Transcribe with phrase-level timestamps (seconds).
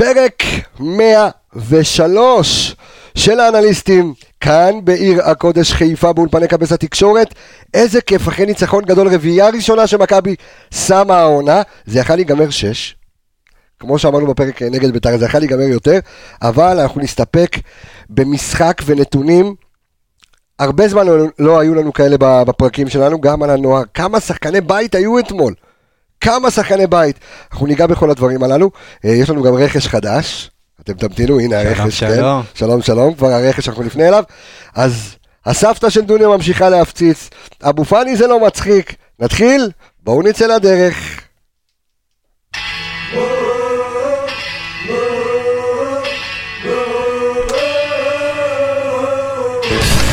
[0.00, 0.42] פרק
[0.78, 2.76] 103
[3.14, 7.34] של האנליסטים, כאן בעיר הקודש חיפה באולפני קבס התקשורת.
[7.74, 10.34] איזה כיף, אחרי ניצחון גדול, רביעייה ראשונה שמכבי
[10.70, 12.96] שמה העונה, זה יכל להיגמר 6.
[13.80, 15.98] כמו שאמרנו בפרק נגד בית"ר, זה יכול להיגמר יותר,
[16.42, 17.56] אבל אנחנו נסתפק
[18.10, 19.54] במשחק ונתונים.
[20.58, 23.82] הרבה זמן לא, לא היו לנו כאלה בפרקים שלנו, גם על הנוער.
[23.94, 25.54] כמה שחקני בית היו אתמול?
[26.20, 27.16] כמה שחקני בית?
[27.52, 28.70] אנחנו ניגע בכל הדברים הללו.
[29.04, 30.50] אה, יש לנו גם רכש חדש.
[30.80, 31.98] אתם תמתינו, הנה הרכש.
[31.98, 32.42] שלום, שלום.
[32.42, 32.48] כן.
[32.54, 34.24] שלום, שלום, כבר הרכש אנחנו נפנה אליו.
[34.74, 35.16] אז
[35.46, 37.30] הסבתא של דוניו ממשיכה להפציץ.
[37.62, 38.94] אבו פאני זה לא מצחיק.
[39.18, 39.70] נתחיל?
[40.02, 41.20] בואו נצא לדרך.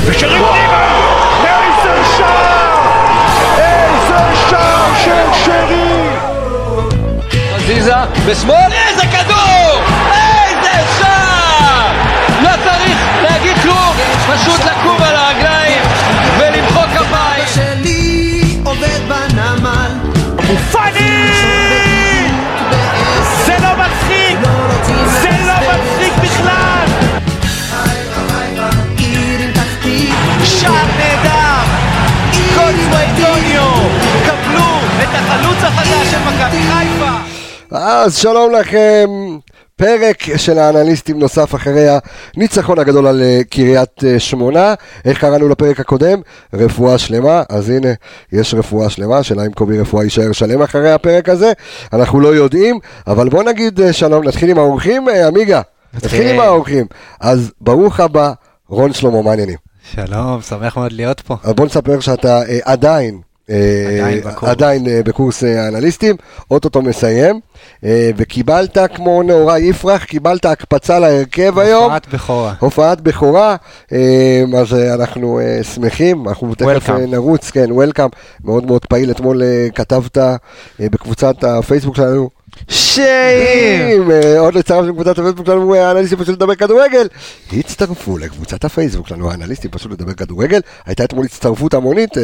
[0.05, 0.86] ושרים פנימה!
[8.29, 8.86] חזיזה
[37.71, 39.09] אז שלום לכם,
[39.75, 41.87] פרק של האנליסטים נוסף אחרי
[42.35, 44.73] הניצחון הגדול על אה, קריית אה, שמונה.
[45.05, 46.21] איך קראנו לפרק הקודם?
[46.53, 47.43] רפואה שלמה.
[47.49, 47.87] אז הנה,
[48.31, 51.51] יש רפואה שלמה, שאלה אם קובי רפואה יישאר שלם אחרי הפרק הזה.
[51.93, 55.61] אנחנו לא יודעים, אבל בוא נגיד אה, שלום, נתחיל עם האורחים, עמיגה.
[55.93, 56.85] נתחיל עם האורחים.
[57.19, 58.33] אז ברוך הבא,
[58.69, 59.57] רון שלמה, מה העניינים?
[59.95, 61.35] שלום, שמח מאוד להיות פה.
[61.43, 64.49] אז בוא נספר שאתה אה, עדיין, עדיין בקורס.
[64.51, 66.15] עדיין אה, בקורס אה, האנליסטים,
[66.51, 67.39] אוטוטו מסיים,
[67.83, 71.83] אה, וקיבלת כמו נאורי יפרח, קיבלת הקפצה להרכב היום.
[71.83, 72.53] הופעת בכורה.
[72.59, 73.55] הופעת בכורה,
[73.93, 76.91] אה, אז אה, אנחנו אה, שמחים, אנחנו תכף Welcome.
[76.91, 78.09] אה, נרוץ, כן, וולקאם,
[78.43, 80.35] מאוד מאוד פעיל, אתמול אה, כתבת אה,
[80.79, 82.36] בקבוצת הפייסבוק שלנו.
[82.67, 84.11] שאים!
[84.11, 87.07] אה, עוד לצרף לקבוצת הפייסבוק שלנו, אה, האנליסטים פשוט לדבר כדורגל.
[87.53, 90.59] הצטרפו לקבוצת הפייסבוק שלנו, האנליסטים פשוט לדבר כדורגל.
[90.85, 92.23] הייתה אתמול הצטרפות המונית, אה,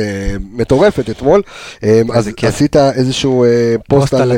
[0.51, 1.41] מטורפת אתמול.
[2.13, 2.29] אז.
[2.43, 3.45] עשית איזשהו
[3.89, 4.31] פוסט על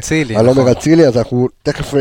[0.48, 0.68] עומר נכון.
[0.68, 1.94] אצילי, אז אנחנו תכף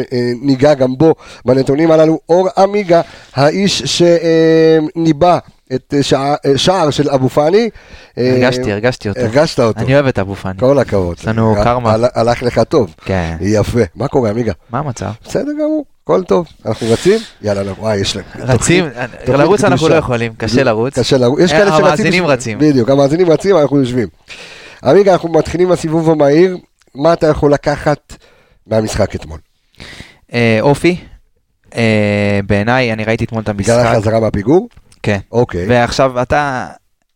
[0.43, 2.19] ניגע גם בו בנתונים הללו.
[2.29, 3.01] אור עמיגה,
[3.35, 5.39] האיש שניבא
[5.75, 7.71] את אה, אה, שער של אבו פאני.
[8.19, 9.21] אה, הרגשתי, הרגשתי אותו.
[9.21, 9.81] הרגשת אותו.
[9.81, 10.59] אני אוהב את אבו פאני.
[10.59, 11.17] כל הכבוד.
[11.19, 11.93] יש לנו קרמה.
[11.93, 12.95] הל- הלך לך טוב.
[13.05, 13.37] כן.
[13.41, 13.81] יפה.
[13.95, 14.53] מה קורה, עמיגה?
[14.71, 15.11] מה המצב?
[15.25, 16.47] בסדר גמור, הכל טוב.
[16.67, 17.19] אנחנו רצים?
[17.43, 18.25] יאללה, לא, וואי, יש להם.
[18.39, 18.85] רצים,
[19.29, 19.89] לרוץ אנחנו.
[19.89, 20.99] לא יכולים, קשה לרוץ.
[20.99, 21.41] קשה לרוץ.
[21.41, 21.85] יש כאלה שרצים.
[21.87, 22.59] המאזינים רצים.
[22.59, 24.09] בדיוק, המאזינים רצים, אנחנו יושבים.
[24.85, 26.57] עמיגה, אנחנו מתחילים בסיבוב המהיר.
[26.95, 28.17] מה אתה יכול לקחת
[28.67, 29.39] מהמשחק אתמול?
[30.61, 30.97] אופי,
[32.47, 33.97] בעיניי, אני ראיתי אתמול את בגלל המשחק.
[33.97, 34.69] החזרה מהפיגור?
[35.05, 35.19] כן.
[35.33, 35.67] אוקיי.
[35.69, 36.67] ועכשיו אתה,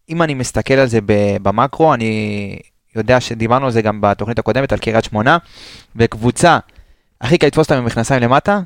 [0.09, 0.99] אם אני מסתכל על זה
[1.43, 2.59] במקרו, אני
[2.97, 5.39] יודע שדיברנו על זה גם בתוכנית הקודמת, על קריית שמונה,
[5.97, 6.59] וקבוצה,
[7.21, 8.61] הכי קל לתפוס אותם עם מכנסיים למטה,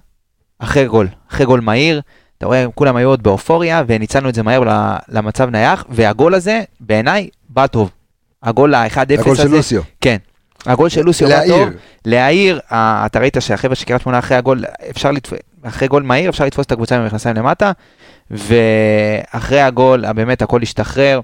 [0.58, 2.00] אחרי גול, אחרי גול מהיר,
[2.38, 4.62] אתה רואה, כולם היו עוד באופוריה, וניצלנו את זה מהר
[5.08, 7.90] למצב נייח, והגול הזה, בעיניי, בא טוב.
[8.42, 9.82] הגול ה-1-0 הזה, הגול של לוסיו.
[10.00, 10.16] כן.
[10.66, 11.46] הגול של לוסיו בא.
[11.46, 11.68] טוב,
[12.04, 16.44] להעיר, אתה ראית שהחבר'ה של קריית שמונה אחרי הגול, אפשר לתפוס, אחרי גול מהיר אפשר
[16.44, 17.72] לתפוס את הקבוצה עם המכנסיים למטה,
[18.30, 21.20] ואחרי הגול, באמת הכל השתחרר,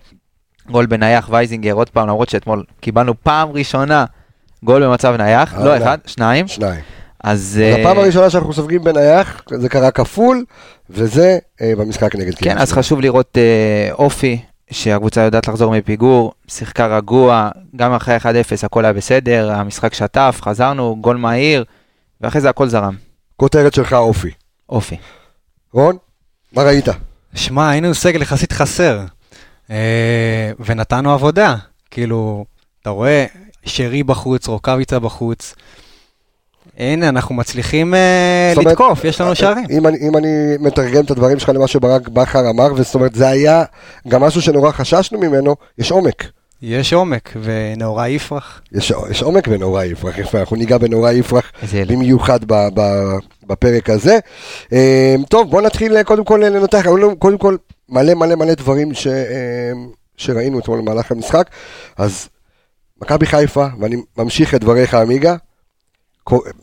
[0.70, 4.04] גול בנייח וייזינגר עוד פעם, למרות שאתמול קיבלנו פעם ראשונה
[4.64, 5.76] גול במצב נייח, לא.
[5.76, 6.81] אחד, שניים, שניים.
[7.25, 7.41] אז...
[7.41, 10.44] אז אה, הפעם הראשונה שאנחנו סופגים בנייח, זה קרה כפול,
[10.91, 12.72] וזה אה, במשחק נגד קריית כן, אז.
[12.72, 18.22] חשוב לראות אה, אופי, שהקבוצה יודעת לחזור מפיגור, שיחקה רגוע, גם אחרי 1-0
[18.62, 21.65] הכל היה בסדר, המשחק שטף, חזרנו, גול מהיר,
[22.20, 22.94] ואחרי זה הכל זרם.
[23.36, 24.30] כותרת שלך אופי.
[24.69, 24.97] אופי.
[25.72, 25.97] רון,
[26.53, 26.88] מה ראית?
[27.34, 29.00] שמע, היינו סגל יחסית חסר,
[29.70, 31.56] אה, ונתנו עבודה.
[31.91, 32.44] כאילו,
[32.82, 33.26] אתה רואה,
[33.64, 35.54] שרי בחוץ, רוקאביצה בחוץ.
[36.78, 39.65] הנה, אנחנו מצליחים אה, אומרת, לתקוף, יש לנו שערים.
[39.71, 43.28] אם אני, אם אני מתרגם את הדברים שלך למה שברק בכר אמר, וזאת אומרת, זה
[43.28, 43.65] היה
[44.09, 46.24] גם משהו שנורא חששנו ממנו, יש עומק.
[46.62, 48.60] יש עומק, ונאורי יפרח.
[48.72, 51.53] יש, יש עומק בנורא יפרח, יפה, אנחנו ניגע בנורא יפרח.
[51.89, 52.83] במיוחד ב, ב,
[53.48, 54.18] בפרק הזה.
[54.72, 57.56] אה, טוב, בוא נתחיל אה, קודם כל לנתח, היו לנו קודם כל
[57.89, 59.72] מלא מלא מלא דברים ש, אה,
[60.16, 61.50] שראינו אתמול במהלך המשחק.
[61.97, 62.28] אז
[63.03, 65.36] מכבי חיפה, ואני ממשיך את דבריך עמיגה,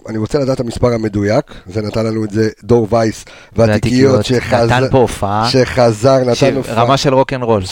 [0.10, 3.26] אני רוצה לדעת את המספר המדויק, זה נתן לנו את זה דור וייס
[3.56, 6.84] והתיקיות שחזר, נתן פה הופעה, שחזר, נתן הופעה.
[6.84, 7.64] רמה של רוקנרול.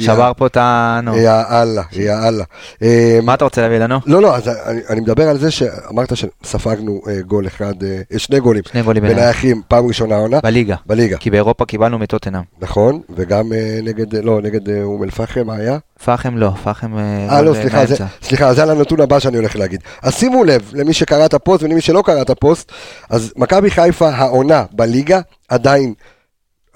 [0.00, 1.00] שבר פה את ה...
[1.02, 1.16] נו.
[1.16, 2.44] יא אללה, יא אללה.
[2.82, 4.00] אה, מה אתה רוצה להביא לנו?
[4.06, 4.50] לא, לא, אז
[4.88, 8.62] אני, מדבר על זה שאמרת שספגנו אה, גול אחד, אה, שני גולים.
[8.72, 10.40] שני גולים בנייחים, פעם ראשונה העונה.
[10.42, 10.76] בליגה.
[10.86, 12.42] בליגה, כי באירופה קיבלנו מטוטנאם.
[12.60, 13.52] נכון, וגם
[13.82, 15.78] נגד, לא, נגד אום אל-פחם, היה?
[16.04, 16.98] פחם לא, פחם...
[16.98, 19.80] אה, לא, סליחה, זה, סליחה, זה על הנתון הבא שאני הולך להגיד.
[20.02, 22.72] אז שימו לב, למי שקרא את הפוסט ולמי שלא קרא את הפוסט,
[23.10, 25.94] אז מכבי חיפה העונה בליגה עדיין,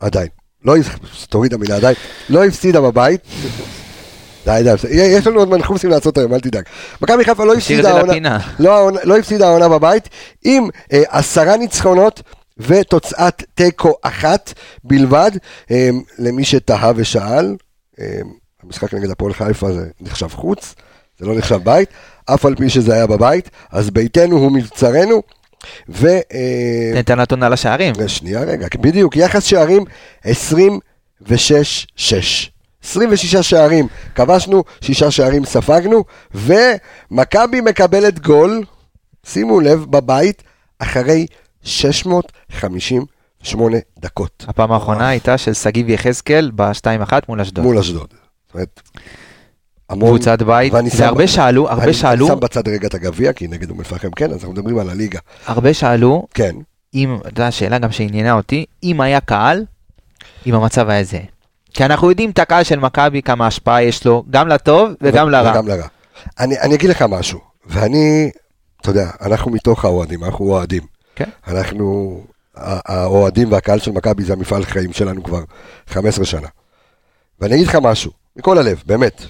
[0.00, 0.28] עדיין,
[0.64, 0.74] לא,
[1.28, 1.94] תוריד המילה עדיין,
[2.28, 3.20] לא הפסידה בבית.
[4.46, 6.64] די, די, יש לנו עוד מנחוסים לעשות היום, אל תדאג.
[7.02, 8.38] מכבי חיפה לא הפסידה העונה.
[8.58, 10.08] לא, לא הפסידה העונה בבית,
[10.44, 12.22] עם אה, עשרה ניצחונות
[12.58, 14.52] ותוצאת תיקו אחת
[14.84, 15.30] בלבד.
[15.70, 15.88] אה,
[16.18, 17.56] למי שתהה ושאל,
[18.00, 18.20] אה,
[18.62, 20.74] המשחק נגד הפועל חיפה זה נחשב חוץ,
[21.18, 21.88] זה לא נחשב בית,
[22.26, 25.22] אף על פי שזה היה בבית, אז ביתנו הוא מבצרנו,
[25.88, 26.06] ו...
[26.06, 27.94] אה, תן את הנתון על השערים.
[28.06, 29.84] שנייה רגע, בדיוק, יחס שערים
[30.24, 30.28] 26-6.
[32.84, 36.04] 26 שערים כבשנו, 6 שערים ספגנו,
[36.34, 38.64] ומכבי מקבלת גול,
[39.26, 40.42] שימו לב, בבית,
[40.78, 41.26] אחרי
[41.62, 47.64] 658 דקות הפעם האחרונה הייתה של שגיב יחזקאל ב-2-1 מול אשדוד.
[47.64, 48.14] מול אשדוד.
[48.50, 48.80] זאת אומרת,
[49.88, 50.08] המון...
[50.08, 53.70] קבוצת בית, שם- והרבה שאלו, הרבה אני שאלו, שם בצד רגע את הגביע, כי נגד
[53.70, 55.18] אום אל-פחם כן, אז אנחנו מדברים על הליגה.
[55.46, 56.56] הרבה שאלו, כן,
[56.94, 59.64] אם, אתה יודע, שאלה גם שעניינה אותי, אם היה קהל,
[60.46, 61.20] אם המצב היה זהה.
[61.74, 65.30] כי אנחנו יודעים את הקהל של מכבי, כמה השפעה יש לו, גם לטוב וגם ו-
[65.30, 65.50] לרע.
[65.50, 65.86] וגם לרע.
[66.40, 68.30] אני, אני אגיד לך משהו, ואני,
[68.80, 70.82] אתה יודע, אנחנו מתוך האוהדים, אנחנו אוהדים.
[71.16, 71.28] כן.
[71.48, 72.20] אנחנו,
[72.56, 75.40] האוהדים והקהל של מכבי זה המפעל חיים שלנו כבר
[75.86, 76.48] 15 שנה.
[77.40, 79.22] ואני אגיד לך משהו, מכל הלב, באמת.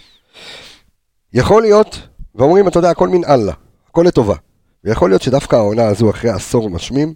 [1.33, 3.53] יכול להיות, ואומרים, אתה יודע, הכל מן אללה,
[3.89, 4.37] הכל לטובה.
[4.85, 7.15] ויכול להיות שדווקא העונה הזו, אחרי עשור משמים,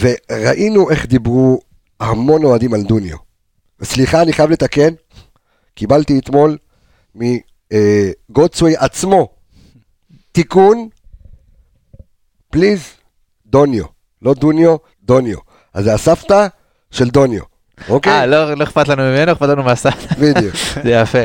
[0.00, 1.60] וראינו איך דיברו
[2.00, 3.16] המון אוהדים על דוניו.
[3.80, 4.94] וסליחה, אני חייב לתקן,
[5.74, 6.58] קיבלתי אתמול
[7.14, 9.28] מגודסווי עצמו
[10.32, 10.88] תיקון,
[12.50, 12.80] פליז,
[13.46, 13.84] דוניו.
[14.22, 15.38] לא דוניו, דוניו.
[15.74, 16.46] אז זה הסבתא
[16.90, 17.42] של דוניו,
[17.88, 18.12] אוקיי?
[18.12, 20.14] אה, לא לא אכפת לנו ממנו, אכפת לנו מהסבתא.
[20.20, 20.54] בדיוק.
[20.84, 21.18] זה יפה.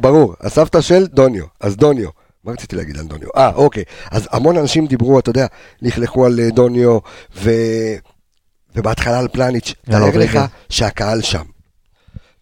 [0.00, 2.08] ברור, הסבתא של דוניו, אז דוניו.
[2.44, 3.28] מה רציתי להגיד על דוניו?
[3.36, 3.84] אה, אוקיי.
[4.10, 5.46] אז המון אנשים דיברו, אתה יודע,
[5.82, 6.98] לכלכו על אה, דוניו,
[7.36, 7.50] ו...
[8.76, 9.74] ובהתחלה על פלניץ'.
[9.90, 10.44] תאר לך גם.
[10.68, 11.42] שהקהל שם.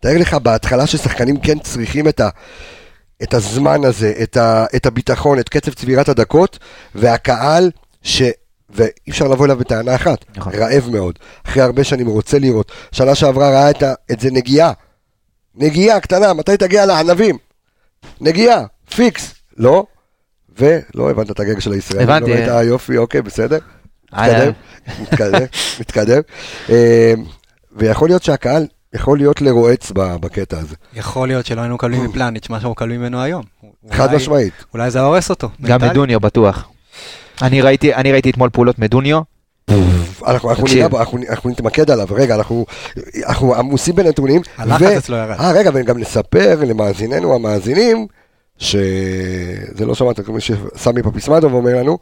[0.01, 2.29] תאר לך בהתחלה ששחקנים כן צריכים את, ה...
[3.23, 4.65] את הזמן הזה, את, ה...
[4.77, 6.59] את הביטחון, את קצב צבירת הדקות,
[6.95, 7.71] והקהל
[8.03, 8.23] ש...
[8.70, 10.53] ואי אפשר לבוא אליו בטענה אחת, נכון.
[10.55, 13.94] רעב מאוד, אחרי הרבה שנים רוצה לראות, שנה שעברה ראה את, ה...
[14.12, 14.73] את זה נגיעה,
[15.55, 17.38] נגיעה קטנה, מתי תגיע לענבים?
[18.20, 19.85] נגיעה, פיקס, לא,
[20.59, 22.31] ולא הבנת את הגג של הישראלים, הבנתי.
[22.31, 23.59] לא ראית, אה, יופי, אוקיי, בסדר,
[24.15, 24.53] אה, מתקדם,
[25.00, 25.44] מתקדם,
[25.81, 26.21] מתקדם,
[26.71, 27.14] אה,
[27.73, 32.56] ויכול להיות שהקהל יכול להיות לרועץ בקטע הזה, יכול להיות שלא היינו מקבלים מפלניץ' מה
[32.56, 33.44] שאנחנו מקבלים ממנו היום.
[33.93, 34.53] חד משמעית.
[34.75, 35.49] אולי זה הורס אותו.
[35.62, 35.81] גם.
[35.82, 36.69] מדוניו בטוח.
[37.43, 39.20] אני ראיתי אני ראיתי אתמול פעולות מדוניו,
[40.26, 42.67] אנחנו, אנחנו, בו, אנחנו, אנחנו נתמקד עליו, רגע, אנחנו,
[43.26, 44.40] אנחנו עמוסים בנתונים.
[44.58, 45.37] הלחץ אצלו ירד.
[45.40, 48.06] אה, רגע, וגם נספר למאזיננו המאזינים,
[48.58, 51.99] שזה לא שמעת, כמו שסמי פפיסמדוב אומר לנו,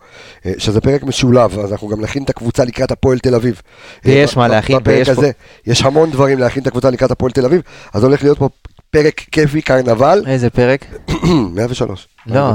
[0.47, 3.63] אה, שזה פרק משולב, אז אנחנו גם נכין את הקבוצה לקראת הפועל תל אביב.
[4.05, 5.31] ויש אה, מה ב- להכין, בפרק ויש פה- הזה,
[5.67, 7.61] יש המון דברים להכין את הקבוצה לקראת הפועל תל אביב,
[7.95, 8.49] אז הולך להיות פה
[8.91, 10.85] פרק כיפי, קרנבל, איזה פרק.
[11.55, 12.09] 103.
[12.27, 12.53] לא.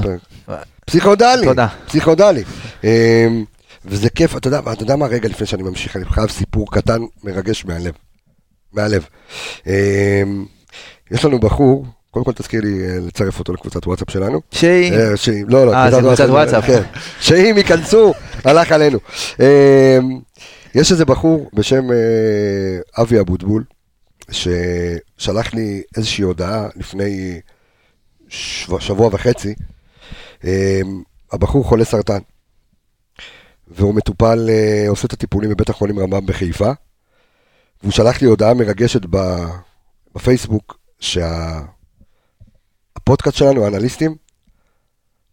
[0.86, 1.68] פסיכודלי, תודה.
[1.88, 2.44] פסיכודלי.
[2.84, 2.90] אמ,
[3.86, 7.02] וזה כיף, אתה יודע, אתה יודע מה, רגע לפני שאני ממשיך, אני חייב סיפור קטן
[7.24, 7.94] מרגש מהלב.
[8.74, 9.06] מהלב.
[9.68, 10.46] אמ,
[11.12, 14.42] יש לנו בחור, קודם כל תזכיר לי אה, לצרף אותו לקבוצת וואטסאפ שלנו.
[14.52, 16.66] שהיא, אה, שאם, לא, לא, אה, קבוצת וואטסאפ.
[16.66, 16.82] כן.
[17.20, 19.00] שאם ייכנסו, הלך עלינו.
[19.40, 20.20] אמ,
[20.76, 21.84] יש איזה בחור בשם
[22.98, 23.64] אבי אבוטבול,
[24.32, 27.40] ששלח לי איזושהי הודעה לפני
[28.80, 29.54] שבוע וחצי.
[30.44, 32.20] אמ, הבחור חולה סרטן,
[33.68, 36.72] והוא מטופל, אה, עושה את הטיפולים בבית החולים רמב"ם בחיפה,
[37.82, 39.02] והוא שלח לי הודעה מרגשת
[40.16, 41.78] בפייסבוק, שהפודקאסט
[43.38, 44.16] שלנו, האנליסטים,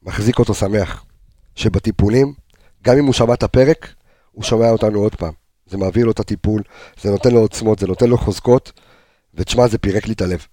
[0.03, 1.05] מחזיק אותו שמח.
[1.59, 2.35] שבטיפולים,
[2.83, 3.95] גם אם הוא שמע את הפרק,
[4.33, 5.33] הוא שומע אותנו עוד פעם.
[5.67, 6.63] זה מעביר לו את הטיפול,
[7.03, 8.73] זה נותן לו עוצמות, זה נותן לו חוזקות,
[9.35, 10.47] ותשמע, זה פירק לי את הלב.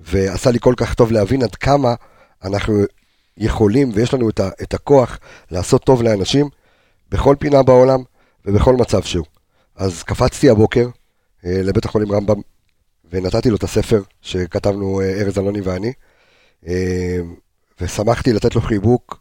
[0.00, 1.94] ועשה לי כל כך טוב להבין עד כמה
[2.44, 2.74] אנחנו
[3.36, 5.18] יכולים ויש לנו את, ה, את הכוח
[5.50, 6.48] לעשות טוב לאנשים
[7.08, 8.00] בכל פינה בעולם
[8.44, 9.26] ובכל מצב שהוא.
[9.76, 10.88] אז קפצתי הבוקר
[11.44, 12.40] אה, לבית החולים רמב"ם
[13.10, 15.92] ונתתי לו את הספר שכתבנו אה, ארז אלוני ואני,
[16.66, 17.18] אה,
[17.80, 19.20] ושמחתי לתת לו חיבוק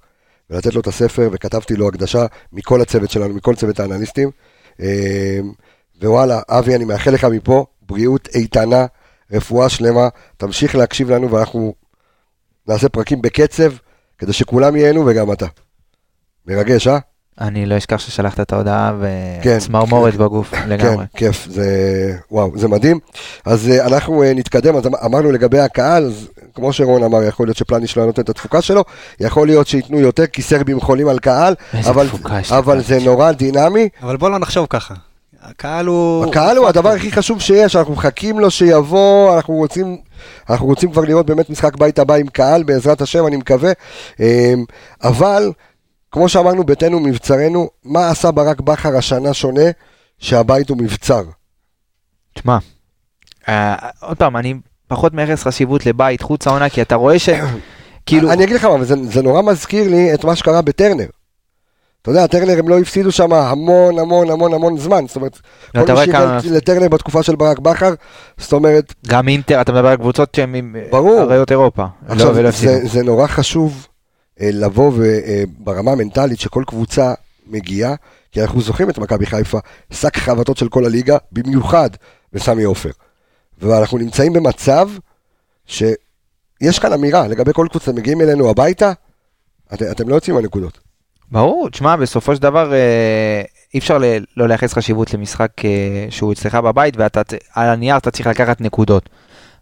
[0.49, 4.31] ולתת לו את הספר וכתבתי לו הקדשה מכל הצוות שלנו, מכל צוות האנליסטים.
[4.81, 5.39] אה,
[6.01, 8.85] ווואלה, אבי, אני מאחל לך מפה בריאות איתנה,
[9.31, 11.73] רפואה שלמה, תמשיך להקשיב לנו ואנחנו
[12.67, 13.71] נעשה פרקים בקצב,
[14.23, 15.45] כדי שכולם ייהנו וגם אתה.
[16.47, 16.97] מרגש, אה?
[17.41, 18.93] אני לא אשכח ששלחת את ההודעה
[19.41, 20.19] כן, וצמרמורת כן.
[20.19, 21.05] בגוף לגמרי.
[21.13, 21.67] כן, כיף, זה,
[22.31, 22.99] וואו, זה מדהים.
[23.45, 27.47] אז אה, אנחנו אה, נתקדם, אז אמ- אמרנו לגבי הקהל, אז כמו שרון אמר, יכול
[27.47, 28.83] להיות שפלניש לא נותן את התפוקה שלו,
[29.19, 31.55] יכול להיות שייתנו יותר, כי סרבים חולים על קהל,
[32.49, 32.81] אבל.
[32.81, 33.89] זה נורא דינמי.
[34.03, 34.93] אבל בוא לא נחשוב ככה.
[35.43, 36.25] הקהל הוא...
[36.25, 39.97] הקהל הוא הדבר הכי חשוב שיש, אנחנו מחכים לו שיבוא, אנחנו רוצים,
[40.49, 43.71] אנחנו רוצים כבר לראות באמת משחק בית הבא עם קהל, בעזרת השם, אני מקווה.
[44.19, 44.25] אמ,
[45.03, 45.51] אבל,
[46.11, 49.71] כמו שאמרנו, ביתנו מבצרנו, מה עשה ברק בכר השנה שונה,
[50.19, 51.23] שהבית הוא מבצר?
[52.33, 52.57] תשמע,
[53.49, 54.53] אה, עוד פעם, אני
[54.87, 57.29] פחות מייחס חשיבות לבית חוץ העונה, כי אתה רואה ש...
[58.05, 61.05] כאילו, אני אגיד לך מה, אבל זה, זה נורא מזכיר לי את מה שקרה בטרנר.
[62.03, 65.39] אתה יודע, טרנר הם לא הפסידו שם המון המון המון המון זמן, זאת אומרת,
[65.71, 67.93] כל מי שהגיע לטרנר בתקופה של ברק בכר,
[68.37, 70.75] זאת אומרת, גם אינטר, אתה מדבר על קבוצות שהן עם.
[71.21, 71.85] אריות אירופה.
[72.07, 72.71] עכשיו, לא, ולא הפסידו.
[72.71, 73.87] זה, זה נורא חשוב
[74.41, 77.13] אה, לבוא וברמה המנטלית שכל קבוצה
[77.47, 77.95] מגיעה,
[78.31, 79.59] כי אנחנו זוכרים את מכבי חיפה,
[79.91, 81.89] שק חבטות של כל הליגה, במיוחד
[82.33, 82.91] בסמי עופר.
[83.61, 84.89] ואנחנו נמצאים במצב
[85.65, 88.91] שיש כאן אמירה לגבי כל קבוצה, מגיעים אלינו הביתה,
[89.73, 90.92] את, אתם לא יוצאים מהנקודות.
[91.33, 93.41] ברור, תשמע, בסופו של דבר אה,
[93.73, 94.03] אי אפשר ל-
[94.37, 95.69] לא לייחס חשיבות למשחק אה,
[96.09, 99.09] שהוא אצלך בבית, ואתה צ- על הנייר אתה צריך לקחת נקודות.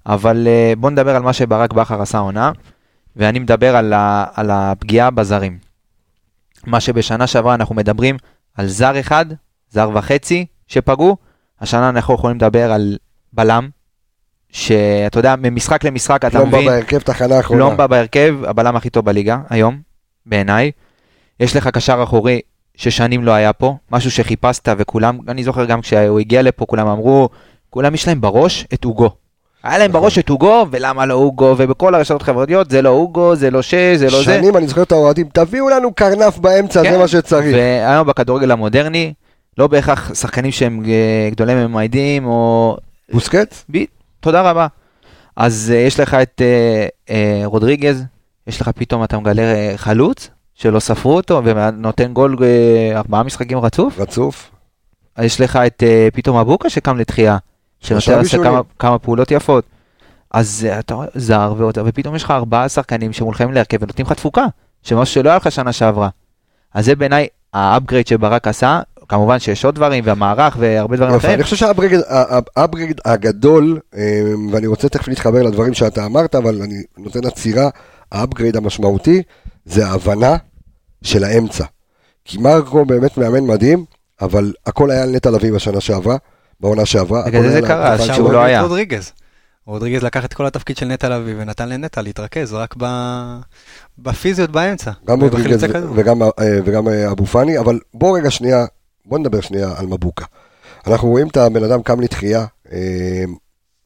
[0.05, 2.51] אבל אה, בוא נדבר על מה שברק בכר עשה עונה,
[3.15, 5.57] ואני מדבר על, ה, על הפגיעה בזרים.
[6.65, 8.17] מה שבשנה שעברה אנחנו מדברים
[8.57, 9.25] על זר אחד,
[9.69, 11.17] זר וחצי שפגעו,
[11.61, 12.97] השנה אנחנו יכולים לדבר על
[13.33, 13.69] בלם,
[14.49, 17.59] שאתה יודע, ממשחק למשחק אתה לומבה מבין, בהרכב תחנה האחרונה.
[17.63, 19.81] לומבה בהרכב, הבלם הכי טוב בליגה היום,
[20.25, 20.71] בעיניי.
[21.41, 22.41] יש לך קשר אחורי
[22.75, 27.29] ששנים לא היה פה, משהו שחיפשת וכולם, אני זוכר גם כשהוא הגיע לפה, כולם אמרו,
[27.69, 29.09] כולם יש להם בראש את אוגו.
[29.63, 30.01] היה להם נכון.
[30.01, 33.73] בראש את אוגו, ולמה לא אוגו, ובכל הרשתות החברתיות זה לא אוגו, זה לא שש,
[33.95, 34.23] זה לא זה.
[34.23, 36.91] שנים אני זוכר את האוהדים, תביאו לנו קרנף באמצע, כן.
[36.91, 37.55] זה מה שצריך.
[37.55, 39.13] והיום בכדורגל המודרני,
[39.57, 42.77] לא בהכרח שחקנים שהם אה, גדולי ממיידים, או
[43.13, 43.65] בוסקץ?
[43.71, 43.77] ב...
[44.19, 44.67] תודה רבה.
[45.35, 47.11] אז uh, יש לך את uh, uh,
[47.45, 48.03] רודריגז,
[48.47, 50.29] יש לך פתאום, אתה מגלה חלוץ,
[50.61, 53.99] שלא ספרו אותו, ונותן גול uh, ארבעה משחקים רצוף.
[53.99, 54.51] רצוף.
[55.19, 57.37] יש לך את uh, פתאום אבוקה שקם לתחייה,
[57.79, 58.51] שנותן בישולים.
[58.51, 59.63] כמה, כמה פעולות יפות.
[60.31, 64.13] אז uh, אתה רואה, זר, ועוד, ופתאום יש לך ארבעה שחקנים שמולכים להרכב ונותנים לך
[64.13, 64.45] תפוקה,
[64.83, 66.09] שמשהו שלא היה לך שנה שעברה.
[66.73, 71.33] אז זה בעיניי ה upgrade שברק עשה, כמובן שיש עוד דברים, והמערך והרבה דברים אחרים.
[71.33, 76.83] אני חושב שה upgrade הגדול, אה, ואני רוצה תכף להתחבר לדברים שאתה אמרת, אבל אני
[76.97, 77.69] נותן עצירה,
[78.11, 79.21] ה upgrade המשמעותי
[79.65, 80.37] זה ההבנה
[81.03, 81.65] של האמצע.
[82.25, 83.85] כי מרקו באמת מאמן מדהים,
[84.21, 86.17] אבל הכל היה על נטע לביא בשנה שעברה,
[86.59, 87.23] בעונה שעברה.
[87.27, 88.61] בגלל זה קרה, לא הוא הביא היה.
[88.61, 89.11] רודריגז.
[89.65, 92.85] רודריגז לקח את כל התפקיד של נטע לביא ונתן לנטע להתרכז רק ב...
[93.99, 94.91] בפיזיות באמצע.
[95.05, 95.65] גם רודריגז.
[95.95, 96.29] וגם, אה,
[96.65, 98.65] וגם אה, אבו פאני, אבל בוא רגע שנייה,
[99.05, 100.25] בוא נדבר שנייה על מבוקה.
[100.87, 103.23] אנחנו רואים את הבן אדם קם לתחייה, אה,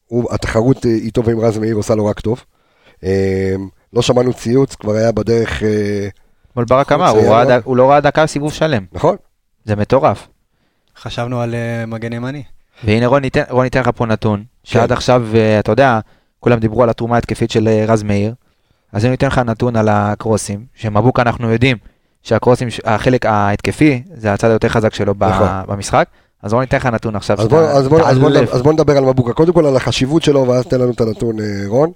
[0.06, 2.44] הוא, התחרות אה, איתו ועם רז מאיר עושה לו רק טוב.
[3.04, 3.56] אה,
[3.94, 6.08] לא שמענו ציוץ, כבר היה בדרך, אה,
[6.56, 9.16] אבל ברק אמר, הוא ראה היה- דק- הוא לא ראה דקה סיבוב שלם, נכון?
[9.66, 10.28] זה מטורף.
[11.02, 12.44] חשבנו על אה, מגן ימני.
[12.84, 14.94] והנה רון ניתן, רון ניתן לך פה נתון, שעד כן.
[14.94, 16.00] עכשיו, אה, אתה יודע,
[16.40, 18.34] כולם דיברו על התרומה ההתקפית של אה, רז מאיר,
[18.94, 21.78] אז אני אתן לך נתון על הקרוסים, שמבוקה אנחנו יודעים
[22.24, 25.48] שהקרוסים, החלק ההתקפי, זה הצד היותר חזק שלו ב- נכון.
[25.68, 26.08] במשחק,
[26.44, 28.30] אז רון ניתן לך נתון עכשיו, אז בוא, שאתה אז, בוא, אז, בוא.
[28.52, 29.34] אז בוא נדבר על מבוקה.
[29.34, 31.36] קודם כל על החשיבות שלו, ואז תן לנו את הנתון,
[31.68, 31.92] רון.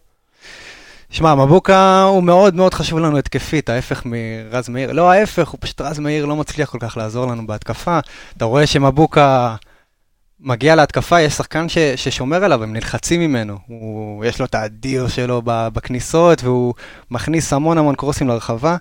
[1.11, 4.91] שמע, מבוקה הוא מאוד מאוד חשוב לנו התקפית, ההפך מרז מאיר.
[4.91, 7.99] לא ההפך, הוא פשוט רז מאיר לא מצליח כל כך לעזור לנו בהתקפה.
[8.37, 9.55] אתה רואה שמבוקה
[10.39, 13.57] מגיע להתקפה, יש שחקן ש, ששומר עליו, הם נלחצים ממנו.
[13.67, 16.73] הוא, יש לו את האדיר שלו בכניסות, והוא
[17.11, 18.77] מכניס המון המון קרוסים לרחבה.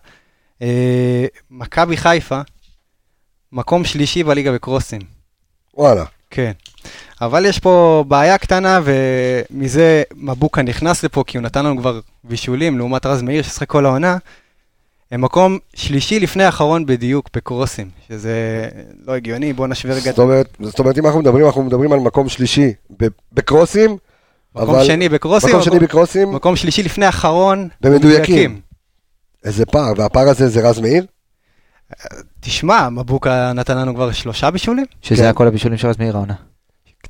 [0.63, 2.41] אה, מכבי חיפה,
[3.53, 5.01] מקום שלישי בליגה בקרוסים.
[5.75, 6.05] וואלה.
[6.31, 6.53] כן.
[7.21, 12.79] אבל יש פה בעיה קטנה, ומזה מבוקה נכנס לפה, כי הוא נתן לנו כבר בישולים,
[12.79, 14.17] לעומת רז מאיר ששיחק כל העונה.
[15.11, 18.69] הם מקום שלישי לפני האחרון בדיוק בקרוסים, שזה
[19.07, 20.11] לא הגיוני, בואו נשווה רגע.
[20.11, 23.97] זאת אומרת, זאת אומרת, אם אנחנו מדברים, אנחנו מדברים על מקום שלישי ב- בקרוסים,
[24.55, 28.61] מקום אבל- שני בקרוסים, מקום שני בקרוסים, מקום שלישי לפני האחרון במדויקים.
[29.45, 31.07] איזה פער, והפער הזה זה רז מאיר?
[32.41, 34.85] תשמע, מבוקה נתן לנו כבר שלושה בישולים?
[35.03, 35.23] שזה כן.
[35.23, 36.35] היה כל הבישולים של רז מאיר העונה.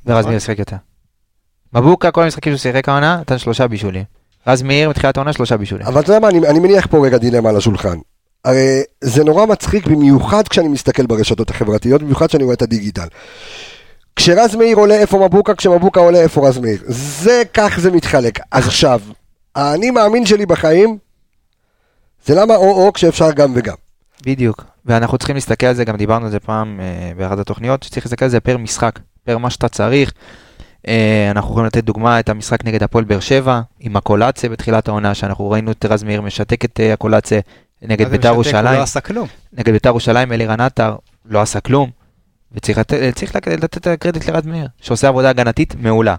[0.05, 0.29] ורז נכון.
[0.31, 0.75] מאיר שיחק יותר.
[1.73, 4.03] מבוקה, כל המשחקים שהוא שיחק העונה, נתן שלושה בישולים.
[4.47, 5.87] רז מאיר מתחילת העונה שלושה בישולים.
[5.87, 7.97] אבל אתה יודע מה, אני, אני מניח פה רגע דילמה על השולחן.
[8.45, 13.07] הרי זה נורא מצחיק, במיוחד כשאני מסתכל ברשתות החברתיות, במיוחד כשאני רואה את הדיגיטל.
[14.15, 16.79] כשרז מאיר עולה איפה מבוקה, כשמבוקה עולה איפה רז מאיר.
[16.87, 18.39] זה, כך זה מתחלק.
[18.51, 19.01] עכשיו,
[19.55, 20.97] האני מאמין שלי בחיים,
[22.25, 23.75] זה למה או-או כשאפשר גם וגם.
[24.25, 24.63] בדיוק.
[24.85, 28.25] ואנחנו צריכים להסתכל על זה, גם דיברנו על זה פעם אה, באחת התוכניות, שצריך להסתכל
[28.25, 30.13] על זה פר משחק, פר מה שאתה צריך.
[30.87, 35.13] אה, אנחנו יכולים לתת דוגמה את המשחק נגד הפועל באר שבע, עם הקולציה בתחילת העונה,
[35.13, 37.39] שאנחנו ראינו את רז מאיר משתק את אה, הקולציה
[37.81, 38.29] נגד בית"ר?
[38.29, 38.77] הוא ירושלים.
[38.77, 39.27] לא עשה כלום.
[39.53, 40.95] נגד בית"ר ירושלים אלירן עטר
[41.25, 41.89] לא עשה כלום,
[42.51, 46.15] וצריך לתת, צריך לתת את הקרדיט לרז מאיר, שעושה עבודה הגנתית מעולה.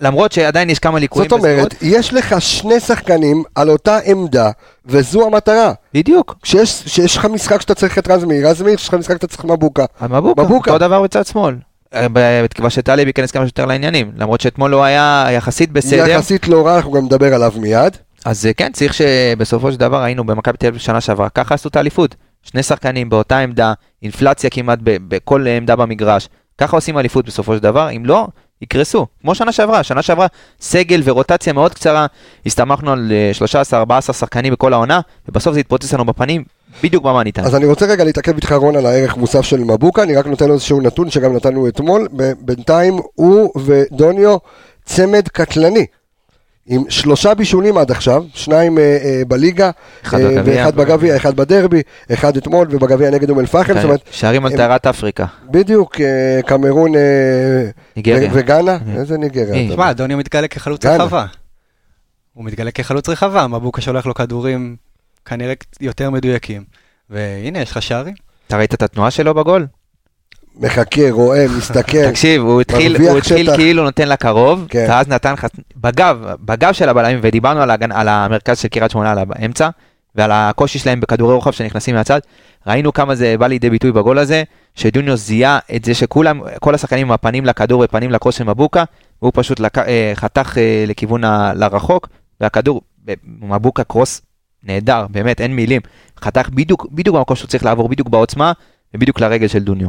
[0.00, 4.50] למרות שעדיין יש כמה ליקויים זאת אומרת, יש לך שני שחקנים על אותה עמדה,
[4.86, 5.72] וזו המטרה.
[5.94, 6.34] בדיוק.
[6.42, 9.26] כשיש שיש לך משחק שאתה צריך את רז מאיר, רז מאיר, כשיש לך משחק שאתה
[9.26, 9.84] צריך מבוקה.
[10.02, 10.70] מבוקה, מבוקה.
[10.70, 11.54] אותו דבר בצד שמאל.
[11.94, 16.08] אה, בתקווה שטלב ייכנס כמה שיותר לעניינים, למרות שאתמול הוא היה יחסית בסדר.
[16.08, 17.96] יחסית לא רע, אנחנו גם נדבר עליו מיד.
[18.24, 21.68] אז אה, כן, צריך שבסופו של דבר היינו במכבי תל אביב שנה שעברה, ככה עשו
[21.68, 22.14] את האליפות.
[22.42, 26.28] שני שחקנים באותה עמדה, אינפלציה כמעט ב- בכל עמדה במגרש.
[26.58, 28.26] ככה עושים אליפות בסופו של דבר, אם לא,
[28.62, 29.06] יקרסו.
[29.20, 30.26] כמו שנה שעברה, שנה שעברה
[30.60, 32.06] סגל ורוטציה מאוד קצרה,
[32.46, 33.30] הסתמכנו על אה,
[34.08, 36.44] 13-14 שחקנים בכל העונה, ובסוף זה התפוצץ לנו בפנים,
[36.82, 37.46] בדיוק במאני טיים.
[37.46, 40.48] אז אני רוצה רגע להתעכב איתך רון על הערך מוסף של מבוקה, אני רק נותן
[40.48, 42.08] לו איזשהו נתון שגם נתנו אתמול,
[42.40, 44.36] בינתיים הוא ודוניו
[44.84, 45.86] צמד קטלני.
[46.70, 49.70] עם שלושה בישולים עד עכשיו, שניים אה, אה, בליגה,
[50.04, 50.54] אחד אה, בגביע.
[50.56, 51.82] ואחד בגביע, אחד בדרבי,
[52.12, 55.26] אחד אתמול ובגביע נגד אום אל-פחם, זאת אומרת, שערים על טהרת אפריקה.
[55.50, 57.00] בדיוק, אה, קמרון אה,
[57.96, 58.30] ניגריה.
[58.32, 59.68] וגאנה, איזה ניגריה?
[59.70, 60.86] תשמע, דוניו מתגלה כחלוץ.
[60.86, 61.26] רחבה.
[62.34, 64.76] הוא מתגלה כחלוץ רחבה, מבוקה שולח לו כדורים
[65.28, 66.64] כנראה יותר מדויקים.
[67.10, 68.14] והנה, יש לך שערים.
[68.46, 69.66] אתה ראית את התנועה שלו בגול?
[70.60, 73.56] מחכה, רואה, מסתכל, תקשיב, הוא התחיל, הוא התחיל שטח.
[73.56, 74.86] כאילו נותן לקרוב, כן.
[74.88, 77.92] ואז נתן לך בגב, בגב של הבלמים, ודיברנו על, הגנ...
[77.92, 79.68] על המרכז של קריית שמונה, על האמצע,
[80.14, 82.20] ועל הקושי שלהם בכדורי רוחב שנכנסים מהצד.
[82.66, 84.42] ראינו כמה זה בא לידי ביטוי בגול הזה,
[84.74, 88.84] שדוניו זיהה את זה שכולם, כל השחקנים עם הפנים לכדור ופנים לקרוס של מבוקה,
[89.22, 89.78] והוא פשוט לק...
[89.78, 91.52] אה, חתך אה, לכיוון ה...
[91.54, 92.08] לרחוק,
[92.40, 92.80] והכדור,
[93.24, 94.20] מבוקה קרוס
[94.68, 95.80] נהדר, באמת, אין מילים.
[96.24, 98.52] חתך בדיוק, בדיוק במקום שהוא צריך לעבור, בדיוק בעוצמה,
[98.94, 99.88] ובדיוק לרגל של דוניו.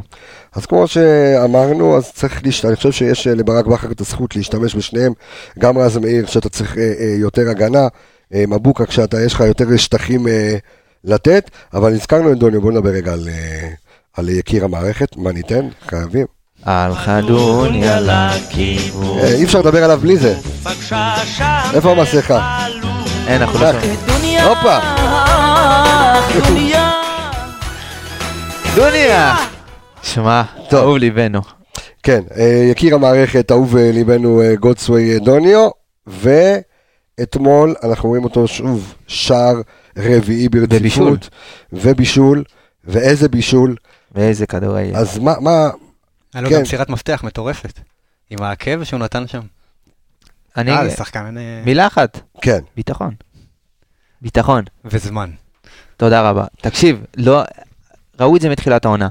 [0.55, 4.75] אז כמו שאמרנו, אז צריך להשתמש, אני חושב שיש אה, לברק בכר את הזכות להשתמש
[4.75, 5.13] בשניהם,
[5.59, 7.87] גם רז מאיר שאתה צריך אה, אה, יותר הגנה,
[8.33, 10.55] אה, מבוקה כשאתה, יש לך יותר שטחים אה,
[11.03, 13.67] לתת, אבל הזכרנו את דוניו, בואו נדבר רגע על, אה,
[14.17, 15.67] על יקיר המערכת, מה ניתן?
[15.89, 16.25] חייבים.
[16.65, 19.19] על חדוניה לכיוון.
[19.19, 20.35] אי אפשר לדבר עליו בלי זה.
[21.73, 22.65] איפה המסכה?
[23.29, 23.71] אין, אנחנו לא.
[23.71, 24.39] שומעים.
[24.43, 24.79] הופה,
[28.75, 29.35] דוניה!
[30.03, 30.79] שמע, טוב.
[30.79, 31.41] אהוב ליבנו.
[32.03, 35.69] כן, אה, יקיר המערכת, אהוב אה, ליבנו אה, גודסווי דוניו,
[36.07, 39.61] ואתמול אנחנו רואים אותו שוב, שער
[39.97, 41.29] רביעי ברציפות,
[41.73, 42.43] ובישול.
[42.83, 43.75] ואיזה בישול,
[44.11, 44.91] ואיזה כדורי...
[44.95, 45.69] אז מה, מה,
[46.33, 46.55] היה לו כן.
[46.55, 47.79] גם מסירת מפתח מטורפת.
[48.29, 49.41] עם העקב שהוא נתן שם.
[50.57, 50.71] אני...
[50.71, 53.11] אה, לשחקן אה, מילה אחת, כן, ביטחון.
[54.21, 54.63] ביטחון.
[54.85, 55.29] וזמן.
[55.97, 56.45] תודה רבה.
[56.61, 57.41] תקשיב, לא...
[58.19, 59.07] ראו את זה מתחילת העונה.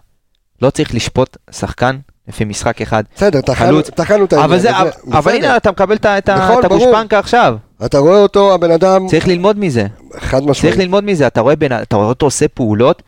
[0.62, 3.04] לא צריך לשפוט שחקן לפי משחק אחד.
[3.16, 3.40] בסדר.
[3.40, 4.00] טחנו את
[4.32, 4.76] העניין, אבל זה...
[4.76, 5.32] הזה, אבל.
[5.32, 6.64] הנה, אתה מקבל את נכון.
[6.64, 7.56] הגושפנקה עכשיו.
[7.84, 9.86] אתה רואה אותו, הבן אדם, צריך ללמוד מזה.
[10.18, 11.26] חד צריך משמעית, ללמוד מזה.
[11.26, 13.02] אתה רואה בין- אתה רואה אותו עושה פעולות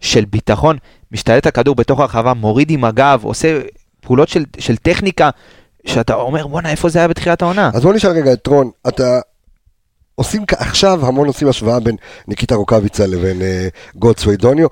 [0.00, 0.76] של ביטחון,
[1.12, 3.60] משתלט את הכדור בתוך הרחבה, מוריד עם הגב, עושה
[4.00, 5.30] פעולות של- של טכניקה,
[5.86, 7.70] שאתה אומר, בואנה, איפה זה היה בתחילת העונה?
[7.74, 9.20] אז בוא נשאל רגע את רון, אתה,
[10.16, 11.96] עושים עכשיו המון עושים השוואה בין
[12.28, 14.66] ניקיטה רוקאביצה לבין אה, גודסווי דוניו,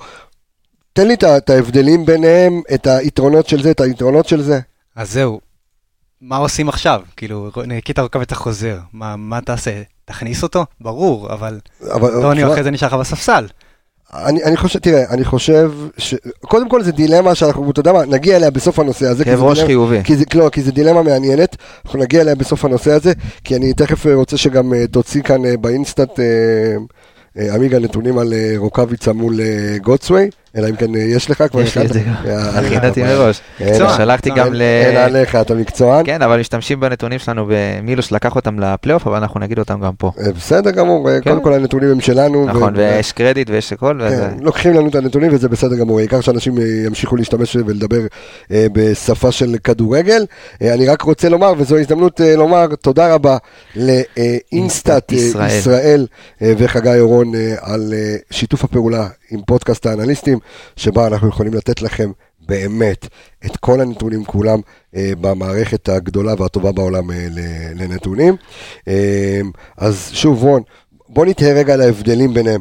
[0.92, 4.61] תן לי את ההבדלים ביניהם, את היתרונות של זה, את היתרונות של זה.
[4.96, 5.40] אז זהו.
[6.20, 7.02] מה עושים עכשיו?
[7.16, 8.78] כאילו, ניקיטה רוקאביצה חוזר.
[8.92, 9.83] מה מה תעשה?
[10.04, 10.66] תכניס אותו?
[10.80, 11.61] ברור, אבל
[11.92, 13.46] אבל דוניו אחרי זה נשאר לך בספסל.
[14.12, 16.14] אני, אני חושב, תראה, אני חושב, ש...
[16.40, 19.25] קודם כל זה דילמה שאנחנו, אתה יודע מה, נגיע אליה בסוף הנושא הזה.
[19.25, 20.01] כאב ראש חיובי.
[20.05, 23.12] כי זה, לא, כי זה דילמה מעניינת, אנחנו נגיע אליה בסוף הנושא הזה,
[23.45, 26.11] כי אני תכף אה, רוצה שגם אה, תוציא כאן אה, באינסטנט,
[27.55, 29.40] עמיגה, נתונים על רוקאביצה מול
[29.83, 32.01] גודסווי, אלא אם כן אה, יש לך כבר יש לי את זה.
[32.25, 33.40] יאללה, הכינתי אבל- מראש.
[33.61, 34.31] אין, שלחתי.
[34.37, 34.62] גם ל...
[34.62, 36.07] אין עליך, אתה מקצוען.
[36.07, 40.11] כן, אבל משתמשים בנתונים שלנו במילוש לקח אותם לפלייאוף, אבל אנחנו נגיד אותם גם פה.
[40.21, 41.31] אה, בסדר גמור, אה, כן.
[41.31, 42.47] קודם כל הנתונים הם שלנו.
[42.47, 44.01] נכון, ויש קרדיט ויש הכל.
[44.09, 48.01] כן, לוקחים לנו את הנתונים וזה בסדר גמור, העיקר שאנשים אה, ימשיכו להשתמש ולדבר
[48.53, 50.27] אה, בשפה של כדורגל.
[50.62, 53.37] אה, אני רק רוצה לומר, וזו הזדמנות אה, לומר תודה רבה
[53.77, 56.07] לאינסטאט אה, ישראל.
[56.43, 60.38] אה, וחגי אורון אה, על אה, שיתוף הפעולה עם פודקאסט האנליסטים,
[60.77, 62.11] שבה אנחנו יכולים לתת לכם
[62.49, 63.07] באמת
[63.47, 64.59] את כל הנתונים כולם
[64.97, 67.27] אה, במערכת הגדולה והטובה בעולם אה,
[67.75, 68.37] לנתונים.
[68.88, 69.40] אה,
[69.77, 70.62] אז שוב רון,
[71.09, 72.61] בוא נתהה רגע על ההבדלים ביניהם.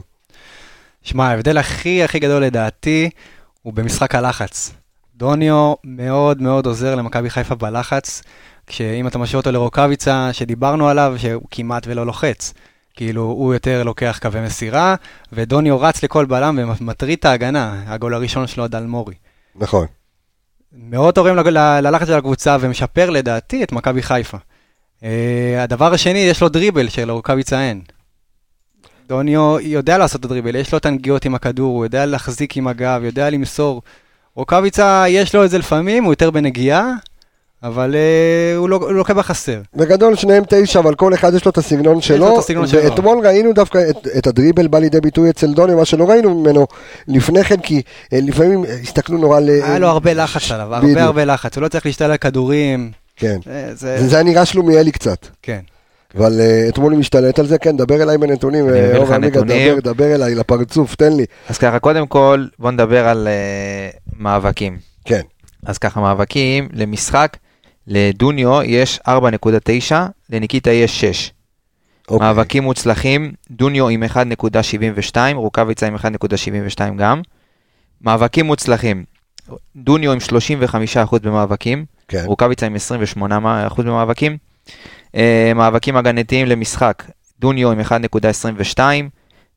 [1.02, 3.10] שמע, ההבדל הכי הכי גדול לדעתי
[3.62, 4.72] הוא במשחק הלחץ.
[5.16, 8.22] דוניו מאוד מאוד עוזר למכבי חיפה בלחץ,
[8.68, 12.54] כשאם אתה משאיר אותו לרוקאביצה, שדיברנו עליו, שהוא כמעט ולא לוחץ.
[12.94, 14.96] כאילו, הוא יותר לוקח קווי מסירה,
[15.34, 19.16] ודוניו רץ לכל בלם ומטריד את ההגנה, הגול הראשון שלו עד אלמורי.
[19.56, 19.88] נכון.
[20.72, 24.38] מאוד תורם ללחץ של הקבוצה ומשפר לדעתי את מכבי חיפה.
[25.04, 27.82] אה, הדבר השני, יש לו דריבל שלרוקאביצה אין.
[29.08, 32.68] דוניו יודע לעשות את הדריבל, יש לו את הנגיעות עם הכדור, הוא יודע להחזיק עם
[32.68, 33.82] הגב, יודע למסור.
[34.36, 36.92] רוקאביצה, יש לו את זה לפעמים, הוא יותר בנגיעה,
[37.64, 39.62] אבל אה, הוא, לא, הוא לוקה בחסר.
[39.76, 42.18] בגדול שניהם תשע, אבל כל אחד יש לו את הסגנון שלו.
[42.18, 42.84] לו את הסגנון שלו.
[42.84, 46.68] ואתמול ראינו דווקא את, את הדריבל בא לידי ביטוי אצל דוניו, מה שלא ראינו ממנו
[47.08, 47.82] לפני כן, כי
[48.14, 49.50] אה, לפעמים אה, הסתכלו נורא ל...
[49.50, 50.98] היה לו הרבה לחץ עליו, בדיוק.
[50.98, 52.92] הרבה הרבה לחץ, הוא לא צריך להשתלט על כדורים.
[53.16, 53.40] כן.
[53.46, 55.28] זה, זה, זה היה נראה שלומיאלי קצת.
[55.42, 55.60] כן.
[56.18, 59.14] אבל uh, אתמול הוא משתלט על זה, כן, דבר אליי בנתונים, אני מביא לך אור
[59.14, 59.80] עמיגה, נתונים.
[59.80, 61.26] דבר, דבר אליי, לפרצוף, תן לי.
[61.50, 64.78] אז ככה, קודם כל, בוא נדבר על uh, מאבקים.
[65.06, 65.22] כן,
[65.66, 67.38] אז ככה, מאבקים למשחק,
[67.88, 69.96] לדוניו יש 4.9,
[70.30, 71.32] לניקיטה יש 6.
[72.10, 72.28] אוקיי.
[72.28, 77.22] מאבקים מוצלחים, דוניו עם 1.72, רוקאביצה עם 1.72 גם.
[78.02, 79.04] מאבקים מוצלחים,
[79.76, 80.18] דוניו עם
[81.06, 84.38] 35% במאבקים, כן, רוקאביצה עם 28% במאבקים.
[85.16, 87.04] אה, מאבקים הגנתיים למשחק,
[87.40, 88.80] דוניו עם 1.22,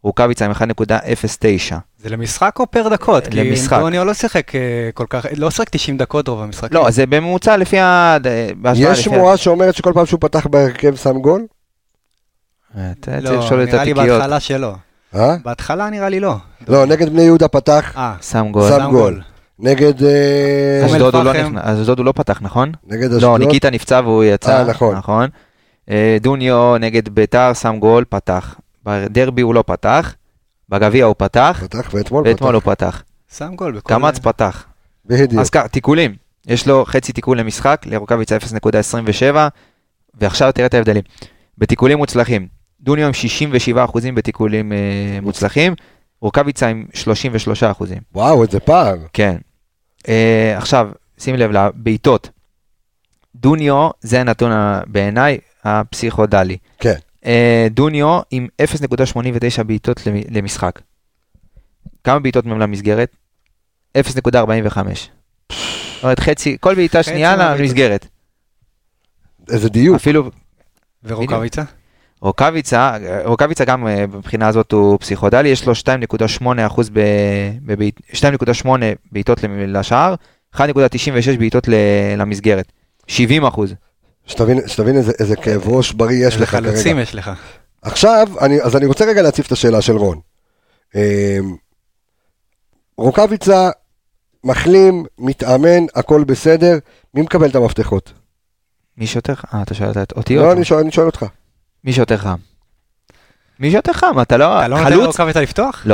[0.02, 1.76] רוקאביצה עם 1.09.
[2.06, 3.24] זה למשחק או פר דקות?
[3.34, 3.76] למשחק.
[3.76, 4.60] כי דוניו לא שיחק אה,
[4.94, 6.72] כל כך, לא שיחק 90 דקות רוב המשחק.
[6.72, 8.16] לא, זה בממוצע לפי ה...
[8.74, 11.46] יש שמועה שאומרת שכל פעם שהוא פתח בהרכב שם גול?
[12.76, 14.18] אה, אתה צריך לא, לשאול את נראה לי התיקיות.
[14.18, 14.74] בהתחלה שלא.
[15.14, 15.36] אה?
[15.44, 16.34] בהתחלה נראה לי לא.
[16.68, 18.68] לא, נגד בני יהודה פתח, אה, שם גול.
[18.68, 19.20] שם גול.
[19.58, 19.94] נגד
[20.86, 21.32] אשדוד הוא לא.
[21.32, 22.72] נכנס, אשדוד הוא לא פתח, נכון?
[22.86, 23.40] נגד לא, אשדוד.
[23.40, 24.58] ניקיטה נפצע והוא יצא.
[24.58, 24.96] אה, נכון.
[24.96, 25.28] נכון.
[26.20, 28.54] דוניו נגד ביתר שם גול, פתח.
[28.84, 30.14] בדרבי הוא לא פתח,
[30.68, 32.72] בגביע הוא פתח, פתח ואתמול ואתמול הוא פתח.
[32.72, 33.02] פתח.
[33.36, 33.94] שם גול בכל...
[33.94, 34.66] קמץ פתח.
[35.06, 35.40] בדיוק.
[35.40, 36.14] אז ככה, תיקולים.
[36.46, 39.36] יש לו חצי תיקול למשחק, לרוקאביצה 0.27,
[40.14, 41.02] ועכשיו תראה את ההבדלים.
[41.58, 42.48] בתיקולים מוצלחים,
[42.80, 43.12] דוניו עם
[43.76, 43.78] 67%
[44.14, 45.74] בתיקולים אה, מוצלחים,
[46.20, 46.86] רוקאביצה עם
[47.80, 47.84] 33%.
[48.14, 48.96] וואו, איזה פער.
[49.12, 49.36] כן.
[50.08, 52.30] אה, עכשיו, שים לב לבעיטות.
[53.36, 54.52] דוניו, זה הנתון
[54.86, 56.56] בעיניי הפסיכודלי.
[56.80, 56.96] כן.
[57.26, 60.80] אה, דוניו עם 0.89 בעיטות למ- למשחק.
[62.04, 63.16] כמה בעיטות מהם למסגרת?
[63.98, 65.10] 0.45.
[65.48, 67.36] זאת אומרת חצי, כל בעיטה שנייה.
[67.60, 68.06] למסגרת.
[69.50, 69.96] איזה דיוק.
[69.96, 70.30] אפילו
[71.04, 71.62] ורוקאביצה?
[72.20, 75.86] רוקאביצה, רוקאביצה גם אה, מבחינה הזאת הוא פסיכודלי, יש לו 2.8
[76.66, 77.00] אחוז, ב,
[77.62, 78.68] בבעיט- 2.8
[79.12, 80.14] בעיטות לשער,
[80.56, 80.58] 1.96
[81.38, 81.68] בעיטות
[82.16, 82.72] למסגרת,
[83.06, 83.74] 70 אחוז.
[84.26, 86.70] שתבין שתבין איזה- איזה כאב ראש בריא יש איזה לך כרגע.
[86.72, 87.30] חלוצים יש לך.
[87.82, 90.20] עכשיו, אני, אז אני רוצה רגע להציף את השאלה של רון.
[90.94, 91.00] אמ,
[92.98, 93.70] רוקאביצה,
[94.44, 96.78] מחלים, מתאמן, הכל בסדר,
[97.14, 98.12] מי מקבל את המפתחות?
[98.98, 99.56] מי שיותר חם?
[99.56, 100.36] אה, אתה שואל את- אותי?
[100.36, 101.24] לא, אני שואל, אני שואל אותך.
[101.84, 102.36] מי שיותר חם?
[103.60, 104.58] מי שיותר חם, אתה לא...
[104.60, 104.92] אתה לא נותן?
[104.96, 105.86] לרוקאביצה לפתוח?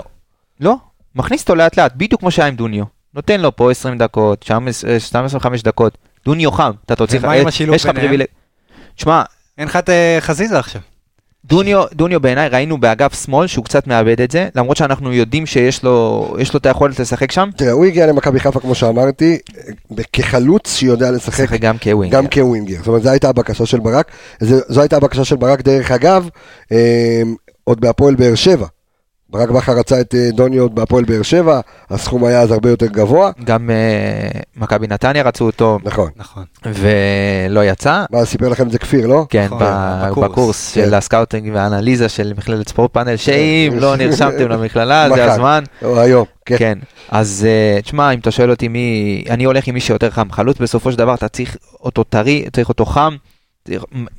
[0.61, 0.77] לא,
[1.15, 2.85] מכניס אותו לאט לאט, בדיוק כמו שהיה עם דוניו.
[3.15, 5.99] נותן לו פה 20 דקות, שם אה, 25 דקות.
[6.25, 7.19] דוניו חם, אתה תוציא...
[7.23, 8.07] ומה עם אה, השילוב יש לך ביניהם?
[8.07, 8.27] פריבילג...
[8.97, 9.23] תשמע,
[9.59, 10.81] אין לך את אה, חזיזה עכשיו.
[11.45, 15.83] דוניו, דוניו בעיניי ראינו באגף שמאל שהוא קצת מאבד את זה, למרות שאנחנו יודעים שיש
[15.83, 19.39] לו, יש לו את היכולת לשחק שם, תראה, הוא הגיע למכבי חיפה, כמו שאמרתי,
[20.13, 22.17] כחלוץ שיודע לשחק לשחק גם כ winger.
[22.19, 22.79] גם כ winger.
[22.79, 24.11] זאת אומרת, זו הייתה הבקשה של ברק.
[24.41, 26.29] זו, זו הייתה הבקשה של ברק, דרך אגב,
[26.71, 26.77] אמ,
[27.65, 28.67] עוד בהפועל באר שבע.
[29.33, 32.87] ברק בכר רצה את אה, דוני עוד בהפועל באר שבע, הסכום היה אז הרבה יותר
[32.87, 33.31] גבוה.
[33.45, 36.11] גם אה, מכבי נתניה רצו אותו, נכון.
[36.17, 36.45] נכון.
[36.65, 38.05] ולא יצא.
[38.11, 39.27] מה, סיפר לכם את זה כפיר, לא?
[39.31, 40.31] כן, נכון, ב- בקורס.
[40.31, 40.85] בקורס כן.
[40.85, 45.09] של ה scouting והאנליזה של מכללת ספורט פאנל, שאם לא נרשמתם למכללה.
[45.15, 45.65] זה הזמן.
[45.85, 46.57] או, היום, כן.
[46.59, 46.79] כן,
[47.11, 50.33] אז אה, תשמע, אם אתה שואל אותי מי, אני הולך עם מי שיותר חם.
[50.33, 53.17] חלוץ בסופו של דבר, אתה צריך אותו טרי, צריך אותו חם.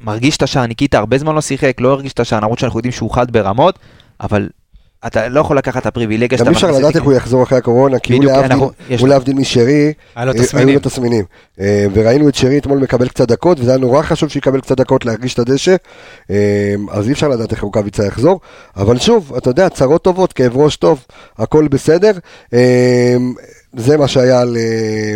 [0.04, 2.92] מרגיש את השער, ניקיטה הרבה זמן לא שיחק, לא הרגיש את השער, למרות שאנחנו יודעים
[2.92, 3.80] שהוא חד ברמות,
[4.22, 4.50] אבל
[5.08, 7.14] אתה לא יכול לקחת את הפריבילגיה גם שאתה אי אפשר מכניס את לדעת איך הוא
[7.14, 8.24] יחזור אחרי הקורונה, כי הוא
[9.08, 10.74] להבדיל- משרי, היה לו אה, היו תסמינים.
[10.76, 11.26] לו תסמינים.
[11.60, 15.06] אה, וראינו את שרי אתמול מקבל קצת דקות, וזה היה נורא חשוב שיקבל קצת דקות
[15.06, 15.76] להרגיש את הדשא,
[16.32, 16.36] אה,
[16.92, 18.40] אז אי אפשר לדעת איך רוקאביצה יחזור,
[18.78, 21.06] אבל שוב, אתה יודע, צרות טובות, כאב ראש טוב,
[21.38, 22.12] הכל בסדר.
[23.78, 24.58] זה מה שהיה על...
[24.58, 25.16] אה,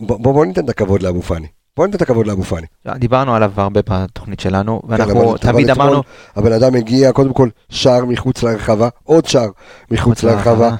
[0.00, 1.46] בוא בוא- בוא ניתן את הכבוד לאבו פאני.
[1.76, 2.66] בוא ניתן את הכבוד לאבו פאני.
[2.96, 6.02] דיברנו עליו הרבה בתוכנית שלנו, כן, ואנחנו אבל תמיד אמרנו,
[6.36, 9.48] הבן אדם הגיע, קודם כל, שער מחוץ להרחבה, עוד שער
[9.90, 10.70] מחוץ להרחבה.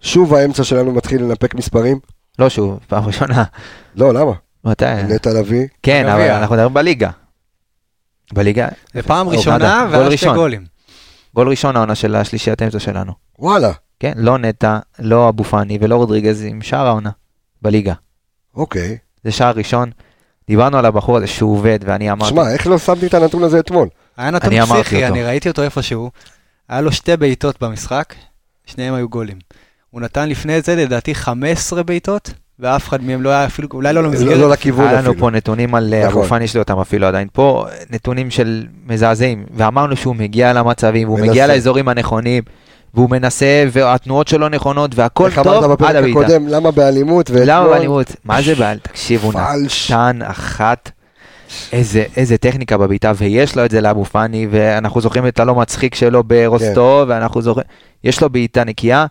[0.00, 1.98] שוב האמצע שלנו מתחיל לנפק מספרים.
[2.38, 3.44] לא שוב, פעם ראשונה,
[3.96, 4.32] לא, למה?
[4.64, 4.84] מתי?
[5.08, 6.30] נטע לביא, כן, אבל.
[6.30, 7.10] אנחנו מדברים בליגה.
[8.32, 10.34] בליגה, זה פעם או, ראשונה ואז שתי ראשון.
[10.36, 10.64] גולים.
[11.34, 13.12] גול ראשון העונה של השלישיית האמצע שלנו.
[13.38, 13.72] וואלה.
[14.00, 17.10] כן, לא נטע, לא אבו פאני ולא רודריגז עם שאר העונה.
[17.62, 17.94] בליגה.
[18.54, 18.98] אוקיי.
[19.24, 19.90] זה שער ראשון.
[20.48, 23.58] דיברנו על הבחור הזה שהוא עובד, ואני אמרתי, שמע, איך לא שמתי את הנתון הזה
[23.58, 23.88] אתמול?
[24.16, 25.06] היה נתון אני פסיכי.
[25.06, 26.10] אני ראיתי אותו איפשהו.
[26.68, 28.14] היה לו שתי בעיטות במשחק,
[28.66, 29.38] שניהם היו גולים.
[29.90, 34.02] הוא נתן לפני זה לדעתי 15 בעיטות, ואף אחד מהם לא היה אפילו, אולי לא
[34.02, 34.38] לא למסגרת.
[34.38, 35.20] לא לכיוון היה לנו אפילו.
[35.20, 36.20] פה נתונים על אה, נכון.
[36.20, 41.08] אבו פאני, יש לי אותם אפילו עדיין פה, נתונים של מזעזעים, ואמרנו שהוא מגיע למצבים,
[41.08, 41.22] מנסה.
[41.22, 42.42] מגיע לאזורים הנכונים,
[42.96, 46.20] והוא מנסה, והתנועות שלו נכונות, והכל איך אמרת טוב עד בפרק הבעיטה.
[46.20, 47.30] הקודם, למה באלימות?
[47.30, 48.16] למה באלימות?
[48.24, 48.78] מה זה בעל?
[48.78, 49.32] תקשיב, הוא.
[49.32, 50.90] נתן אחת,
[51.72, 55.94] איזה, איזה טכניקה בבעיטה, ויש לו את זה לאבו פאני, ואנחנו זוכרים את הלא מצחיק
[55.94, 57.66] שלו ברוסטו, ואנחנו זוכרים,
[58.04, 59.06] יש לו בעיטה נקייה,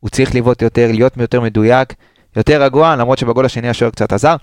[0.00, 1.94] הוא צריך לבעוט יותר, להיות יותר מדויק,
[2.36, 4.36] יותר רגוע, למרות שבגול השני השוער קצת עזר,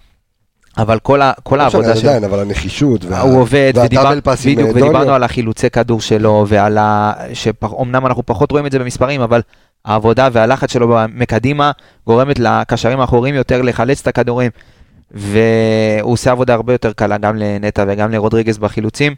[0.78, 4.14] אבל כל, ה, כל לא העבודה שלו, עדיין, אבל הנחישות, וה- הוא עובד, ודיבר,
[4.46, 5.14] בדיוק, ודיברנו.
[5.14, 7.14] על החילוצי כדור שלו, ועל ה...
[7.34, 9.42] שאומנם אנחנו פחות רואים את זה במספרים, אבל
[9.86, 11.72] העבודה והלחץ שלו מקדימה
[12.08, 14.52] גורמת לקשרים האחוריים יותר לחלץ את הכדורים,
[15.12, 19.16] והוא עושה עבודה הרבה יותר קלה גם לנטע וגם לרודריגז בחילוצים,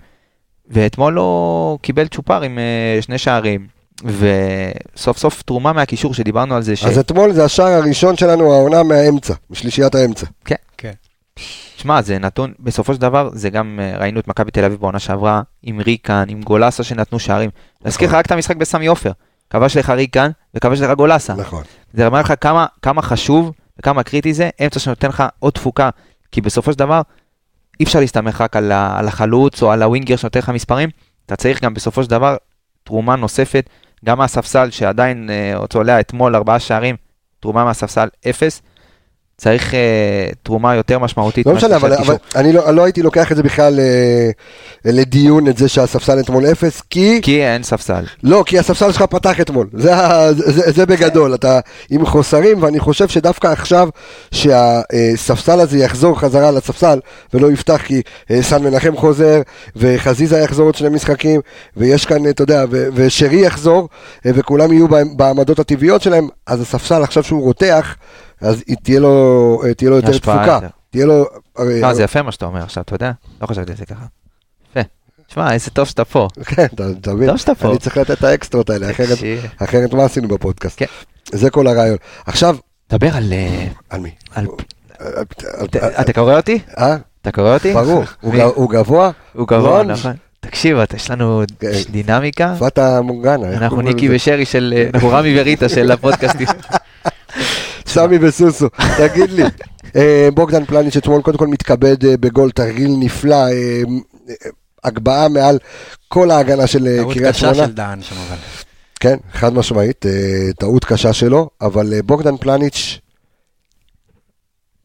[0.69, 3.67] ואתמול הוא קיבל צ'ופר עם אה, שני שערים,
[4.05, 6.85] וסוף סוף תרומה מהקישור שדיברנו על זה, ש...
[6.85, 10.25] אז אתמול זה השער הראשון שלנו, העונה מהאמצע, משלישיית האמצע.
[11.77, 14.99] שמע, זה נתון, בסופו של דבר, זה גם, אה, ראינו את מכבי תל אביב בעונה
[14.99, 17.49] שעברה, עם ריקן, עם גולסה שנתנו שערים.
[17.85, 19.11] להזכיר לך רק את המשחק בסמי עופר.
[19.49, 21.33] כבש לך ריקן וכבש לך גולסה.
[21.33, 21.63] נכון.
[21.93, 25.89] זה אומר לך כמה, כמה חשוב וכמה קריטי זה, אמצע שנותן לך עוד תפוקה.
[26.31, 27.01] כי בסופו של דבר,
[27.79, 30.89] אי אפשר להסתמך רק על, ה, על החלוץ או על הווינגר שנותן לך מספרים,
[31.25, 32.35] אתה צריך גם בסופו של דבר
[32.83, 33.69] תרומה נוספת,
[34.05, 36.95] גם מהספסל שעדיין אה, צולע אתמול ארבעה שערים,
[37.39, 38.61] תרומה מהספסל אפס.
[39.41, 41.45] צריך אה, תרומה יותר משמעותית.
[41.45, 41.93] לא משנה, אבל.
[41.93, 44.29] אבל אני לא לא הייתי לוקח את זה בכלל אה,
[44.85, 47.19] לדיון, את זה שהספסל אתמול אפס, כי...
[47.21, 48.03] כי אין ספסל.
[48.23, 49.93] לא, כי הספסל שלך פתח אתמול, זה,
[50.31, 53.89] זה, זה בגדול, אתה עם חוסרים, ואני חושב שדווקא עכשיו
[54.31, 56.99] שהספסל הזה יחזור חזרה לספסל
[57.33, 59.41] ולא יפתח, כי אה, סן מנחם חוזר,
[59.75, 61.41] וחזיזה יחזור עוד שני משחקים,
[61.77, 63.89] ויש כאן, אתה יודע, ושרי יחזור,
[64.25, 67.95] וכולם יהיו בעמדות הטבעיות שלהם, אז הספסל עכשיו שהוא רותח,
[68.41, 70.51] אז תהיה לו, אה, תהיה לו יותר תפוקה.
[70.55, 70.67] יותר.
[70.89, 71.25] תהיה לו...
[71.57, 73.11] הרי- לא, זה יפה מה שאתה אומר עכשיו, אתה יודע?
[73.41, 74.05] לא חשבתי על זה ככה.
[74.71, 74.79] יפה.
[75.27, 76.27] תשמע, איזה טוב שאתה פה.
[76.55, 76.65] כן,
[77.01, 77.27] אתה מבין?
[77.29, 77.69] טוב שאתה פה.
[77.69, 78.91] אני צריך לתת את האקסטרות האלה,
[79.59, 80.79] אחרת- מה עשינו בפודקאסט?
[80.79, 80.85] כן.
[81.31, 81.97] זה כל הרעיון.
[82.25, 82.57] עכשיו,
[82.89, 83.33] דבר על...
[83.33, 84.11] אה, על מי?
[84.37, 84.43] אה,
[86.01, 86.59] אתה- קורא אותי?
[86.77, 86.97] אה?
[87.21, 87.73] אתה קורא אותי?
[87.73, 88.03] ברור,
[88.55, 89.83] הוא גבוה, הוא גבוה.
[89.83, 90.13] נכון.
[90.39, 91.67] תקשיב, יש לנו כן.
[91.89, 92.55] דינמיקה.
[92.59, 93.47] פאטה מורגנה.
[93.53, 94.15] אנחנו ניקי?
[94.15, 94.73] ושרי של...
[94.93, 96.47] אנחנו רמי וריטה של הפודקאסטים.
[97.87, 99.43] סמי וסוסו, תגיד לי.
[99.95, 103.81] אה, בוגדן פלניץ' אתמול קודם כל מתכבד אה, בגול תרגיל נפלא, אה,
[104.83, 105.59] הגבהה מעל
[106.07, 107.67] כל ההגנה של אה, טעות קריית קשה שמונה.
[107.67, 108.37] של דהן שם אבל.
[108.99, 110.05] כן, חד משמעית,
[110.59, 112.99] טעות קשה שלו, אבל בוגדן פלניץ',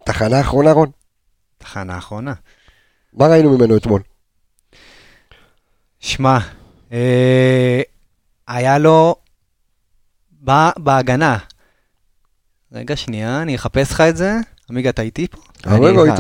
[0.05, 0.91] תחנה אחרונה רון,
[1.59, 2.33] תחנה האחרונה.
[3.13, 4.03] מה ראינו ממנו אתמול?
[6.01, 6.39] שמע,
[8.49, 9.17] היה לו
[10.77, 11.39] בהגנה.
[12.75, 14.37] רגע, שנייה, אני אחפש לך את זה.
[14.71, 15.39] עמיגה, אתה איתי פה?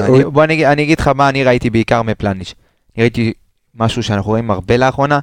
[0.08, 2.54] לא, בוא אני אגיד- אני אגיד לך מה אני ראיתי בעיקר מפלניץ'.
[2.96, 3.32] אני ראיתי
[3.74, 5.18] משהו שאנחנו רואים הרבה לאחרונה.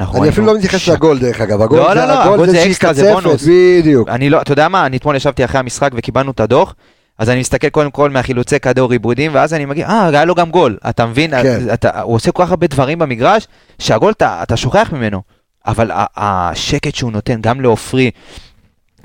[0.00, 2.34] אנחנו אני אפילו לא מתייחס ש- לגול דרך אגב, הגול לא, זה- לא, לא, הגול
[2.34, 3.42] הגול זה זה שהיא אקסטרה, זה בונוס.
[3.80, 4.08] בדיוק.
[4.08, 6.74] אני לא, אתה יודע מה, אני אתמול ישבתי אחרי המשחק וקיבלנו את הדוח,
[7.18, 10.50] אז אני מסתכל קודם כל מהחילוצי כדור עיבודים, ואז אני מגיע, אה, היה לו גם
[10.50, 11.30] גול, אתה מבין?
[11.42, 11.66] כן.
[11.74, 13.48] אתה, הוא עושה כל כך הרבה דברים במגרש,
[13.78, 15.22] שהגול אתה, אתה שוכח ממנו.
[15.66, 18.10] אבל השקט שהוא נותן, גם לעופרי,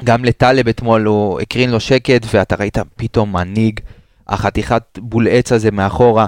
[0.04, 3.80] גם לטלב אתמול, הוא הקרין לו שקט, ואתה ראית פתאום מנהיג,
[4.28, 6.26] החתיכת בול עץ הזה מאחורה,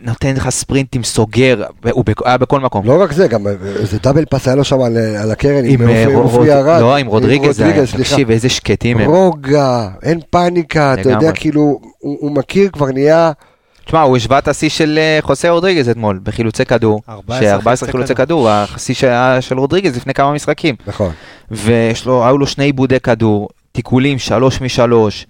[0.00, 2.86] נותן לך ספרינטים, סוגר, הוא היה בכל מקום.
[2.86, 5.88] לא רק זה, גם אה, איזה דאבל פאס היה לו שם על, על הקרן עם
[5.88, 6.80] אה, עופרי ארד.
[6.80, 7.62] לא, עם רודריגז.
[7.98, 9.10] תקשיב, איזה שקטים הם.
[9.10, 11.32] רוגע, אין פאניקה, אתה יודע.
[11.32, 11.60] כאילו,
[11.98, 13.32] הוא הוא מכיר, כבר נהיה...
[13.84, 17.02] תשמע, הוא השווה את השיא של אה, חוסה רודריגז אתמול, בחילוצי כדור.
[17.08, 18.94] 14 ש-14 חילוצי כדור, השיא
[19.40, 20.74] של רודריגז לפני כמה משחקים.
[20.86, 21.12] נכון.
[21.50, 25.26] ויש לו, שני עיבודי כדור, תיקולים, שלוש משלוש,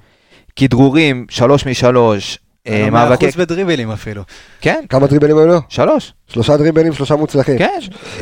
[0.56, 2.38] כדרורים, שלוש משלוש,
[2.92, 3.28] מאבקי...
[3.28, 4.22] 100% בדריבלים אפילו.
[4.60, 5.60] כן, כמה דריבלים היו לו?
[5.68, 6.12] שלוש.
[6.28, 7.58] שלושה דריבלים, שלושה מוצלחים.
[7.58, 7.78] כן.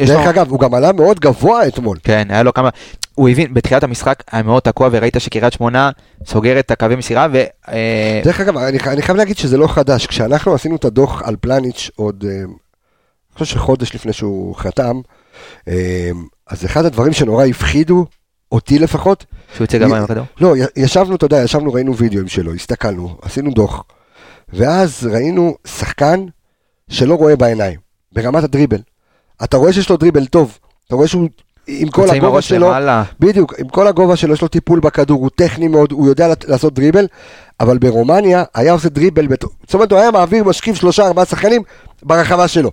[0.07, 1.99] דרך אגב, הוא גם עלה מאוד גבוה אתמול.
[2.03, 2.69] כן, היה לו כמה...
[3.15, 5.91] הוא הבין, בתחילת המשחק היה מאוד תקוע, וראית שקריית שמונה
[6.27, 7.43] סוגרת את הקווי מסירה, ו...
[7.69, 10.07] אה, דרך אגב, אני, אני חייב להגיד שזה לא חדש.
[10.07, 15.01] כשאנחנו עשינו את הדוח על פלניץ' עוד, אה, אני חושב שחודש לפני שהוא חתם,
[15.69, 16.11] אה,
[16.47, 18.07] אז אחד הדברים שנורא הפחידו,
[18.53, 19.25] אותי לפחות,
[19.55, 20.25] שהוא יוצא גבוה עם הכדור.
[20.41, 23.85] לא, ישבנו, אתה יודע, ישבנו, ראינו וידאוים שלו, הסתכלנו, עשינו דוח,
[24.53, 26.25] ואז ראינו שחקן
[26.89, 27.79] שלא רואה בעיניים,
[28.13, 28.79] ברמת הדריבל.
[29.45, 31.29] אתה רואה שיש לו דריבל טוב, אתה רואה שהוא
[31.67, 33.03] עם כל הגובה שלו, למעלה.
[33.21, 36.75] בדיוק, עם כל הגובה שלו, יש לו טיפול בכדור, הוא טכני מאוד, הוא יודע לעשות
[36.75, 37.07] דריבל,
[37.61, 41.63] אבל ברומניה היה עושה דריבל, בת- זאת אומרת, הוא היה מעביר משכיב שלושה, ארבעה שחקנים
[42.03, 42.71] ברחבה שלו.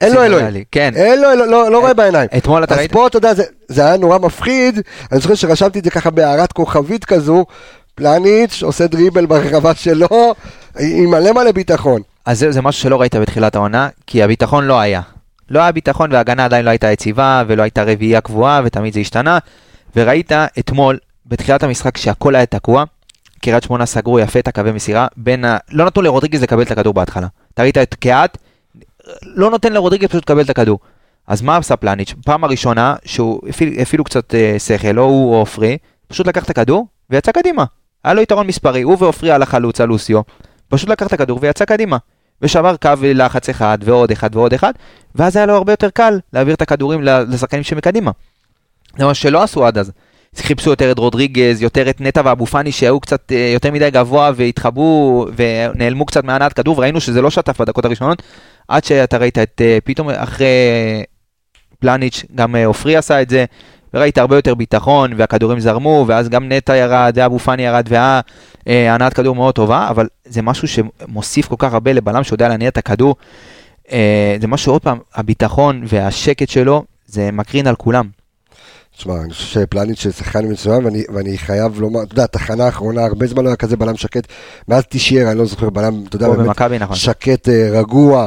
[0.00, 0.64] אין לו אלוהים.
[0.72, 0.92] כן.
[0.96, 2.28] אין לו אלוהים, לא לא רואה בעיניים.
[2.36, 2.92] אתמול אתה אז ראית?
[2.92, 4.80] פה, אתה יודע, זה- זה היה נורא מפחיד,
[5.12, 7.44] אני זוכר שרשמתי את זה ככה בהערת כוכבית כזו,
[7.96, 10.34] פלניץ' עושה דריבל ברחבה שלו,
[10.80, 12.02] עם מלא מלא ביטחון.
[12.24, 15.00] אז זה, זה משהו שלא ראית בתחילת העונה, כי הביטחון לא היה.
[15.50, 19.38] לא היה ביטחון וההגנה עדיין לא הייתה יציבה, ולא הייתה רביעייה קבועה, ותמיד זה השתנה.
[19.96, 22.84] וראית אתמול, בתחילת המשחק, שהכל היה תקוע,
[23.42, 25.56] קריית שמונה סגרו יפה את הקווי מסירה, בין ה...
[25.70, 27.26] לא נתנו לרודריגז לקבל את הכדור בהתחלה.
[27.54, 28.38] אתה ראית את קהת,
[29.22, 30.78] לא נותן לרודריגז פשוט לקבל את הכדור.
[31.26, 32.14] אז מה עשה פלניץ'?
[32.24, 35.78] פעם הראשונה שהוא הפעיל, הפעילו קצת אה, שכל, לא הוא או עופרי,
[36.08, 37.64] פשוט לקח את הכדור ויצא קדימה.
[38.06, 40.20] היה לו יתרון מספרי, הוא ועופרי על החלוץ, על לוסיו,
[40.68, 41.96] פשוט לקח את הכדור ויצא קדימה.
[42.42, 44.72] ושבר קו לחץ אחד ועוד אחד ועוד אחד,
[45.14, 48.10] ואז היה לו הרבה יותר קל להעביר את הכדורים לשחקנים שמקדימה.
[48.98, 49.92] זה מה שלא עשו עד אז.
[50.36, 54.30] חיפשו יותר את רודריגז, יותר את נטע ואבו פאני שהיו קצת אה, יותר מדי גבוה
[54.36, 58.22] והתחבאו ונעלמו קצת מהנעת כדור, וראינו שזה לא שטף בדקות הראשונות,
[58.68, 60.46] עד שאתה ראית את אה, פתאום אחרי
[61.78, 63.44] פלניץ', גם אה, עופרי עשה את זה,
[63.96, 68.20] וראית הרבה יותר ביטחון, והכדורים זרמו, ואז גם נטע ירד, ואבו פאני ירד, והיה
[68.68, 72.68] אה, הנעת כדור מאוד טובה, אבל זה משהו שמוסיף כל כך הרבה לבלם שיודע להניע
[72.68, 73.16] את הכדור.
[73.92, 78.08] אה, זה משהו, עוד פעם, הביטחון והשקט שלו, זה מקרין על כולם.
[78.96, 83.04] תשמע, אני חושב שפלניץ' זה שחקן מצוין, ואני, ואני חייב לומר, אתה יודע, התחנה האחרונה,
[83.04, 84.26] הרבה זמן לא היה כזה בלם שקט,
[84.68, 86.96] מאז תשיירה, אני לא זוכר, בלם, אתה יודע, באמת, במכבי, נכון.
[86.96, 88.26] שקט, אה, רגוע.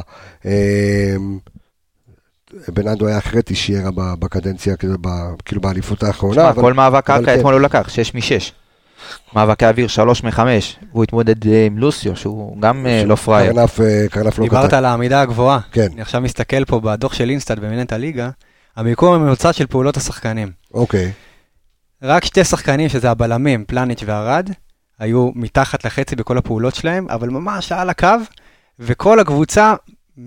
[2.68, 4.96] בנאדו היה אחרי תשיירה בקדנציה, כאילו,
[5.46, 6.52] כאילו באליפות האחרונה.
[6.52, 7.40] תשמע, כל מאבק קרקע כן.
[7.40, 8.52] אתמול הוא לקח, 6 מ-6.
[9.34, 10.40] מאבקי אוויר 3 מ-5,
[10.92, 13.54] והוא התמודד אה, עם לוסיו, שהוא גם אה, לא פראייר.
[13.54, 14.78] קרנף, אה, קרנף לא דיברת קטן.
[14.78, 15.60] על העמידה הגבוהה.
[15.72, 15.88] כן.
[15.94, 18.30] אני עכשיו מסתכל פה בדוח של אינסטאט במנהלת הליגה,
[18.76, 20.52] המיקום הממוצע של פעולות השחקנים.
[20.74, 21.12] אוקיי.
[22.04, 24.50] רק שתי שחקנים, שזה הבלמים, פלניץ' וארד,
[25.00, 28.08] היו מתחת לחצי בכל הפעולות שלהם, אבל ממש על הקו,
[28.80, 29.74] וכל הקבוצה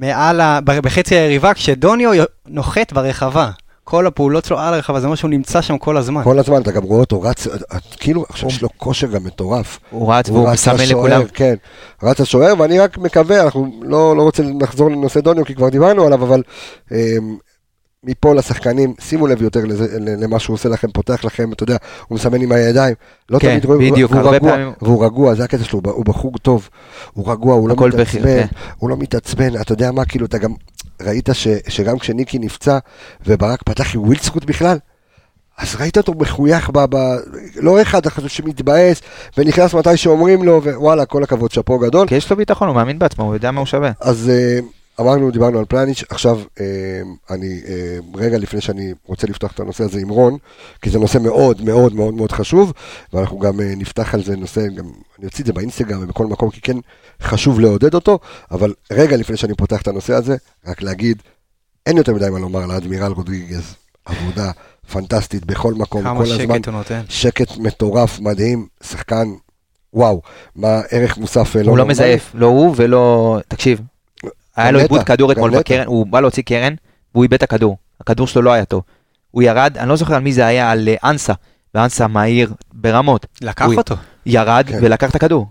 [0.01, 0.61] מעל ה...
[0.61, 3.51] בחצי היריבה, כשדוניו נוחת ברחבה.
[3.85, 6.25] כל הפעולות שלו על הרחבה, זה אומר שהוא נמצא שם כל הזמן.
[6.25, 9.25] כל הזמן אתה גם רואה אותו רץ, אה, אה, כאילו עכשיו יש לו כושר גם
[9.25, 9.79] מטורף.
[9.91, 11.23] הוא רץ והוא מסמן לכולם.
[11.35, 11.55] כן,
[12.03, 16.07] רץ השוער, ואני רק מקווה, אנחנו לא, לא רוצים לחזור לנושא דוניו, כי כבר דיברנו
[16.07, 16.43] עליו, אבל
[16.93, 16.97] אמ,
[18.05, 21.77] מפה לשחקנים, שימו לב יותר לזה, למה שהוא עושה לכם, פותח לכם, אתה יודע,
[22.09, 22.95] הוא מסמן עם הידיים,
[23.31, 25.89] לא כן, תמיד רואים, בדיוק, והוא רגוע, פעמים- והוא רגוע, זה הקטע שלו, הוא ב-
[25.89, 26.69] הוא בחור טוב,
[27.13, 28.47] הוא רגוע, הוא לא הכל בחיר, מתעצבן, כן.
[28.79, 30.53] הוא לא מתעצבן, אתה יודע מה, כאילו, אתה גם,
[31.03, 32.79] ראית ש, שגם כשניקי נפצע,
[33.27, 34.79] וברק פתח עם ווילדסקוט בכלל,
[35.59, 36.97] אז ראית אותו מחוייך, ב, ב,
[37.57, 39.01] לא אחד עכשיו שמתבאס,
[39.39, 42.09] ונכנס מתי שאומרים לו, ווואלה, כל הכבוד, שאפו גדול.
[42.09, 43.91] כי יש לו ביטחון, הוא מאמין בעצמו, הוא יודע מה הוא שווה.
[44.01, 44.59] אז אה,
[45.01, 46.65] אמרנו, דיברנו על פלניץ', עכשיו אה,
[47.31, 50.37] אני, אה, רגע לפני שאני רוצה לפתוח את הנושא הזה עם רון,
[50.83, 52.73] כי זה נושא מאוד מאוד מאוד מאוד חשוב,
[53.13, 54.85] ואנחנו גם אה, נפתח על זה נושא, גם
[55.19, 56.77] אני אוציא את זה באינסטגרם ובכל מקום, כי כן
[57.23, 58.19] חשוב לעודד אותו,
[58.51, 61.23] אבל רגע לפני שאני פותח את הנושא הזה, רק להגיד,
[61.87, 63.75] אין יותר מדי מה לומר לאדמירל רודריגז,
[64.05, 64.51] עבודה
[64.93, 66.57] פנטסטית בכל מקום, כמה כל הזמן.
[66.57, 67.03] שקט הוא נותן.
[67.09, 69.29] שקט מטורף, מדהים, שחקן,
[69.95, 70.23] וואו,
[70.57, 71.87] מה ערך מוסף אה, הוא לא.
[71.87, 73.39] מזייף, לא הוא ולא...
[73.49, 73.81] תקשיב,
[74.57, 75.59] היה לו נטע, עיבוד כדור אתמול.
[75.59, 76.75] בקרן, הוא בא להוציא קרן,
[77.15, 77.77] והוא איבד את הכדור.
[78.01, 78.83] הכדור שלו לא היה טוב.
[79.31, 81.33] הוא ירד, אני לא זוכר על מי זה היה, על אה, אנסה,
[81.75, 83.27] ואנסה מהיר ברמות.
[83.43, 83.95] לקח הוא- אותו.
[84.27, 84.79] ירד כן.
[84.83, 85.47] ולקח את הכדור.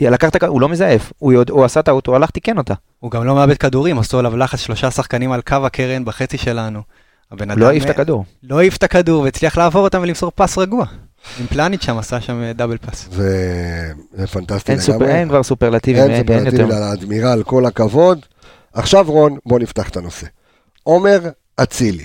[0.00, 2.74] לקח את הכדור, הוא לא מזייף, הוא יודע- הוא עשה טעות, הוא הלך תיקן אותה.
[3.00, 6.80] הוא גם לא מאבד כדורים, עשו עליו לחץ שלושה שחקנים על קו הקרן בחצי שלנו.
[7.32, 8.24] הבן אדם לא העיף את אה, הכדור.
[8.42, 10.84] לא העיף את הכדור והצליח לעבור אותם ולמסור פס רגוע.
[11.40, 13.08] עם פלניץ' שם עשה שם אה, דאבל פס.
[13.12, 13.32] זה,
[14.12, 15.14] זה פנטסטי אין סופר- לגמרי.
[15.14, 16.80] אין כבר סופרלטיבים, אין אין אין סופרלטיבים יותר.
[16.80, 18.18] לאדמירל, כל הכבוד.
[18.78, 20.26] עכשיו רון, בוא נפתח את הנושא.
[20.82, 21.20] עומר
[21.56, 22.04] אצילי.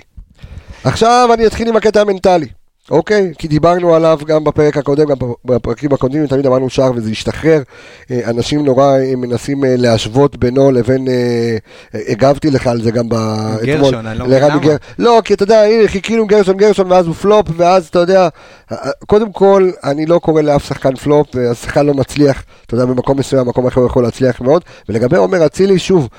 [0.83, 2.47] עכשיו אני אתחיל עם הקטע המנטלי,
[2.91, 3.33] אוקיי?
[3.37, 7.61] כי דיברנו עליו גם בפרק הקודם, גם בפרקים הקודמים, תמיד אמרנו שער וזה ישתחרר.
[8.11, 11.07] אה, אנשים נורא אה, מנסים אה, להשוות בינו לבין,
[11.93, 13.65] הגבתי לך על זה גם ב- אתמול.
[13.65, 14.59] גרשון, אני לא מבין למה.
[14.59, 18.29] גר- לא, כי אתה יודע, הנה, חיכינו גרשון גרשון ואז הוא פלופ, ואז אתה יודע,
[19.07, 23.47] קודם כל, אני לא קורא לאף שחקן פלופ, השחקן לא מצליח, אתה יודע, במקום מסוים,
[23.47, 26.09] מקום אחר הוא יכול להצליח מאוד, ולגבי עומר אצילי, שוב,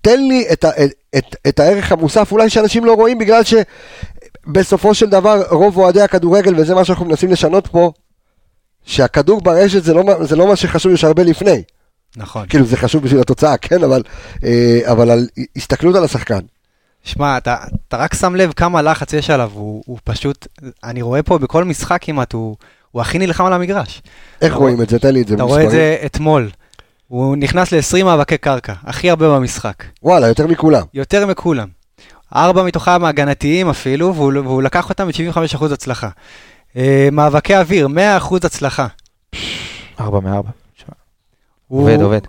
[0.00, 4.94] תן לי את, ה, את, את, את הערך המוסף, אולי שאנשים לא רואים, בגלל שבסופו
[4.94, 7.92] של דבר, רוב אוהדי הכדורגל, וזה מה שאנחנו מנסים לשנות פה,
[8.84, 11.62] שהכדור ברשת זה לא, זה לא מה שחשוב, יש הרבה לפני.
[12.16, 12.46] נכון.
[12.48, 14.02] כאילו, זה חשוב בשביל התוצאה, כן, אבל,
[14.44, 16.40] אה, אבל על הסתכלות על השחקן.
[17.04, 17.56] שמע, אתה,
[17.88, 20.46] אתה רק שם לב כמה לחץ יש עליו, הוא, הוא פשוט,
[20.84, 22.56] אני רואה פה בכל משחק כמעט, הוא,
[22.90, 24.02] הוא הכי נלחם על המגרש.
[24.42, 24.98] איך רואים את זה?
[24.98, 25.80] תן לי את זה אתה רואה את במספרים.
[25.80, 26.50] זה אתמול.
[27.08, 29.74] הוא נכנס ל-20 מאבקי קרקע, הכי הרבה במשחק.
[30.02, 30.82] וואלה, יותר מכולם.
[30.94, 31.68] יותר מכולם.
[32.34, 36.08] ארבע מתוכם הגנתיים אפילו, והוא, והוא לקח אותם ב-75% הצלחה.
[36.76, 37.88] אה, מאבקי אוויר,
[38.20, 38.86] 100% הצלחה.
[40.00, 40.30] 4 מ-4.
[41.68, 42.20] הוא- עובד, עובד.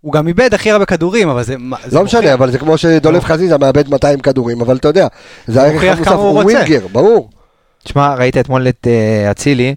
[0.00, 1.56] הוא גם איבד הכי הרבה כדורים, אבל זה...
[1.92, 5.06] לא משנה, מוכיח- אבל זה כמו שדולב חזיזה מאבד 200 כדורים, אבל אתה יודע,
[5.46, 6.42] זה הערך המוסף, הוא.
[6.42, 7.30] ווינגר, ברור.
[7.84, 9.74] תשמע, ראית אתמול את אה, אצילי,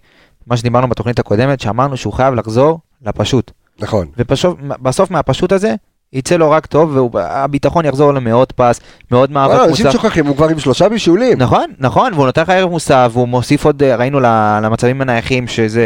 [0.48, 3.52] מה שדיברנו בתוכנית הקודמת, שאמרנו שהוא חייב לחזור לפשוט.
[3.80, 4.08] נכון.
[4.18, 5.76] ובסוף מהפשוט הזה,
[6.14, 8.80] יצא לו רק טוב, והביטחון יחזור למאות פס,
[9.12, 9.92] מאוד מאבק אנשים מוסף.
[9.92, 11.38] שוכחים, הוא כבר עם שלושה בישולים.
[11.38, 14.20] נכון, נכון, והוא נותן לך ערב מוסף, והוא מוסיף עוד, אה, ראינו
[14.64, 15.86] למצבים הנייחים, שזה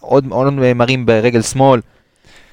[0.00, 1.80] עוד, עוד מרים ברגל שמאל.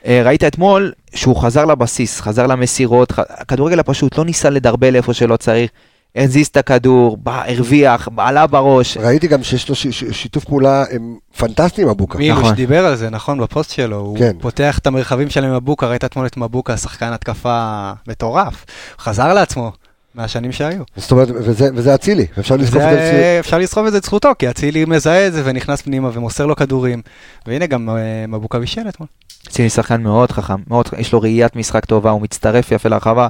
[0.05, 5.37] אה, ראית אתמול שהוא חזר לבסיס, חזר למסירות, הכדורגל הפשוט לא ניסה לדרבל איפה שלא
[5.37, 5.71] צריך,
[6.15, 8.97] הזיז את הכדור, בא, הרוויח, עלה בראש.
[8.97, 12.17] ראיתי גם שיש לו ש- ש- שיתוף פעולה הם פנטסטיים, אבוקה.
[12.17, 12.53] מילוש נכון.
[12.53, 13.97] דיבר על זה, נכון, בפוסט שלו.
[13.97, 14.31] הוא כן.
[14.41, 18.65] פותח את המרחבים שלהם עם מבוקה, ראית אתמול את מבוקה, שחקן התקפה מטורף.
[18.99, 19.71] חזר לעצמו
[20.15, 20.83] מהשנים שהיו.
[20.97, 23.37] זאת אומרת, וזה- וזה אצילי, אפשר לזקוף את זה.
[23.39, 27.01] אפשר לסחוב את זה לזכותו, כי אצילי מזהה את זה ונכנס פנימה ומוסר לו כדורים.
[27.47, 27.95] והנה גם אה,
[28.27, 29.07] מבוקה בישל אתמול.
[29.47, 33.27] ציני שחקן מאוד חכם, מאוד, יש לו ראיית משחק טובה, הוא מצטרף יפה לרחבה.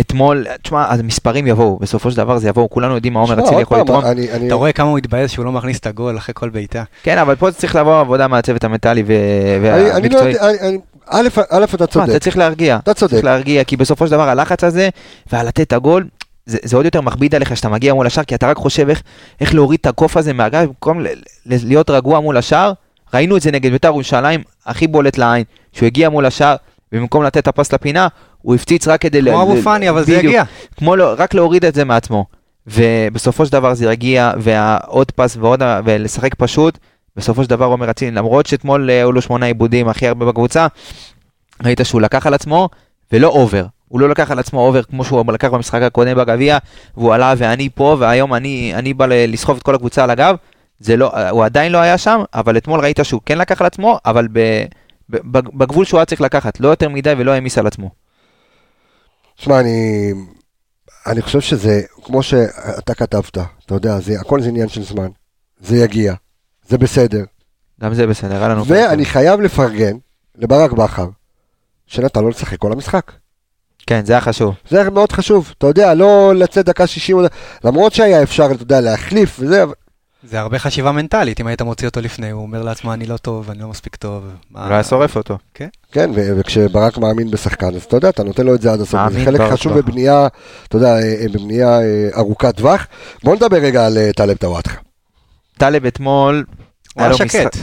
[0.00, 3.78] אתמול, תשמע, המספרים יבואו, בסופו של דבר זה יבואו, כולנו יודעים מה עומר אצילי יכול
[3.78, 4.04] לתרום.
[4.04, 6.82] אני- אני- אתה רואה כמה הוא התבאס שהוא לא מכניס את הגול אחרי כל בעיטה.
[7.02, 9.08] כן, אבל פה צריך לבוא עבודה מהצוות המנטלי אני
[10.08, 10.34] לא והמקצועי.
[11.50, 12.08] א', אתה צודק.
[12.10, 13.10] אתה צריך להרגיע, אתה צודק.
[13.12, 14.88] צריך להרגיע, כי בסופו של דבר הלחץ הזה,
[15.32, 16.06] והלתת את הגול,
[16.46, 19.02] זה, זה עוד יותר מכביד עליך שאתה מגיע מול השער, כי אתה רק חושב איך,
[19.40, 21.06] איך להוריד את הקוף הזה מהגב, במקום ל-
[21.46, 22.72] ל- להיות רגוע מול השער.
[23.14, 26.56] ראינו את זה נגד בית"ר ירושלים, הכי בולט לעין, שהוא הגיע מול השער,
[26.92, 28.08] ובמקום לתת את הפס לפינה,
[28.42, 29.22] הוא הפציץ רק כדי...
[29.22, 30.12] כמו אבו פאני, אבל זה.
[30.12, 30.42] יגיע.
[30.76, 32.26] כמו לא, רק להוריד את זה מעצמו.
[32.66, 36.78] ובסופו של דבר זה יגיע, והעוד פס ועוד, ולשחק פשוט,
[37.16, 40.66] בסופו של דבר עומר אצילי, למרות שאתמול אה, היו לו שמונה עיבודים הכי הרבה בקבוצה,
[41.64, 42.68] ראית שהוא לקח על עצמו,
[43.12, 43.66] ולא over.
[43.88, 46.58] הוא לא לקח על עצמו over כמו שהוא לקח במשחק הקודם בגביע,
[46.96, 50.36] והוא עלה ואני פה, והיום אני, אני בא לסחוב את כל הקבוצה על הגב.
[50.82, 53.98] זה לא, הוא עדיין לא היה שם, אבל אתמול ראית שהוא כן לקח על עצמו,
[54.04, 54.38] אבל ב,
[55.10, 57.90] ב, בגבול שהוא היה צריך לקחת, לא יותר מדי ולא העמיס על עצמו.
[59.36, 60.12] שמע, אני...
[61.06, 65.08] אני חושב שזה, כמו שאתה כתבת, אתה יודע, זה, הכל זה עניין של זמן.
[65.60, 66.14] זה יגיע,
[66.68, 67.24] זה בסדר.
[67.80, 68.66] גם זה בסדר, היה לנו...
[68.66, 69.96] ואני חייב לפרגן
[70.38, 71.08] לברק בכר,
[71.86, 73.12] שנתן לו לשחק כל המשחק.
[73.86, 74.54] כן, זה היה חשוב.
[74.68, 77.16] זה מאוד חשוב, אתה יודע, לא לצאת דקה 60,
[77.64, 79.72] למרות שהיה אפשר, אתה יודע, להחליף וזה, אבל-
[80.24, 83.50] זה הרבה חשיבה מנטלית, אם היית מוציא אותו לפני, הוא אומר לעצמו, אני לא טוב,
[83.50, 84.24] אני לא מספיק טוב.
[84.54, 85.38] לא היה שורף אותו.
[85.92, 89.00] כן, ו- וכשברק מאמין בשחקן, אז אתה יודע, אתה נותן לו את זה עד הסוף.
[89.12, 89.78] זה חלק חשוב.
[89.78, 90.26] בבנייה,
[90.68, 92.86] אתה יודע, אה, בבנייה אה, ארוכת טווח.
[93.24, 94.80] בוא נדבר רגע על אה, טלב טוואטחה.
[95.58, 96.44] טלב אתמול,
[96.94, 97.56] הוא היה שקט.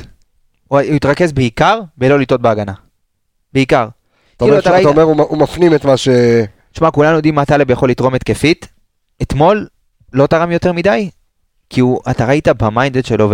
[0.67, 2.73] הוא התרכז בעיקר בלא לטעות בהגנה.
[3.53, 3.87] בעיקר.
[4.37, 6.09] אתה אומר כאילו, אומר, הוא מפנים את מה ש...
[6.71, 8.67] תשמע, כולנו יודעים מה טלב יכול לתרום התקפית.
[9.21, 9.67] אתמול
[10.13, 11.09] לא תרם יותר מדי,
[11.69, 13.29] כי הוא, אתה ראית במיינדד שלו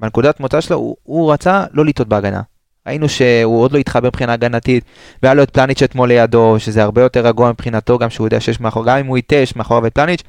[0.00, 2.40] ובנקודת מוצא שלו, הוא, הוא רצה לא לטעות בהגנה.
[2.86, 4.84] ראינו שהוא עוד לא התחבר מבחינה הגנתית,
[5.22, 8.60] והיה לו את פלניץ' אתמול לידו, שזה הרבה יותר רגוע מבחינתו, גם שהוא יודע שיש
[8.60, 10.22] מאחור, גם אם הוא יטעה, יש מאחוריו את פלניץ',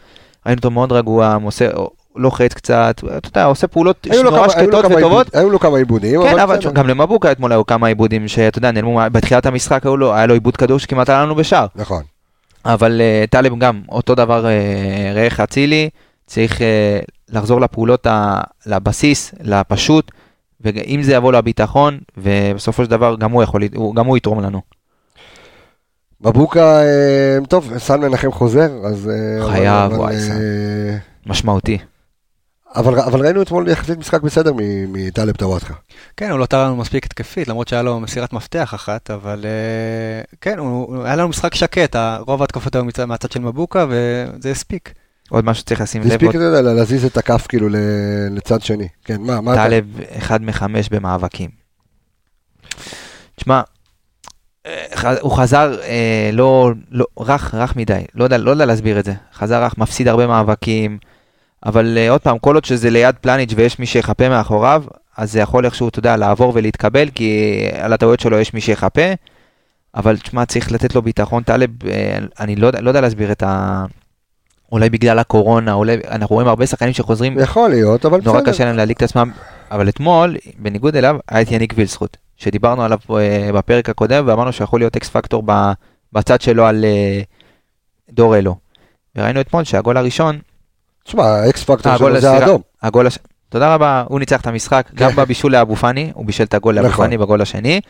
[0.45, 1.69] ראינו אותו מאוד רגוע, עושה,
[2.15, 5.35] לוחץ קצת, אתה יודע, עושה פעולות נורא שקטות וטובות.
[5.35, 8.99] היו לו כמה עיבודים, כן, אבל גם למבוקה אתמול היו כמה עיבודים שאתה יודע, נעלמו,
[9.11, 11.67] בתחילת המשחק היה לו עיבוד כדור שכמעט עלה לנו בשער.
[11.75, 12.03] נכון.
[12.65, 15.89] אבל uh, טלב גם, אותו דבר, uh, ראה איך אצילי,
[16.25, 16.61] צריך uh,
[17.29, 20.11] לחזור לפעולות, ה, לבסיס, לפשוט,
[20.61, 24.61] ואם זה יבוא לביטחון, ובסופו של דבר גם הוא יכול, הוא, גם הוא יתרום לנו.
[26.21, 29.09] מבוקה, אה, טוב, סן מנחם חוזר, אז...
[29.09, 30.31] אה, חייב, אבל- וואי, אבל, סן.
[30.31, 31.77] אה, משמעותי.
[32.75, 34.57] אבל אבל ראינו אתמול יחסית משחק בסדר מ-
[34.93, 35.73] מטלב טוואטחה.
[36.17, 40.21] כן, הוא לא תרם לנו מספיק התקפית, למרות שהיה לו מסירת מפתח אחת, אבל אה,
[40.41, 41.95] כן, הוא, היה לנו משחק שקט,
[42.27, 44.93] רוב ההתקפות היו מצד- מהצד של מבוקה, וזה הספיק.
[45.29, 47.67] עוד משהו שצריך לשים זה לב, הספיק, אתה יודע, להזיז את הכף כאילו
[48.31, 48.87] לצד שני.
[49.03, 49.63] כן, מה, מה אתה...
[49.63, 49.85] טלב
[50.17, 51.49] אחד מחמש במאבקים.
[53.35, 53.61] תשמע,
[54.65, 59.05] אה, הוא חזר אה, לא, לא, רך, רך מדי, לא יודע, לא יודע להסביר את
[59.05, 59.13] זה.
[59.33, 60.97] חזר רך, מפסיד הרבה מאבקים,
[61.65, 64.83] אבל אה, עוד פעם, כל עוד שזה ליד פלניץ' ויש מי שיחפה מאחוריו,
[65.17, 69.13] אז זה יכול איכשהו, אתה יודע, לעבור ולהתקבל, כי על הטעויות שלו יש מי שיחפה.
[69.95, 73.85] אבל תשמע, צריך לתת לו ביטחון, טלב, אה, אני לא, לא יודע להסביר את ה...
[74.73, 78.51] אולי בגלל הקורונה, אולי, אנחנו רואים הרבה שחקנים שחוזרים יכול להיות, אבל נורא בסדר.
[78.51, 79.31] קשה להם להדליק את עצמם,
[79.71, 84.79] אבל אתמול, בניגוד אליו, היה את יאניק וילדסחוט, שדיברנו עליו אה, בפרק הקודם, ואמרנו שיכול
[84.79, 85.43] להיות X factor
[86.13, 87.21] בצד שלו על אה,
[88.11, 88.55] דור אלו.
[89.15, 90.39] וראינו אתמול שהגול הראשון,
[91.03, 92.31] תשמע, ה X factor שלו זה.
[92.31, 92.61] האדום.
[92.83, 93.19] הגול הש...
[93.49, 95.15] תודה רבה, הוא ניצח את המשחק, גם כן.
[95.15, 97.05] בבישול לאבו פאני, הוא בישל את הגול לאבו נכון.
[97.05, 97.81] פאני בגול השני,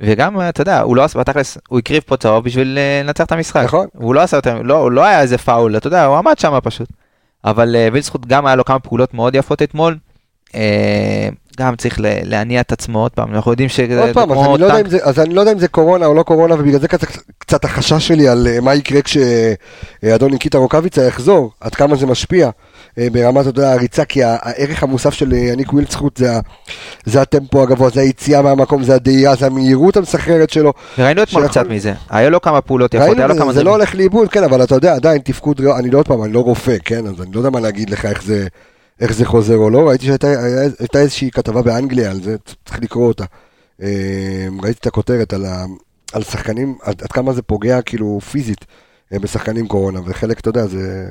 [0.00, 3.32] וגם, אתה יודע, הוא לא עשה, בתכלס, הוא הקריב פה צהוב בשביל אה, לנצח את
[3.32, 3.64] המשחק.
[3.64, 3.86] נכון.
[3.96, 6.58] הוא לא עשה יותר, לא, הוא לא היה איזה פאול, אתה יודע, הוא עמד שם
[6.62, 6.88] פשוט.
[7.44, 9.96] אבל אה, וילסחוט גם היה לו כמה פעולות מאוד יפות אתמול.
[10.54, 11.28] אה,
[11.58, 14.66] גם צריך להניע את עצמו עוד פעם, אנחנו יודעים שזה עוד פעם, אז אני, לא
[14.66, 14.80] יודע.
[14.80, 17.08] אם זה, אז אני לא יודע אם זה קורונה או לא קורונה, ובגלל זה קצת,
[17.38, 22.50] קצת החשש שלי על מה יקרה כשאדון ניקיטה רוקאביצה יחזור, עד כמה זה משפיע
[22.96, 26.30] ברמת אתה יודע, הריצה, כי הערך המוסף של אה, יניק ווילצחוט זה,
[27.04, 30.72] זה הטמפו הגבוה, זה היציאה מהמקום, זה הדהירה, זה המהירות המסחררת שלו.
[30.98, 33.64] וראינו אתמול קצת מזה, היה לו כמה פעולות יפות, היה ראינו, לו זה, כמה זה
[33.64, 33.70] לא.
[33.70, 36.76] הולך לאיבוד, כן, אבל אתה יודע, עדיין תפקוד, אני לא עוד פעם, אני לא רופא,
[36.84, 38.46] כן, אז אני לא יודע מה להגיד לך איך זה,
[39.00, 43.24] איך זה חוזר או לא, ראיתי שהייתה איזושהי כתבה באנגליה על זה, צריך לקרוא אותה.
[43.82, 45.64] אה, ראיתי את הכותרת על, ה,
[46.12, 48.64] על שחקנים, עד, עד כמה זה פוגע כאילו פיזית
[49.12, 51.08] אה, בשחקנים קורונה, וחלק, אתה יודע, זה...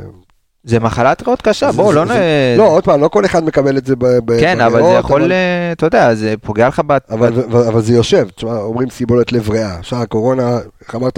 [0.63, 2.09] זה מחלת ריאות קשה, בואו, לא נ...
[2.57, 5.71] לא, עוד פעם, לא כל אחד מקבל את זה ב- כן, אבל זה יכול, אה,
[5.71, 6.97] אתה יודע, זה פוגע לך ב...
[7.09, 11.17] אבל, זה יושב, תשמע, אומרים סיבולת לב ריאה, עכשיו הקורונה, איך אמרת,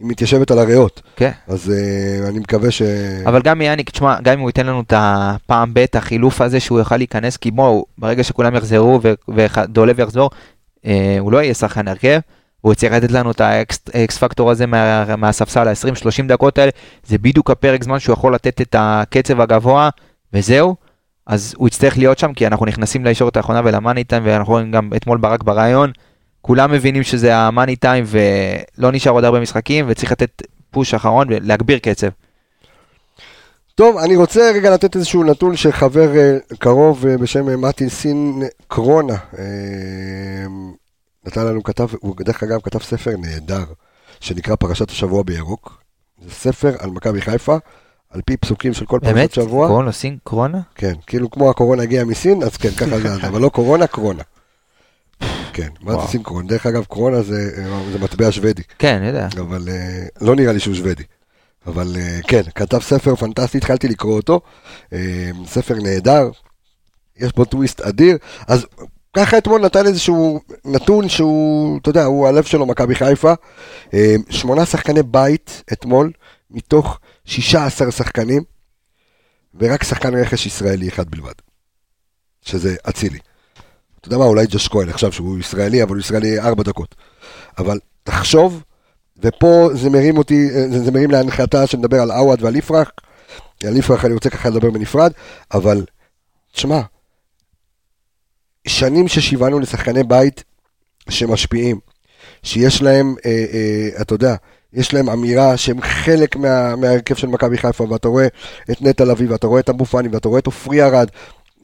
[0.00, 1.30] היא מתיישבת על הריאות, כן.
[1.48, 2.82] אז אה, אני מקווה ש...
[3.26, 6.78] אבל גם יאניק, תשמע, גם אם הוא ייתן לנו את הפעם ב', החילוף הזה שהוא
[6.78, 10.30] יוכל להיכנס, כי בואו, ברגע שכולם יחזרו ודולב יחזור,
[10.86, 12.18] אה, הוא לא יהיה שחקן הרכב,
[12.60, 16.70] הוא יצטרך לתת לנו את האקס פקטור הזה מה- מהספסל, ה-20-30 דקות האלה,
[17.06, 19.88] זה בדיוק הפרק זמן שהוא יכול לתת את הקצב הגבוה,
[20.32, 20.76] וזהו.
[21.26, 24.90] אז הוא יצטרך להיות שם, כי אנחנו נכנסים לישורת האחרונה ולמאני טיים, ואנחנו רואים גם
[24.96, 25.92] אתמול ברק ברעיון,
[26.42, 31.78] כולם מבינים שזה המאני טיים, ולא נשאר עוד הרבה משחקים, וצריך לתת פוש אחרון ולהגביר
[31.78, 32.08] קצב.
[33.74, 37.90] טוב, אני רוצה רגע לתת איזשהו נתון של חבר אה, קרוב אה, בשם אה, מתי
[37.90, 39.16] סין קרונה.
[41.26, 43.64] נתן לנו, כתב, הוא דרך אגב כתב ספר נהדר,
[44.20, 45.82] שנקרא פרשת השבוע בירוק.
[46.24, 47.56] זה ספר על מכבי חיפה,
[48.10, 49.32] על פי פסוקים של כל פרשת באמת?
[49.32, 49.68] שבוע.
[49.68, 50.60] קוראים לו סינקרונה?
[50.74, 54.22] כן, כאילו כמו הקורונה הגיעה מסין, אז כן, ככה זה, אבל לא קורונה, קרונה.
[55.52, 56.06] כן, מה זה.
[56.08, 56.48] סין קרונה?
[56.48, 58.62] דרך אגב, קרונה זה, זה מטבע שוודי.
[58.78, 59.28] כן, אני יודע.
[59.40, 61.02] אבל אה, לא נראה לי שהוא שוודי.
[61.66, 64.40] אבל אה, כן, כתב ספר פנטסטי, התחלתי לקרוא אותו.
[64.92, 66.30] אה, ספר נהדר,
[67.16, 68.18] יש בו טוויסט אדיר.
[68.46, 68.66] אז
[69.18, 73.32] ככה אתמול נתן איזשהו נתון שהוא, אתה יודע, הוא הלב שלו, מכבי חיפה.
[73.94, 76.12] אה, שמונה שחקני בית אתמול,
[76.50, 78.42] מתוך 16 שחקנים,
[79.54, 81.32] ורק שחקן רכש ישראלי אחד בלבד.
[82.42, 83.18] שזה אצילי.
[84.00, 86.94] אתה יודע מה, אולי ג'וש כהן עכשיו שהוא ישראלי, אבל הוא ישראלי ארבע דקות.
[87.58, 88.62] אבל תחשוב,
[89.22, 92.90] ופה זה מרים אותי, אה, זה, זה מרים להנחתה שנדבר על עווד ועל יפרח.
[93.66, 95.12] על יפרח אני רוצה ככה לדבר בנפרד,
[95.54, 95.84] אבל
[96.52, 96.80] תשמע,
[98.68, 100.44] שנים ששיווענו לשחקני בית
[101.08, 101.78] שמשפיעים,
[102.42, 104.34] שיש להם, אה, אה, אתה יודע,
[104.72, 108.26] יש להם אמירה שהם חלק מה, מההרכב של מכבי חיפה, ואתה רואה
[108.70, 111.08] את נטע לביא, ואתה רואה את אבו פאני, ואתה רואה את עופרי ארד,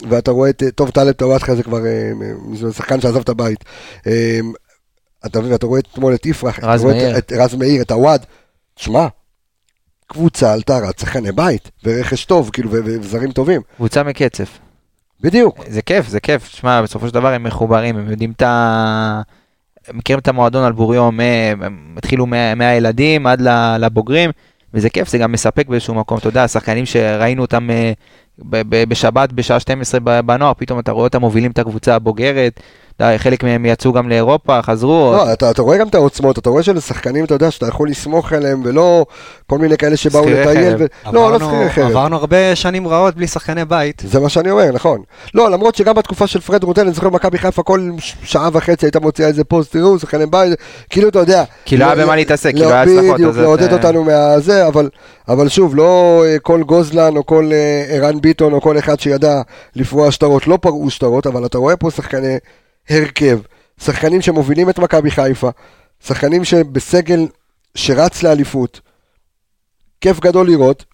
[0.08, 2.12] ואתה רואה את, אה, טוב, טלב טוואטחה זה כבר אה,
[2.54, 3.64] זה שחקן שעזב את הבית.
[4.06, 4.40] אה,
[5.26, 6.84] אתה מבין, אתה רואה אתמול את יפרח, רז.
[6.84, 8.20] את, את רז מאיר, את עווד,
[8.76, 9.06] שמע,
[10.06, 13.60] קבוצה עלתה רץ שחקני בית, ורכש טוב, כאילו, וזרים טובים.
[13.76, 14.58] קבוצה מקצף.
[15.24, 15.64] בדיוק.
[15.68, 16.48] זה כיף, זה כיף.
[16.48, 19.22] שמע, בסופו של דבר הם מחוברים, הם יודעים את ה...
[19.88, 23.40] הם מכירים את המועדון על בוריו, הם התחילו מה- מהילדים עד
[23.80, 24.30] לבוגרים,
[24.74, 26.18] וזה כיף, זה גם מספק באיזשהו מקום.
[26.18, 27.92] אתה יודע, השחקנים שראינו אותם אה,
[28.88, 32.60] בשבת בשעה 12 ב- בנוער, פתאום אתה רואה אותם מובילים את הקבוצה הבוגרת.
[33.16, 35.12] חלק מהם יצאו גם לאירופה, חזרו.
[35.12, 37.88] לא, אתה, אתה רואה גם את העוצמות, אתה רואה שזה שחקנים, אתה יודע, שאתה יכול
[37.88, 39.06] לסמוך עליהם, ולא
[39.46, 40.74] כל מיני כאלה שבאו לטייל.
[40.78, 41.12] ו...
[41.12, 41.86] לא, לא שכירי חרב.
[41.86, 44.02] עברנו הרבה שנים רעות בלי שחקני בית.
[44.06, 45.02] זה מה שאני אומר, נכון.
[45.34, 47.90] לא, למרות שגם בתקופה של פרד רוטל, אני זוכר מכבי חיפה כל
[48.22, 50.58] שעה וחצי הייתה מוציאה איזה פוסט, תראו, שחקני בית,
[50.90, 51.44] כאילו אתה יודע.
[51.64, 54.88] כי לא היה במה להתעסק, כי לא היה הצלחות, בדיוק, לעודד אותנו מהזה, אבל,
[55.28, 59.42] אבל שוב, לא אה, כל גוזלן או כל אה, ערן ביטון או כל אחד שידע
[59.76, 62.36] לפרוע שטרות, לא פרעו שטרות, אבל אתה רואה פה שחקני
[62.88, 63.40] הרכב,
[63.80, 65.50] שחקנים שמובילים את מכבי חיפה,
[66.00, 67.26] שחקנים שבסגל
[67.74, 68.80] שרץ לאליפות,
[70.00, 70.84] כיף גדול לראות,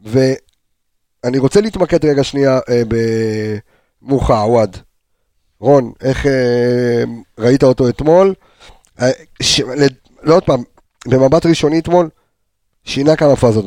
[0.00, 2.82] ואני רוצה להתמקד רגע שנייה אה,
[4.02, 4.76] במוחה עווד.
[5.60, 7.04] רון, איך אה,
[7.38, 8.34] ראית אותו אתמול?
[9.00, 9.10] אה,
[9.42, 9.60] ש...
[10.22, 10.62] לא עוד פעם,
[11.06, 12.08] במבט ראשוני אתמול,
[12.84, 13.64] שינה כמה פאזות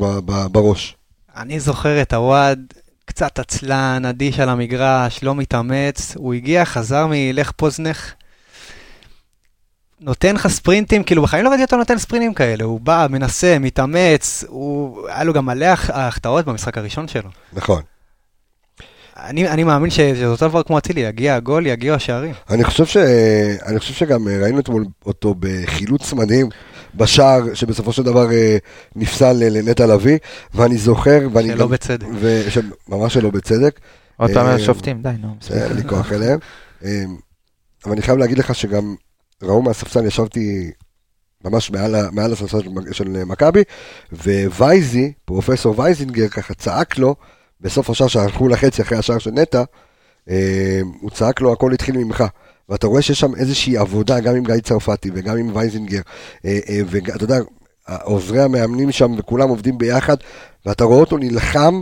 [0.52, 0.96] בראש.
[1.36, 2.58] אני זוכר את הוואד,
[3.06, 8.12] קצת עצלן, אדיש על המגרש, לא מתאמץ, הוא הגיע, חזר מלך פוזנך,
[10.00, 14.44] נותן לך ספרינטים, כאילו בחיים לא ראיתי אותו נותן ספרינטים כאלה, הוא בא, מנסה, מתאמץ,
[14.48, 17.30] הוא, היה לו גם מלא הח- החטאות במשחק הראשון שלו.
[17.52, 17.82] נכון.
[19.16, 22.34] אני, אני מאמין שזה אותו דבר כמו אצילי, יגיע הגול, יגיעו השערים.
[22.50, 22.96] אני חושב, ש...
[23.66, 26.48] אני חושב שגם ראינו אתמול אותו בחילוץ מדהים
[26.96, 28.56] בשער שבסופו של דבר אה,
[28.96, 30.18] נפסל לנטע לביא,
[30.54, 32.06] ואני זוכר, ואני שלא בצדק.
[32.20, 32.58] וש...
[32.88, 33.80] ממש שלא בצדק,
[34.16, 35.28] עוד פעם אה, השופטים, די, נו.
[35.50, 36.38] אין לי כוח אליהם.
[36.84, 37.04] אה,
[37.84, 38.94] אבל אני חייב להגיד לך שגם
[39.42, 40.70] ראו מהספסל, ישבתי
[41.44, 43.62] ממש מעל, מעל הספסל של של מכבי,
[44.56, 47.14] ווייזי, פרופסור וייזינגר, ככה צעק לו,
[47.60, 49.62] בסוף השער שהלכו לחצי אחרי השער של נטע,
[51.00, 52.24] הוא צעק לו, הכל התחיל ממך.
[52.68, 56.00] ואתה רואה שיש שם איזושהי עבודה, גם עם גיא צרפתי וגם עם וייזינגר,
[56.44, 57.38] אה, אה, ואתה יודע,
[58.02, 60.16] עוזרי המאמנים שם וכולם עובדים ביחד,
[60.66, 61.80] ואתה רואה אותו נלחם,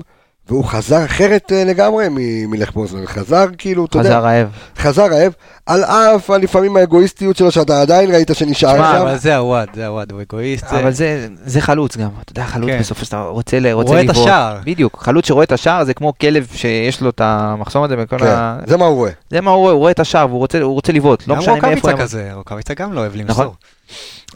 [0.48, 4.48] והוא חזר אחרת אה, לגמרי מ- מלך פוזנר, חזר כאילו, אתה יודע, חזר רעב.
[4.78, 5.32] חזר רעב,
[5.66, 9.00] על אף לפעמים האגואיסטיות שלו, שאתה עדיין ראית שנשאר שמע, שם.
[9.00, 10.64] אבל זה הוואד, זה הוואד, הוא אגואיסט.
[10.64, 12.78] אבל זה, זה חלוץ גם, אתה יודע, חלוץ כן.
[12.78, 14.26] בסופו של דבר רוצה, ל- רוצה רואה את לבעוט.
[14.26, 14.58] השער.
[14.64, 18.26] בדיוק, חלוץ שרואה את השער זה כמו כלב שיש לו את המחסום הזה בכל כן,
[18.26, 18.58] ה...
[18.66, 19.10] זה מה הוא רואה.
[19.30, 21.52] זה מה הוא רואה, הוא רואה את השער והוא רוצה, רוצה לבעוט, לא גם משנה
[21.54, 22.00] מאיפה רוקאביצה הוא...
[22.00, 23.44] כזה, רוקאביצה גם לא אוהב נכון.
[23.46, 23.54] למסור.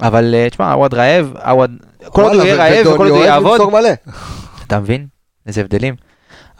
[0.02, 1.70] אבל אה, תשמע, עווד רעב, עווד...
[2.08, 3.60] כל עוד הוא יהיה רעב וכל עוד הוא יעבוד.
[4.66, 5.06] אתה מבין?
[5.48, 5.94] איזה הבדלים.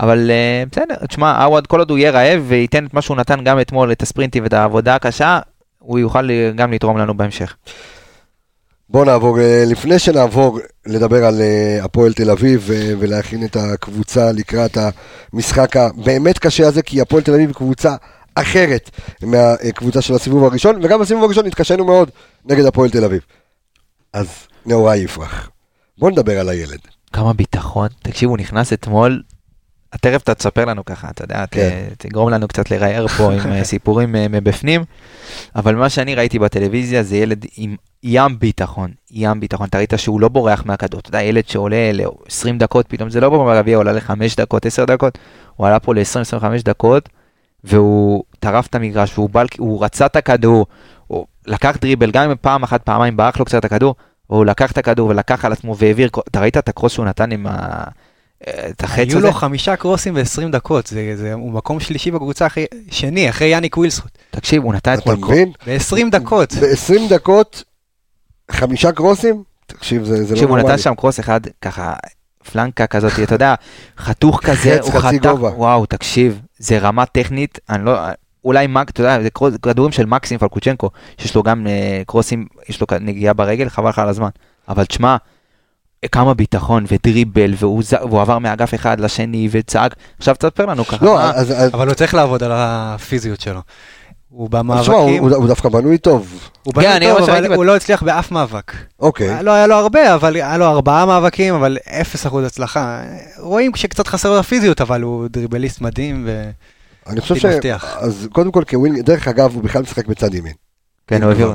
[0.00, 3.44] אבל אה, בסדר, תשמע, עווד כל עוד הוא יהיה רעב וייתן את מה שהוא נתן
[3.44, 5.38] גם אתמול, את הספרינטים ואת העבודה הקשה,
[5.78, 7.56] הוא יוכל אה, גם לתרום לנו בהמשך.
[8.90, 11.42] בואו נעבור, אה, לפני שנעבור לדבר על
[11.82, 14.78] הפועל תל אביב ולהכין את הקבוצה לקראת
[15.32, 17.94] המשחק הבאמת קשה הזה, כי הפועל תל אביב קבוצה
[18.34, 18.90] אחרת
[19.22, 22.10] מהקבוצה של הסיבוב הראשון, וגם בסיבוב הראשון התקשינו מאוד
[22.44, 23.20] נגד הפועל תל אביב.
[24.12, 24.26] אז
[24.66, 25.50] נאורי יפרח.
[25.98, 26.97] בואו נדבר על הילד.
[27.12, 29.22] כמה ביטחון, תקשיב, הוא נכנס אתמול,
[30.00, 31.86] תכף אתה תספר לנו ככה, אתה יודע, ת- כן.
[31.98, 34.84] תגרום לנו קצת לראייר פה עם אה, סיפורים אה, מבפנים,
[35.56, 40.20] אבל מה שאני ראיתי בטלוויזיה זה ילד עם ים ביטחון, ים ביטחון, אתה ראית שהוא
[40.20, 43.92] לא בורח מהכדור, אתה יודע, ילד שעולה ל-20 דקות פתאום, זה לא בגביע, הוא עלה
[43.92, 45.18] ל-5 דקות, 10 דקות,
[45.56, 47.08] הוא עלה פה ל-20-25 דקות,
[47.64, 50.66] והוא טרף את המגרש, והוא הוא רצה את הכדור,
[51.06, 53.94] הוא לקח דריבל, גם אם פעם אחת, פעמיים ברח לו קצת הכדור,
[54.28, 57.46] הוא לקח את הכדור ולקח על עצמו והעביר, אתה ראית את הקרוס שהוא נתן עם
[57.46, 57.84] ה...
[58.70, 59.26] את החץ היו הזה?
[59.26, 63.76] לו חמישה קרוסים ב-20 דקות, זה- זה- הוא מקום שלישי בקבוצה, אחרי- שני, אחרי יאניק
[63.76, 64.10] ווילסקוט.
[64.30, 65.30] תקשיב, הוא נתן אתה אתמול קרוס.
[65.30, 65.52] מבין?
[65.66, 66.52] ב-20 דקות.
[66.52, 67.64] ב-20 דקות,
[68.50, 69.42] חמישה קרוסים?
[69.66, 70.74] תקשיב, זה זה לא תקשיב, הוא נורמלי.
[70.74, 71.94] נתן שם קרוס אחד, ככה,
[72.52, 73.54] פלנקה כזאת, אתה יודע,
[73.98, 75.48] חתוך כזה, חץ, הוא חצי חתך, גובה.
[75.48, 77.98] וואו, תקשיב, זה רמה טכנית, אני לא,
[78.48, 79.28] אולי מק, אתה יודע, זה
[79.62, 83.98] כדורים של מקסים פלקוצ'נקו, שיש לו גם אה, קרוסים, יש לו נגיעה ברגל, חבל לך
[83.98, 84.28] על הזמן.
[84.68, 85.16] אבל תשמע,
[86.12, 91.06] כמה ביטחון ודריבל, והוא ז- והוא עבר מאגף אחד לשני וצעק, עכשיו תספר לנו ככה.
[91.06, 91.50] לא, מה- אז...
[91.52, 93.60] אז- אבל הוא צריך לעבוד על הפיזיות שלו.
[94.30, 96.48] הוא תשמע, הוא- במאבקים, הוא הוא דווקא בנוי טוב.
[96.62, 98.72] הוא כן, בנוי אני טוב, אבל הוא לא הצליח באף מאבק.
[99.00, 99.42] אוקיי.
[99.42, 103.00] לא היה לו הרבה, אבל היה לו ארבעה מאבקים, אבל אפס אחוז הצלחה.
[103.38, 106.50] רואים שקצת חסר לו הפיזיות, אבל הוא דריבליסט מדהים, ו...
[107.08, 107.44] אני חושב ש...
[107.98, 110.52] אז קודם כל כווינג, דרך אגב, הוא בכלל משחק בצד ימין.
[111.06, 111.52] כן, הוא העביר.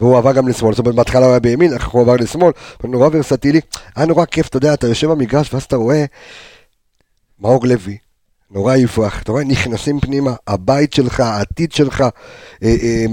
[0.00, 2.52] והוא עבר גם לשמאל, זאת אומרת בהתחלה הוא היה בימין, אחר כך הוא עבר לשמאל,
[2.84, 3.60] נורא ורסטילי,
[3.96, 6.04] היה נורא כיף, אתה יודע, אתה יושב במגרש ואז אתה רואה
[7.40, 7.98] מאור לוי,
[8.50, 12.08] נורא יפרח, אתה רואה, נכנסים פנימה, הבית שלך, העתיד שלך, אה,
[12.62, 13.06] אה,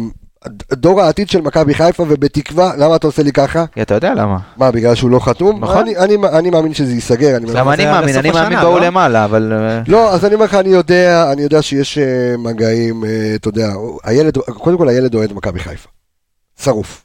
[0.74, 3.66] דור העתיד של מכבי חיפה, ובתקווה, למה אתה עושה לי ככה?
[3.74, 4.38] כי אתה יודע למה.
[4.58, 5.64] מה, בגלל שהוא לא חתום?
[5.64, 5.78] נכון.
[5.78, 8.86] אני, אני, אני מאמין שזה ייסגר, אני גם אני זה מאמין, אני מאמין בהוא לא?
[8.86, 9.54] למעלה, אבל...
[9.54, 13.48] אה, לא, אז אני אומר לך, אני יודע, אני יודע שיש אה, מגעים, אה, אתה
[13.48, 13.70] יודע,
[14.04, 15.90] הילד, קודם כל הילד אוהד מכבי חיפה.
[16.64, 17.04] שרוף.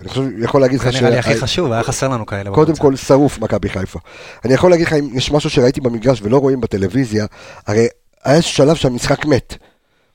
[0.00, 2.50] אני חושב, יכול להגיד זה לך נראה לי הכי חשוב, היה חסר לנו כאלה.
[2.50, 2.76] קודם.
[2.76, 3.98] כל שרוף מכבי חיפה.
[4.44, 7.26] אני יכול להגיד לך, אם יש משהו שראיתי במגרש ולא רואים בטלוויזיה,
[7.66, 7.86] הרי
[8.24, 9.54] היה שלב שהמשחק מת,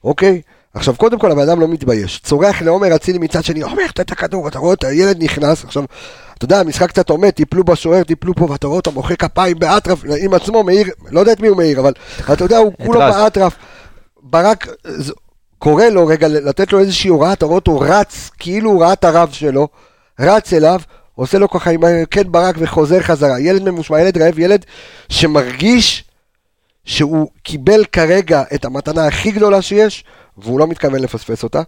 [0.04, 0.42] אוקיי?
[0.74, 2.20] עכשיו, קודם כל הבן אדם לא מתבייש.
[2.24, 5.84] צורח לעומר אצילי מצד שני, עומר, תן את הכדור, אתה רואה הילד נכנס, עכשיו,
[6.38, 10.04] אתה יודע, המשחק קצת עומד, טיפלו בשוער, טיפלו פה, ואתה רואה אותו מוחא כפיים באטרף,
[10.20, 11.94] עם עצמו מעיר, לא יודע את מי הוא מעיר, אבל
[12.34, 13.00] אתה יודע, הוא כולו.
[13.00, 13.56] באטרף.
[14.24, 14.68] ברק
[15.60, 19.04] קורא לו רגע לתת לו איזושהי הוראה, אתה רואה אותו רץ, כאילו הוא ראה את
[19.04, 19.68] הרב שלו,
[20.20, 20.82] רץ אליו,
[21.16, 23.40] עושה לו ככה עם כן ברק וחוזר חזרה.
[23.40, 24.66] ילד ממושמע, ילד רעב, ילד
[25.10, 26.04] שמרגיש
[26.86, 30.04] שהוא קיבל כרגע את המתנה הכי גדולה שיש,
[30.38, 31.62] והוא לא מתכוון לפספס אותה.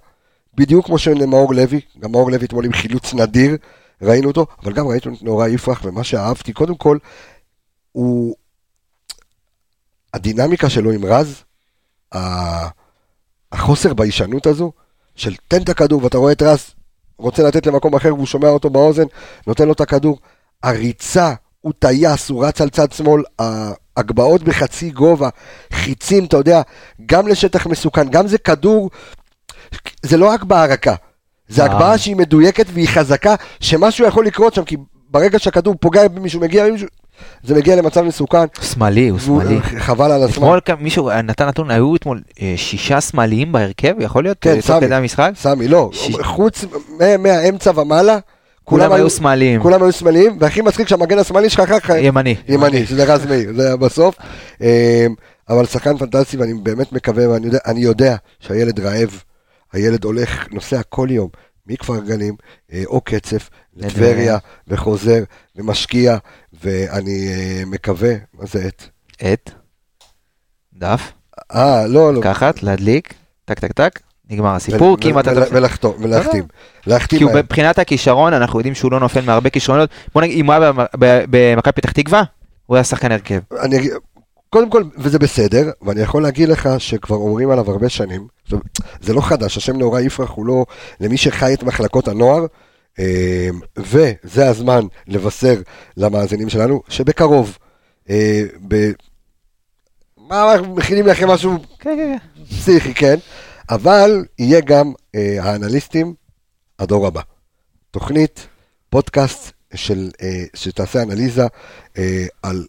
[0.55, 3.57] בדיוק כמו שמאור לוי, גם מאור לוי אתמול עם חילוץ נדיר,
[4.01, 6.97] ראינו אותו, אבל גם ראינו את נורא יפרח, ומה שאהבתי, קודם כל,
[7.91, 8.36] הוא...
[10.14, 11.43] הדינמיקה שלו עם רז,
[13.51, 14.72] החוסר ביישנות הזו,
[15.16, 16.74] של תן את הכדור, ואתה רואה את רז
[17.18, 19.03] רוצה לתת למקום אחר, והוא שומע אותו באוזן,
[19.47, 20.20] נותן לו את הכדור.
[20.64, 23.24] הריצה, הוא טייס, הוא רץ על צד שמאל,
[23.97, 25.29] ההגבהות בחצי גובה,
[25.73, 26.61] חיצים, אתה יודע,
[27.05, 28.89] גם לשטח מסוכן, גם זה כדור,
[30.03, 30.95] זה לא רק בהרקה,
[31.47, 31.71] זה אה.
[31.71, 34.75] הגבהה שהיא מדויקת והיא חזקה, שמשהו יכול לקרות שם, כי
[35.09, 36.87] ברגע שהכדור פוגע במישהו, מגיע במישהו,
[37.43, 39.61] זה מגיע למצב מסוכן, שמאלי, הוא שמאלי.
[39.61, 40.33] חבל על הזמן.
[40.33, 44.37] אתמול מישהו נתן נתון, היו אתמול אה, שישה שמאליים בהרכב, יכול להיות?
[44.41, 44.95] כן, אה, סמי.
[44.95, 45.31] המשחק?
[45.35, 46.65] סמי, לא, ש- חוץ
[46.99, 48.17] מה- מהאמצע ומעלה,
[48.64, 49.61] כולם היו שמאליים.
[49.61, 52.36] כולם היו שמאליים, והכי מצחיק שהמגן השמאלי שלך אחר כך ימני.
[52.47, 54.16] ימני, שזה רז מאיר, זה היה בסוף.
[54.61, 55.07] אה,
[55.49, 59.24] אבל שחקן פנטסטי, ואני באמת מקווה, ואני יודע, אני יודע שהילד רעב,
[59.74, 61.30] הילד הולך, נוסע כל יום,
[61.68, 62.36] מכפר גלים
[62.74, 64.38] אה, או קצף לטבריה
[64.68, 65.24] וחוזר
[65.55, 66.18] ומשקיע,
[66.64, 68.84] ואני אה, מקווה, מה זה עט?
[69.34, 69.51] את,
[70.74, 71.11] דף,
[71.55, 72.20] אה, לא, לא.
[72.20, 73.14] לקחת, להדליק,
[73.45, 73.99] טק טק טק,
[74.30, 75.32] נגמר הסיפור, כי אם אתה...
[75.51, 76.43] ולחתום, ולהחתים.
[76.88, 77.26] להחתים כי.
[77.36, 79.89] מבחינת הכישרון, אנחנו יודעים שהוא לא נופל מהרבה כישרונות.
[80.13, 80.71] בוא נגיד, אם הוא היה
[81.30, 82.24] במכבי פתח תקווה,
[82.65, 83.39] הוא היה שחקן הרכב.
[83.61, 83.91] אני אגיד,
[84.49, 88.28] קודם כל, וזה בסדר, ואני יכול להגיד לך שכבר אומרים עליו הרבה שנים,
[89.01, 90.65] זה לא חדש, השם נאורי יפרח הוא לא
[90.99, 92.45] למי שחי את מחלקות הנוער,
[92.99, 95.55] אה, וזה הזמן לבשר
[95.97, 97.57] למאזינים שלנו, שבקרוב,
[98.09, 98.91] אה, ב...
[100.30, 102.17] מה, אנחנו מכינים לכם משהו כן, כן,
[102.49, 103.15] פסיכי, כן,
[103.70, 106.14] אבל יהיה גם אה, האנליסטים,
[106.80, 107.22] הדור הבא.
[107.91, 108.47] תוכנית,
[108.89, 111.43] פודקאסט של, אה, שתעשה אנליזה
[111.97, 112.66] אה, על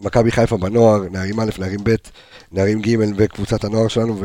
[0.00, 1.94] מכבי חיפה בנוער, נערים א', נערים ב',
[2.52, 4.20] נערים ג' וקבוצת הנוער שלנו,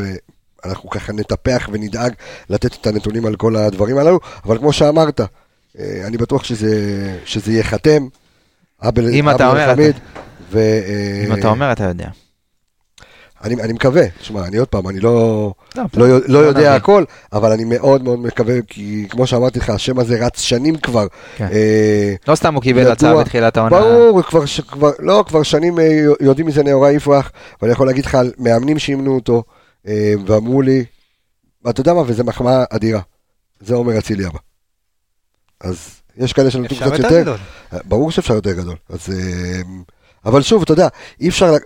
[0.65, 2.13] ואנחנו ככה נטפח ונדאג
[2.49, 5.21] לתת את הנתונים על כל הדברים הללו, אבל כמו שאמרת,
[5.79, 6.75] אה, אני בטוח שזה,
[7.25, 8.07] שזה ייחתם.
[8.83, 10.19] אבל, אם אתה אבל אומר, חמיד, אתה-
[10.51, 12.07] ו, אה, אם אתה אומר, אתה יודע.
[13.43, 16.69] אני, אני מקווה, תשמע, אני עוד פעם, אני לא, לא, לא, לא לא יודע נביא.
[16.69, 21.07] הכל, אבל אני מאוד מאוד מקווה, כי כמו שאמרתי לך, השם הזה רץ שנים כבר.
[21.37, 21.47] כן.
[21.51, 22.91] אה, לא סתם הוא קיבל.
[22.91, 23.79] הצעה בתחילת העונה.
[23.79, 27.31] ברור, כבר, ש- כבר, לא, כבר שנים אה, יודעים מזה נאורי יפרח,
[27.61, 29.43] ואני יכול להגיד לך על מאמנים שאימנו אותו,
[29.87, 30.85] אה, ואמרו לי,
[31.65, 33.01] ואתה יודע מה, וזו מחמאה אדירה,
[33.59, 34.39] זה עומר אצילי הבא.
[35.61, 37.37] אז יש כאלה שנותנים אפשר קצת יותר יותר, גדול.
[37.85, 38.75] ברור שאפשר יותר גדול.
[38.89, 39.61] אז, אה,
[40.25, 40.87] אבל שוב, אתה יודע,
[41.21, 41.51] אי אפשר...
[41.51, 41.57] לה-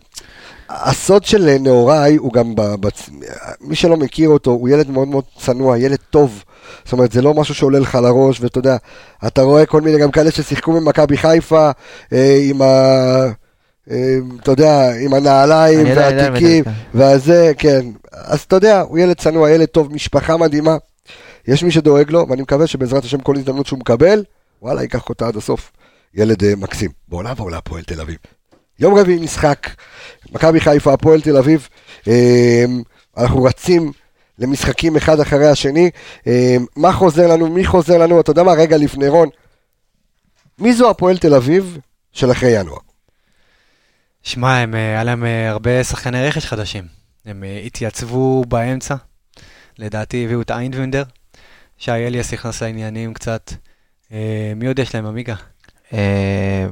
[0.84, 3.10] הסוד של נאורי הוא גם, ב- בצ...
[3.62, 6.44] מי שלא מכיר אותו, הוא ילד מאוד מאוד צנוע, ילד טוב.
[6.84, 8.78] זאת אומרת, זה לא משהו שעולה לך לראש, ואתה יודע,
[9.28, 11.72] אתה רואה כל מיני גם כאלה ששיחקו במכבי חיפה,
[12.14, 12.66] אה, עם ה...
[13.92, 16.64] אה, אתה יודע, עם הנעליים והתיקים,
[16.94, 17.86] והזה, כן.
[18.12, 20.78] אז אתה יודע, הוא ילד צנוע, ילד טוב, משפחה מדהימה.
[21.48, 24.24] יש מי שדואג לו, ואני מקווה שבעזרת השם כל הזדמנות שהוא מקבל,
[24.62, 25.72] וואלה, ייקח אותה עד הסוף.
[26.14, 26.92] ילד אה, מקסים.
[27.08, 28.18] בעולה ועולה הפועל תל אביב.
[28.80, 29.70] יום רביעי משחק,
[30.32, 31.68] מכבי חיפה, הפועל תל אביב.
[32.08, 32.66] אה,
[33.18, 33.92] אנחנו רצים
[34.40, 35.90] למשחקים אחד אחרי השני.
[36.28, 39.30] אה, מה חוזר לנו, מי חוזר לנו, אתה יודע מה, רגע לפני רון.
[40.60, 41.78] מי זו הפועל תל אביב
[42.12, 42.78] של אחרי ינואר?
[44.24, 46.88] שמע, הם, אה, היה להם אה, הרבה שחקני רכש חדשים.
[47.26, 48.96] הם אה, התייצבו באמצע,
[49.80, 51.04] לדעתי הביאו את איינבנדר,
[51.78, 53.52] שי אליאס נכנס לעניינים קצת.
[54.56, 55.36] מי עוד יש להם, עמיגה?
[55.94, 56.68] אה,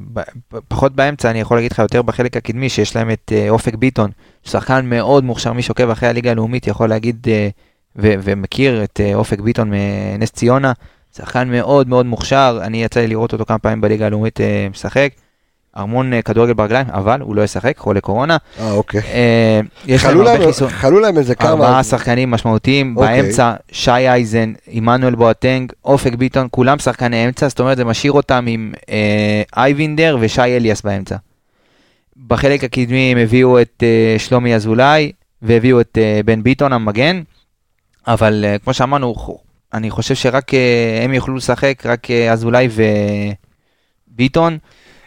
[0.68, 4.12] פחות באמצע, אני יכול להגיד לך יותר בחלק הקדמי, שיש להם את אה, אופק ביטון,
[4.44, 7.50] שחקן מאוד מוכשר, מי שעוקב אחרי הליגה הלאומית יכול להגיד אה,
[7.96, 10.74] ו- ומכיר את אופק ביטון מנס ציונה,
[11.18, 14.40] שחקן מאוד מאוד מוכשר, אני יצא לי לראות אותו כמה פעמים בליגה הלאומית
[14.72, 15.10] משחק,
[15.76, 18.38] המון אה, כדורגל ברגליים, אבל הוא לא ישחק, חולה קורונה.
[18.60, 19.02] אה, אוקיי.
[19.02, 20.70] אה, יש להם חלו הרבה להם- חיסון.
[20.70, 21.50] חלו להם איזה כמה...
[21.50, 23.22] ארבעה שחקנים משמעותיים, אוקיי.
[23.22, 28.46] באמצע שי אייזן, עמנואל בואטנג, אופק ביטון, כולם שחקני אמצע, זאת אומרת זה משאיר אותם
[28.48, 31.16] עם אה, אייבינדר ושי אליאס באמצע.
[32.28, 35.12] בחלק הקדמי הם הביאו את אה, שלומי אזולאי
[35.42, 37.22] והביאו את אה, בן ביטון המגן,
[38.08, 39.16] אבל אה, כמו שאמרנו,
[39.74, 42.68] אני חושב שרק אה, הם יוכלו לשחק, רק אה, אזולאי
[44.12, 44.58] וביטון.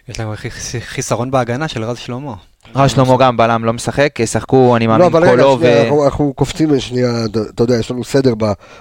[0.09, 2.35] יש להם חיס- חיסרון בהגנה של רז שלמה.
[2.75, 5.83] רז שלמה גם בלם לא משחק, ישחקו אני לא, מאמין אבל רגע, קולו שנייה, ו...
[5.83, 8.35] אנחנו- אנחנו קופצים שנייה, אתה- יודע, יש לנו סדר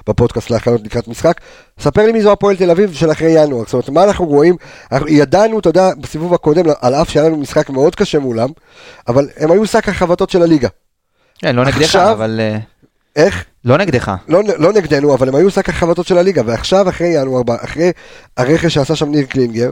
[0.10, 1.42] בפודקאסט להכנות לקראת משחק.
[1.80, 3.64] ספר לי מי זו הפועל תל אביב של אחרי ינואר.
[3.64, 4.56] זאת אומרת, מה אנחנו רואים?
[5.08, 8.50] ידענו, אתה יודע, בסיבוב הקודם, על אף שהיה לנו משחק מאוד קשה מולם,
[9.08, 10.68] אבל הם היו שק החבטות של הליגה.
[11.40, 12.58] כן, לא נגדך, עכשיו- אבל אה,
[13.16, 13.46] איך?
[13.66, 14.12] לא נגדך.
[14.28, 17.92] לא, לא נגדנו, אבל הם היו שק החבטות של הליגה, ועכשיו אחרי ינואר, אחרי
[18.38, 19.72] הרכש שעשה שם ניר קלינגר,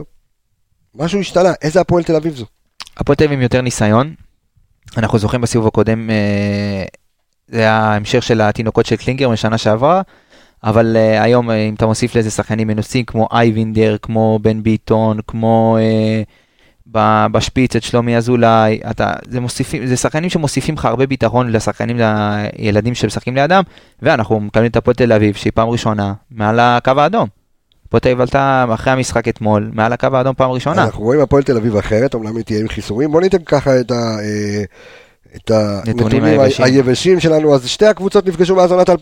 [0.94, 2.46] משהו השתנה, איזה הפועל תל אביב זו?
[2.96, 4.14] הפועל תל אביב עם יותר ניסיון.
[4.96, 6.84] אנחנו זוכרים בסיבוב הקודם, אה,
[7.48, 10.02] זה היה ההמשך של התינוקות של קלינגר משנה שעברה,
[10.64, 15.18] אבל אה, היום אה, אם אתה מוסיף לזה שחקנים מנוסים כמו אייבינדר, כמו בן ביטון,
[15.26, 16.22] כמו אה,
[17.28, 21.96] בשפיץ את שלומי אזולאי, אתה, זה, מוסיפים, זה שחקנים שמוסיפים לך הרבה ביטחון לשחקנים,
[22.58, 23.62] לילדים שמשחקים לידם,
[24.02, 27.28] ואנחנו מקבלים את הפועל תל אביב שהיא פעם ראשונה מעל הקו האדום.
[27.96, 30.84] הפועל תל אביב עלתה אחרי המשחק אתמול, מעל הקו האדום פעם ראשונה.
[30.84, 33.12] אנחנו רואים הפועל תל אביב אחרת, אומנם היא תהיה עם חיסורים.
[33.12, 34.64] בוא ניתן ככה את, ה, אה,
[35.36, 36.64] את הנתונים היבשים.
[36.64, 37.54] היבשים שלנו.
[37.54, 38.92] אז שתי הקבוצות נפגשו מאז עונת 2000-2001,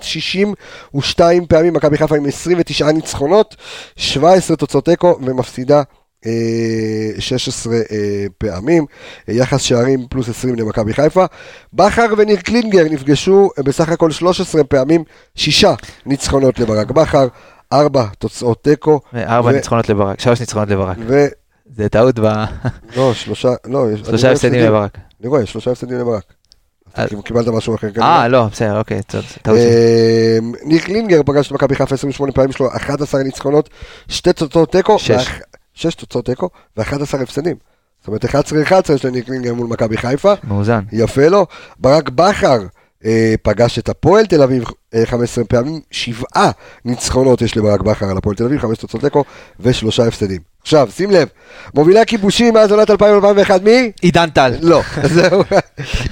[0.00, 3.56] 62 פעמים, מכבי חיפה עם 29 ניצחונות,
[3.96, 5.82] 17 תוצאות תיקו ומפסידה.
[6.26, 7.80] אה, 16 אה,
[8.38, 8.86] פעמים,
[9.28, 11.24] אה, יחס שערים פלוס 20 למכבי חיפה.
[11.72, 15.04] בכר וניר קלינגר נפגשו בסך הכל 13 פעמים,
[15.34, 15.74] שישה
[16.06, 17.28] ניצחונות לברק בכר,
[17.72, 20.96] ארבע תוצאות תיקו, ארבע ו- ניצחונות לברק, שלוש ניצחונות לברק.
[21.06, 21.26] ו...
[21.74, 22.24] זה טעות ב...
[22.96, 24.98] לא, שלושה, לא, יש, שלושה הפסדים לברק.
[25.20, 26.22] אני רואה, שלושה הפסדים לברק.
[26.94, 28.22] אז- קיבלת משהו אחר כנראה.
[28.22, 29.66] אה, לא, בסדר, אוקיי, טוב, טעות שלי.
[29.66, 33.70] אה, ניק לינגר פגש את מכבי חיפה 28 פעמים, יש לו 11 ניצחונות,
[34.08, 35.28] שתי תוצאות תיקו, שש.
[35.74, 37.56] שש תוצאות תיקו ו-11 הפסדים.
[38.00, 40.80] זאת אומרת 11-11 יש לניק לינגר מול מכבי חיפה, מאוזן.
[40.92, 41.46] יפה לו.
[41.78, 42.58] ברק בכר
[43.42, 46.50] פגש את הפועל תל אביב אה, 15 פעמים, שבעה
[46.84, 49.24] ניצחונות יש לברק בכר על הפועל תל אביב, חמש תוצאות תיקו
[49.60, 50.40] ושלושה הפסדים.
[50.62, 51.28] עכשיו, שים לב,
[51.74, 53.92] מובילי הכיבושים מאז עונת 2001, מי?
[54.00, 54.52] עידן טל.
[54.60, 54.80] לא,
[55.14, 55.42] זהו.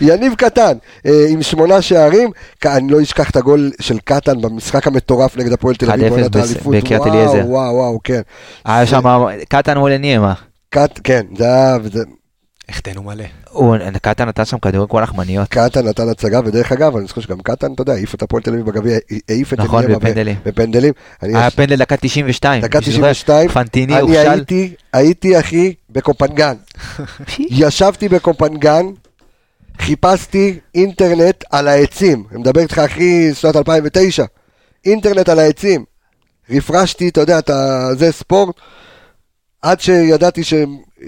[0.01, 0.72] יניב קטן,
[1.07, 2.30] אה, עם שמונה שערים,
[2.66, 6.30] אני לא אשכח את הגול של קטן במשחק המטורף נגד הפועל תל אביב 1-0 בעונת
[6.36, 6.74] בס- האליפות.
[6.76, 7.43] בקריית אליעזר.
[7.47, 8.20] וואו, וואו, כן.
[8.64, 9.01] היה שם
[9.49, 9.93] קטן מול.
[10.70, 11.76] קט, כן, זה היה,
[12.71, 13.25] החטאנו מלא.
[13.51, 15.49] הוא, קטן נתן שם כדורים כמו לחמניות.
[15.49, 18.51] קטן נתן הצגה, ודרך אגב, אני זוכר שגם קטן, אתה יודע, העיף את הפועל תל
[18.51, 18.99] אביב בגביע,
[19.29, 20.37] העיף את נכון, בפנדלים.
[20.45, 20.93] בפנדלים.
[21.23, 22.62] אני היה פנדל דקה 92.
[22.62, 24.31] דקה מי שזוכר, 92, פנטיני אני הוכשל.
[24.31, 26.55] הייתי, הייתי אחי בקופנגן.
[27.39, 28.87] ישבתי בקופנגן,
[29.79, 32.25] חיפשתי אינטרנט על העצים.
[32.31, 34.25] אני מדבר איתך אחי, שנת 2009.
[34.85, 35.85] אינטרנט על העצים.
[36.51, 38.57] רפרשתי, אתה יודע, אתה, זה ספורט,
[39.62, 40.43] עד שידעתי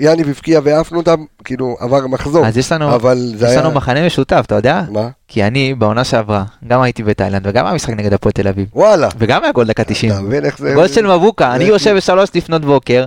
[0.00, 1.14] שיאניב הבקיע והעפנו אותם,
[1.44, 2.46] כאילו עבר מחזור.
[2.46, 3.60] אז יש לנו, אבל יש היה...
[3.60, 4.82] לנו מחנה משותף, אתה יודע?
[4.90, 5.08] מה?
[5.28, 8.68] כי אני בעונה שעברה, גם הייתי בתאילנד וגם היה משחק נגד הפועל תל אביב.
[8.74, 9.08] וואלה.
[9.18, 10.12] וגם היה גול דקה 90.
[10.12, 10.74] אתה מבין איך זה...
[10.74, 13.06] גול של מבוקה, אני יושב בשלוש לפנות בוקר,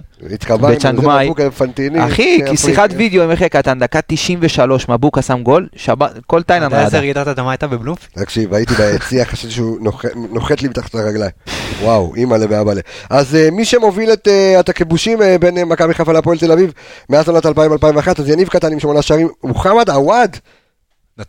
[0.61, 1.07] בצ'אנג זה.
[1.25, 2.05] מבוקה פנטיני.
[2.05, 5.67] אחי, כי שיחת וידאו עם מיכאל קטן, דקה 93, מבוקה שם גול,
[6.27, 6.99] כל תאילנד אתה יודע איזה רעדה.
[7.05, 8.25] רעידת אדמה הייתה בבלומפילד?
[8.25, 11.31] תקשיב, הייתי ביציע, חשבתי שהוא נוח- נוחת לי מתחת לרגליים.
[11.81, 12.81] וואו, אימא'לה ואבא'לה.
[13.09, 16.51] אז אה, מי שמוביל את אה, את הכיבושים אה, בין אה, מכבי חיפה להפועל תל
[16.51, 16.73] אביב,
[17.09, 17.49] מאז עונת 2000-2001,
[18.17, 20.37] אז יניב קטן עם שמונה שערים, מוחמד עוואד?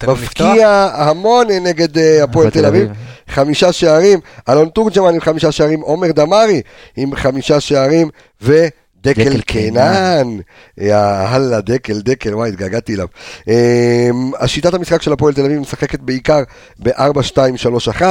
[0.07, 2.89] מפקיע המון נגד הפועל תל אביב,
[3.29, 6.63] חמישה שערים, אלון תורג'מן עם חמישה שערים, עומר דמארי
[6.97, 8.09] עם חמישה שערים,
[8.43, 8.67] ו...
[9.03, 10.39] דקל דקל קינן,
[10.79, 13.07] יאללה דקל דקל, וואי התגעגעתי אליו.
[13.49, 16.43] אה, השיטת המשחק של הפועל תל אביב משחקת בעיקר
[16.79, 18.03] ב-4-2-3-1,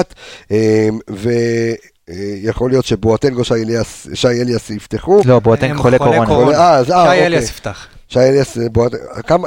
[2.09, 5.21] ויכול להיות שבואטנגו, שי אליאס- שי אליאס יפתחו.
[5.25, 6.57] לא, בואטנק הם חולה קורונה.
[6.57, 7.25] אה, אז- אה, שי אוקיי.
[7.25, 7.87] אליאס יפתח.
[8.09, 8.99] שי אליאס, אה, בואטנג,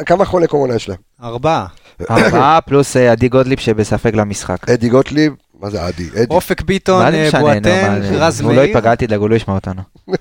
[0.06, 0.98] כמה- חולי קורונה יש להם?
[1.22, 1.66] ארבעה.
[2.11, 4.68] ארבעה פלוס אה, עדי גוטליב שבספק למשחק.
[4.70, 6.09] אדי גוטליב, מה זה עדי?
[6.14, 6.24] אדי.
[6.30, 8.68] אופק ביטון, אה, מה, רז הוא לא מאיר.
[8.68, 9.82] ייפגע, אל תדאג, הוא לא ישמע אותנו.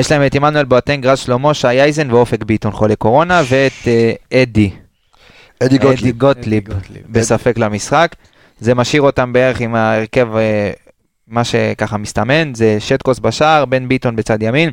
[0.00, 4.12] יש להם את עמנואל בואטנג, רז שלמה, שי אייזן ואופק ביטון חולי קורונה, ואת אה,
[4.42, 4.70] אדי,
[5.62, 6.18] אדי גוטליב.
[6.18, 7.02] גוטליב אדי גוטליב.
[7.10, 8.14] בספק למשחק.
[8.60, 10.70] זה משאיר אותם בערך עם ההרכב, אה,
[11.28, 14.70] מה שככה מסתמן, זה שטקוס בשער, בן ביטון בצד ימין,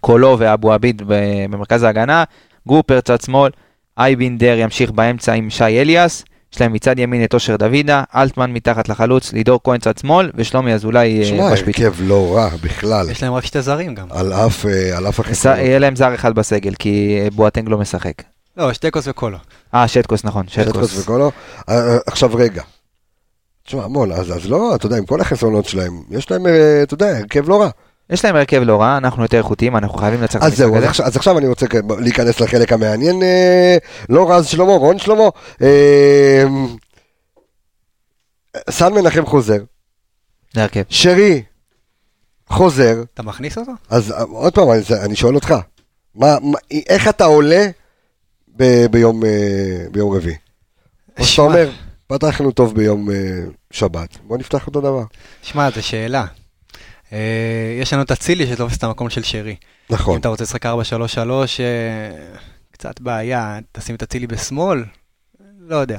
[0.00, 2.24] קולו ואבו עביד ב- במרכז ההגנה,
[2.68, 3.50] גרופר צד שמאל,
[3.98, 8.88] אייבינדר ימשיך באמצע עם שי אליאס, יש להם מצד ימין את אושר דוידה, אלטמן מתחת
[8.88, 11.80] לחלוץ, לידור כהן צד שמאל, ושלומי אזולאי אה, שמע, בשפיץ.
[11.80, 14.06] הרכב לא רע בכלל, יש להם רק שתי זרים גם.
[14.10, 15.58] על אף אה, על אף החסרונות.
[15.58, 18.22] יהיה להם זר אחד בסגל, כי אה, בואטנג לא משחק.
[18.56, 19.38] לא, שטקוס וקולו.
[19.74, 20.98] אה, שטקוס, נכון, שטקוס שטקוס.
[20.98, 21.30] וקולו.
[22.06, 22.62] עכשיו רגע.
[23.66, 26.94] תשמע, המון, אז אז לא, אתה יודע, עם כל החסרונות שלהם, יש להם, אה, אתה
[26.94, 27.68] יודע, הרכב לא רע.
[28.10, 30.84] יש להם הרכב לא רע, אנחנו יותר איכותיים, אנחנו חייבים לנצח את אז זהו, אז.
[30.84, 31.66] עכשיו- אז עכשיו אני רוצה
[31.98, 33.76] להיכנס לחלק המעניין, אה,
[34.08, 35.24] לא רז שלמה, רון שלמה.
[35.62, 36.44] אה,
[38.70, 39.58] סן מנחם חוזר,
[40.54, 40.82] זה הרכב.
[40.88, 41.42] שרי
[42.48, 43.72] חוזר, אתה מכניס אותו?
[43.90, 45.54] אז עוד פעם, אני, אני שואל אותך,
[46.14, 46.58] מה, מה,
[46.88, 47.66] איך אתה עולה
[48.56, 49.30] ב, ביום, אה,
[49.90, 50.36] ביום רביעי?
[51.18, 51.42] או שאתה.
[51.42, 51.70] אומר,
[52.14, 53.16] פתחנו טוב ביום אה,
[53.70, 55.02] שבת, בוא נפתח אותו דבר.
[55.42, 56.26] שמע, זו שאלה.
[57.12, 59.56] אה, יש לנו את אצילי שתופס את המקום של שרי.
[59.90, 60.14] נכון.
[60.14, 60.76] אם אתה רוצה לשחק 4-3-3, אה,
[62.70, 64.84] קצת בעיה, תשים את אצילי בשמאל?
[65.58, 65.98] לא יודע.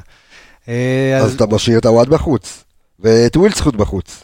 [0.68, 2.64] אה, אז אתה משאיר את הוואד בחוץ,
[3.00, 4.24] ואת ווילדסחוט בחוץ.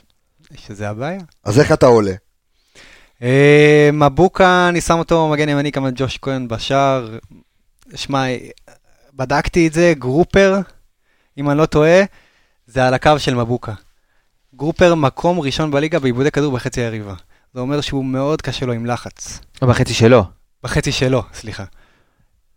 [0.56, 1.22] שזה הבעיה.
[1.44, 2.14] אז איך אתה עולה?
[3.94, 7.18] מבוקה, אני שם אותו מגן ימני כמה ג'וש כהן בשער.
[7.96, 8.24] שמע,
[9.14, 10.60] בדקתי את זה, גרופר,
[11.38, 12.04] אם אני לא טועה,
[12.68, 13.74] זה על הקו של מבוקה.
[14.56, 17.14] גרופר מקום ראשון בליגה בעיבודי כדור בחצי היריבה.
[17.54, 19.40] זה אומר שהוא מאוד קשה לו עם לחץ.
[19.62, 20.24] לא בחצי שלו.
[20.64, 21.64] בחצי שלו, סליחה.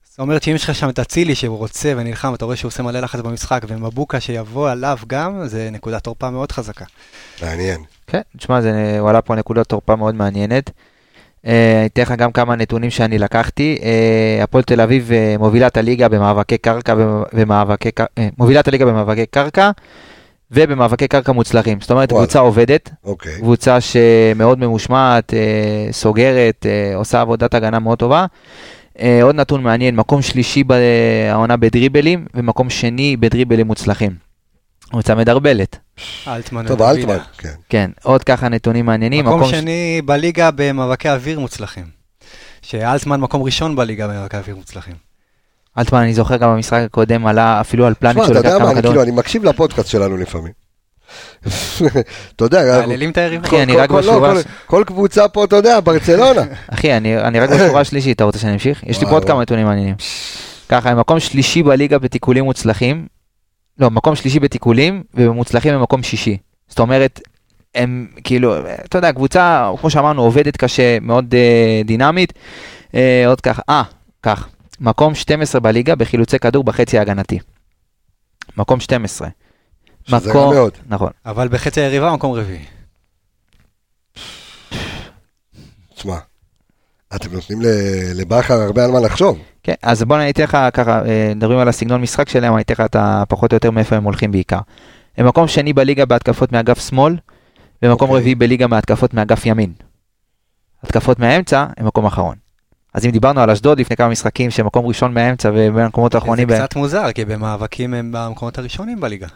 [0.05, 2.83] זאת אומרת שאם יש לך שם את אצילי שהוא רוצה ונלחם, אתה רואה שהוא עושה
[2.83, 6.85] מלא לחץ במשחק, ומבוקה שיבוא עליו גם, זה נקודת תורפה מאוד חזקה.
[7.43, 7.85] מעניין.
[8.07, 10.71] כן, תשמע, זה הוא עלה פה נקודת תורפה מאוד מעניינת.
[11.47, 13.79] אה, אני אתן לך גם כמה נתונים שאני לקחתי.
[13.83, 16.95] אה, הפועל תל אביב אה, מובילה את הליגה במאבקי קרקע,
[17.33, 17.89] במאבקי,
[18.39, 19.71] מובילה את הליגה במאבקי קרקע
[20.51, 21.81] ובמאבקי קרקע מוצלחים.
[21.81, 22.27] זאת אומרת, וואלה.
[22.27, 23.37] קבוצה עובדת, אוקיי.
[23.37, 25.35] קבוצה שמאוד ממושמעת,
[25.91, 28.27] סוגרת, עושה עבודת הגנה מאוד טובה.
[29.23, 34.34] עוד נתון מעניין, מקום שלישי בעונה בדריבלים ומקום שני בדריבלים מוצלחים.
[34.91, 35.79] קבוצה מדרבלת.
[36.29, 36.67] אלטמן.
[36.67, 36.83] טוב.
[36.83, 37.53] אלטמן, כן.
[37.69, 39.25] כן, עוד ככה נתונים מעניינים.
[39.25, 41.85] מקום שני בליגה במאבקי אוויר מוצלחים.
[42.63, 44.95] שאלטמן מקום ראשון בליגה במאבקי אוויר מוצלחים.
[45.79, 48.59] אלטמן, אני זוכר גם במשחק הקודם עלה אפילו על פלניץ' תשמע, שהוא אתה לקח יודע
[48.59, 48.99] מה, כמה אני כדורים.
[48.99, 50.53] כאילו, אני מקשיב לפודקאסט שלנו לפעמים.
[52.37, 53.47] אתה יודע, אנחנו- מעללים את היריבה.
[53.49, 54.33] אחי, אני כל- רק כל- לא, בשורה...
[54.67, 56.43] כל- קבוצה פה, אתה יודע, ברצלונה.
[56.75, 58.83] אחי, אני אני רק בשורה השלישית, אתה רוצה שאני אמשיך?
[58.87, 59.43] יש לי פה עוד כמה.
[59.43, 59.95] נתונים מעניינים.
[60.69, 63.07] ככה, הם מקום שלישי בליגה בתיקולים מוצלחים.
[63.79, 66.37] לא, מקום שלישי בתיקולים, ובמוצלחים הם מקום שישי.
[66.69, 67.21] זאת אומרת,
[67.75, 68.55] הם כאילו,
[68.85, 72.33] אתה יודע, קבוצה, כמו שאמרנו, עובדת קשה, מאוד אה, דינמית.
[72.95, 73.83] אה, עוד ככה, אה,
[74.23, 74.49] כך,
[74.81, 77.39] מקום 12 בליגה בחילוצי כדור בחצי ההגנתי.
[78.57, 79.29] מקום 12.
[80.07, 80.73] שזה רע מאוד.
[80.87, 81.11] נכון.
[81.27, 82.65] אבל בחצי היריבה מקום רביעי.
[85.95, 86.19] תשמע,
[87.17, 87.67] אתם נותנים ל-
[88.21, 89.39] לבכר הרבה על מה לחשוב.
[89.63, 92.75] כן, אז בוא אני אתן לך ככה, אה, מדברים על הסגנון משחק שלהם, אני אתן
[92.75, 92.97] לך את
[93.29, 94.59] פחות או יותר מאיפה הם הולכים בעיקר.
[95.17, 97.17] הם מקום שני בליגה בהתקפות מאגף שמאל,
[97.83, 98.21] ומקום אוקיי.
[98.21, 99.73] רביעי בליגה מהתקפות מאגף ימין.
[100.83, 102.35] התקפות מהאמצע הם מקום אחרון.
[102.95, 106.57] אז אם דיברנו על אשדוד לפני כמה משחקים, שמקום ראשון מהאמצע ובין המקומות האחרונים, זה
[106.57, 109.27] קצת מוזר, כי במאבקים הם במקומות הראשונים בליגה.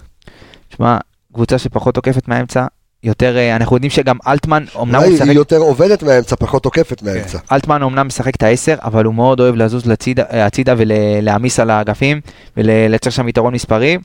[0.77, 0.99] שמע,
[1.35, 2.67] קבוצה שפחות תוקפת מהאמצע,
[3.03, 6.63] יותר, אה, אנחנו יודעים שגם אלטמן, אמנם הוא אולי משחק, היא יותר עובדת מהאמצע, פחות
[6.63, 7.39] תוקפת מהאמצע.
[7.53, 11.71] אלטמן אמנם משחק את העשר, אבל הוא מאוד אוהב לזוז לצידה- אה, הצידה ולהעמיס על
[11.71, 12.21] האגפים,
[12.57, 13.99] ולייצר שם יתרון מספרי,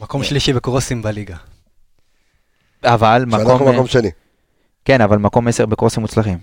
[0.00, 1.36] מקום שלישי בקרוסים בליגה.
[2.84, 3.46] אבל מקום...
[3.46, 4.10] שאנחנו אה, מקום שני.
[4.84, 6.38] כן, אבל מקום 10 בקרוסים מוצלחים.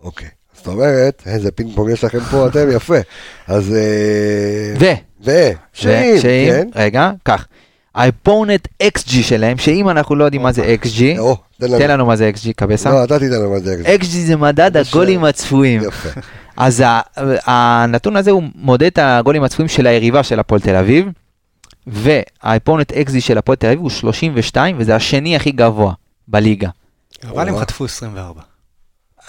[0.00, 0.28] אוקיי.
[0.56, 2.96] זאת אומרת, איזה פינג פונג יש לכם פה, אתם יפה.
[3.46, 3.74] אז...
[3.74, 4.84] אה, ו...
[5.24, 5.30] ו...
[5.74, 6.68] ושאם- כן.
[6.74, 7.46] רגע, כך.
[7.98, 12.06] האפונט XG שלהם, שאם אנחנו לא יודעים מה זה XG, או, תן תן לנו.
[12.06, 12.90] מה זה XG, קבסה.
[12.90, 13.82] לא, אתה תיתן לנו מה זה.
[14.00, 14.76] XG זה מדד.
[14.76, 15.82] הגולים הצפויים.
[15.82, 16.20] יפה.
[16.56, 16.84] אז
[17.46, 21.06] הנתון הזה הוא מודד את הגולים הצפויים של היריבה של הפועל תל אביב,
[21.86, 25.92] והאפונט XG של הפועל תל אביב הוא 32, וזה השני הכי גבוה
[26.28, 26.68] בליגה.
[27.30, 27.58] אבל הם.
[27.58, 28.40] חטפו 24.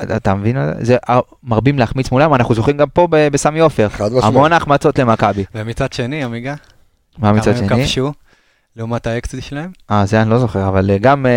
[0.04, 0.58] אתה מבין?
[0.82, 3.88] זה אה, מרבים להחמיץ מולם, אנחנו זוכרים גם פה בסמי עופר.
[4.22, 5.46] המון החמצות למכבי.
[5.56, 6.56] ומצד שני, עמיגה,
[7.18, 7.84] מה מצד כמה הם שני?
[7.84, 8.12] כבשו
[8.76, 9.72] לעומת האקסטי שלהם?
[9.92, 11.32] אה, זה אני לא זוכר, אבל אה, גם אה,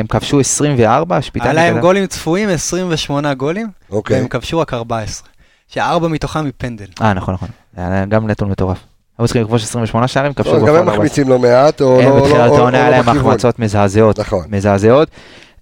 [0.00, 4.16] הם כבשו 24, שפיטה היה להם גולים צפויים, 28 גולים, אוקיי.
[4.18, 5.28] והם כבשו רק 14.
[5.68, 6.86] שארבע מתוכם מפנדל.
[7.02, 7.48] אה, נכון, נכון.
[7.76, 8.78] היה גם נתון מטורף.
[9.18, 10.94] היו צריכים לכבוש 28 שערים, כבשו טוב, גם הם 14.
[10.94, 12.16] מחמיצים לא מעט, או הם לא...
[12.20, 13.18] בתחילת או- או- העונה היה לא להם.
[13.18, 14.20] החמצות מזעזעות.
[14.20, 14.44] נכון.
[14.48, 15.08] מזעזעות.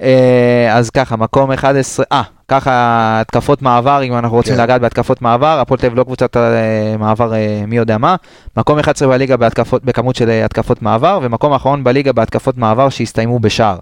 [0.02, 2.70] אה, אז ככה, מקום 11, אה, ככה
[3.20, 4.62] התקפות מעבר, אם אנחנו רוצים כן.
[4.62, 8.16] לגעת בהתקפות מעבר, הפועל תל אביב לא קבוצת אה, מעבר אה, מי יודע מה,
[8.56, 13.78] מקום 11 בליגה בהתקפות, בכמות של התקפות מעבר, ומקום אחרון בליגה בהתקפות מעבר שהסתיימו בשער.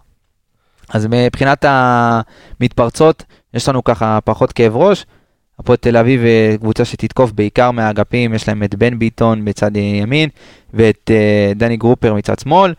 [0.88, 5.06] אז מבחינת המתפרצות, יש לנו ככה פחות כאב ראש.
[5.58, 6.20] הפועל תל אביב
[6.60, 10.28] קבוצה שתתקוף בעיקר מהאגפים, יש להם את בן ביטון בצד ימין
[10.74, 11.10] ואת
[11.56, 12.74] דני גרופר מצד שמאל.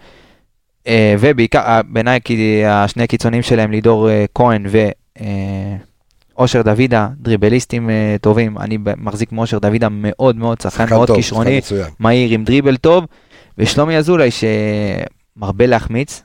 [0.88, 4.66] אה, ובעיקר, אה, בעיניי כי השני קיצונים שלהם, לידור אה, כהן
[6.36, 8.58] ואושר דוידה, דריבליסטים אה, טובים.
[8.58, 11.62] אני מחזיק מאושר דוידה מאוד מאוד, שחקן מאוד טוב, כישרוני.
[12.00, 13.06] מהיר עם דריבל טוב,
[13.58, 16.24] ושלומי אזולאי שמרבה להחמיץ.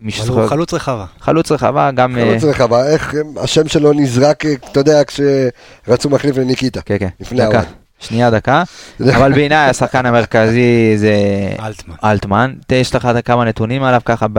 [0.00, 1.04] מי אבל שזוכר, הוא חלוץ רחבה.
[1.20, 2.18] חלוץ רחבה, גם...
[2.18, 6.80] אה, חלוץ רחבה, איך אה, השם שלו נזרק, אה, אתה יודע, כשרצו מחליף לניקיטה.
[6.82, 7.66] כן, כן, לפני האוהד.
[8.00, 8.62] שנייה דקה,
[9.16, 11.14] אבל בעיניי השחקן המרכזי זה
[11.60, 11.94] אלטמן.
[12.04, 12.54] אלטמן.
[12.72, 14.38] יש לך כמה נתונים עליו ככה, ב...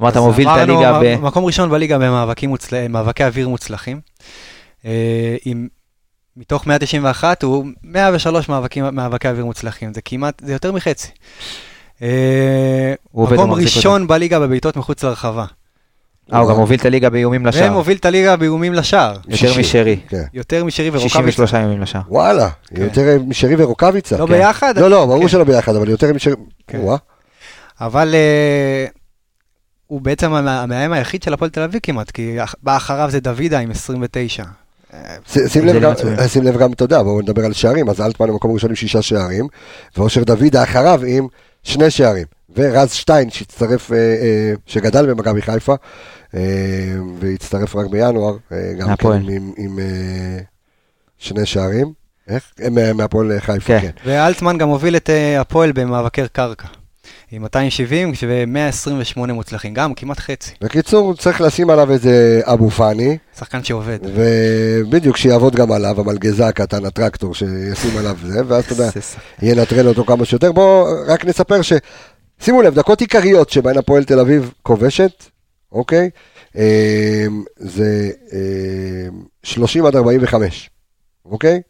[0.00, 1.16] אמרת מוביל את הליגה ב...
[1.22, 4.00] מקום ראשון בליגה במאבקים מוצל- מאבקי אוויר מוצלחים.
[4.86, 5.68] אה, עם,
[6.36, 11.08] מתוך 191 הוא 103 מאבקים, מאבקי אוויר מוצלחים, זה כמעט, זה יותר מחצי.
[12.02, 15.44] אה, מקום ראשון בליגה בבעיטות מחוץ לרחבה.
[16.32, 17.70] אה, הוא גם מוביל את הליגה באיומים לשער.
[17.72, 19.16] ומוביל את הליגה באיומים לשער.
[19.28, 19.58] יותר.
[19.60, 20.00] משרי.
[20.08, 20.22] כן.
[20.32, 21.18] יותר משרי ורוקאביצה.
[21.18, 22.02] 63 איומים לשער.
[22.08, 22.82] וואלה, כן.
[22.82, 24.16] יותר משרי ורוקאביצה.
[24.18, 24.32] לא כן.
[24.32, 24.78] ביחד?
[24.78, 25.28] לא, לא, ברור.
[25.28, 26.34] שלא ביחד, אבל יותר משרי...
[27.80, 28.86] אבל אה,
[29.86, 33.58] הוא בעצם המ- המאיים היחיד של הפועל תל אביב כמעט, כי בא אחריו זה דוידה
[33.58, 34.44] עם 29.
[34.94, 36.16] אה, ש- שים לב הבדלים גם, עצומים.
[36.28, 39.02] שים לב גם, אתה יודע, בואו נדבר על שערים, אז אלטמן במקום ראשון עם שישה
[39.02, 39.46] שערים,
[39.96, 41.26] ואושר דוידה אחריו עם
[41.62, 42.24] שני שערים,
[42.56, 45.74] ורז שטיין שהצטרף, אה, אה, שגדל במכבי חיפה,
[46.34, 46.40] אה,
[47.20, 48.36] והצטרף רק בינואר,
[48.78, 49.08] גם כן.
[49.12, 49.78] עם, עם,
[51.18, 51.92] שני שערים,
[52.28, 52.42] איך?
[52.70, 53.80] מה- מהפועל חיפה, כן.
[53.80, 53.90] כן.
[54.10, 56.66] ואלטמן גם הוביל את הפועל במאבקי קרקע.
[57.32, 60.50] עם 270 ו-128 מוצלחים, גם כמעט חצי.
[60.60, 63.98] בקיצור, צריך לשים עליו איזה אבו פאני, שחקן שעובד.
[64.14, 68.90] ובדיוק שיעבוד גם עליו, המלגזה הקטן, הטרקטור, שישים עליו זה, ואז אתה יודע,
[69.42, 70.52] ינטרל אותו כמה שיותר.
[70.52, 71.72] בואו רק נספר ש...
[72.40, 75.24] שימו לב, דקות עיקריות שבהן הפועל תל אביב כובשת,
[75.72, 76.10] אוקיי?
[76.56, 77.26] אה,
[77.56, 78.38] זה אה,
[79.42, 80.70] 30 עד 45,
[81.24, 81.60] אוקיי?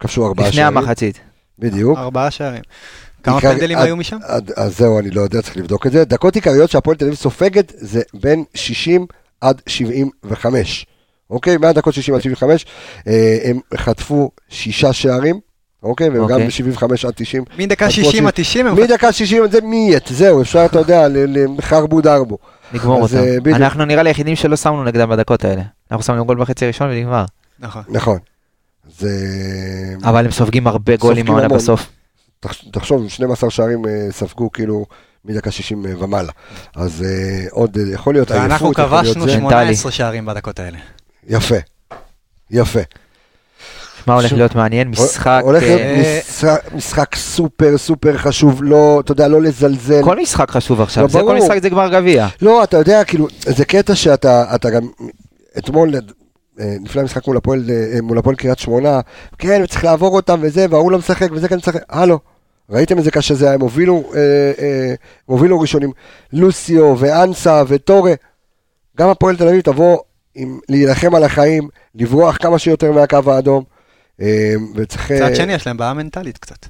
[0.00, 0.78] כבשו ארבעה לפני שערים.
[0.78, 1.20] המחצית.
[1.58, 1.98] בדיוק.
[1.98, 2.62] ארבעה שערים.
[3.22, 4.18] כמה עיקר- פנדלים עד- היו משם?
[4.22, 6.04] עד- אז זהו, אני לא יודע, צריך לבדוק את זה.
[6.04, 9.06] דקות עיקריות שהפועל תל אביב סופגת זה בין 60
[9.40, 10.86] עד 75.
[11.30, 11.56] אוקיי?
[11.56, 12.66] מהדקות 60 עד 75,
[13.06, 15.40] אה, הם חטפו שישה שערים,
[15.82, 16.08] אוקיי?
[16.08, 16.46] וגם אוקיי.
[16.46, 17.44] ב-75 עד 90.
[17.58, 21.08] מדקה אז 60 רוצים- עד 90 הם מדקה 60 זה מיית, זהו, אפשר, אתה יודע,
[21.08, 22.38] ל- לחרבו דרבו.
[22.72, 23.16] נגמור אותם.
[23.16, 23.56] אה.
[23.56, 25.62] אנחנו נראה לי היחידים שלא שמנו נגדם בדקות האלה.
[25.90, 27.24] אנחנו שמנו גול בחצי הראשון ונגמר.
[27.58, 27.82] נכון.
[27.88, 28.18] נכון.
[28.98, 29.10] זה...
[30.04, 31.48] אבל הם סופגים הרבה גולים העונה.
[31.48, 31.88] בסוף.
[32.40, 34.86] תחש- תחשוב, 12 שערים אה, ספגו כאילו
[35.24, 36.32] מדקה 60 אה, ומעלה.
[36.76, 39.32] אז אה, עוד אה, יכול להיות ואנחנו עייפות, יכול להיות כבשנו זה.
[39.32, 40.78] 18 שערים בדקות האלה.
[41.28, 41.54] יפה,
[42.50, 42.80] יפה.
[44.06, 44.32] מה הולך.
[44.32, 44.88] להיות מעניין?
[44.88, 45.40] משחק...
[45.44, 46.20] הולך להיות אה,
[46.74, 50.02] משחק- סופר סופר חשוב, לא, אתה יודע, לא לזלזל.
[50.04, 51.08] כל משחק חשוב לא, עכשיו.
[51.08, 51.36] זה כל.
[51.36, 52.26] משחק זה גמר גביע.
[52.42, 54.82] לא, אתה יודע, כאילו, זה קטע שאתה אתה גם,
[55.58, 55.94] אתמול,
[56.60, 59.00] אה, לפני המשחק מול הפועל, אה, מול הפועל קריית שמונה,
[59.38, 62.18] כן, וצריך לעבור אותם וזה, וההוא לא משחק וזה כן משחק, הלו,
[62.70, 64.20] ראיתם איזה קשה זה היה, הם הובילו, אה,
[64.58, 64.94] אה,
[65.26, 65.90] הובילו ראשונים,
[66.32, 68.12] לוסיו ואנסה וטורה,
[68.98, 69.98] גם הפועל תל אביב תבוא
[70.34, 73.64] עם להילחם על החיים, לברוח כמה שיותר מהקו האדום,
[74.74, 76.66] וצריך, אה, מצד שני יש להם בעיה מנטלית קצת.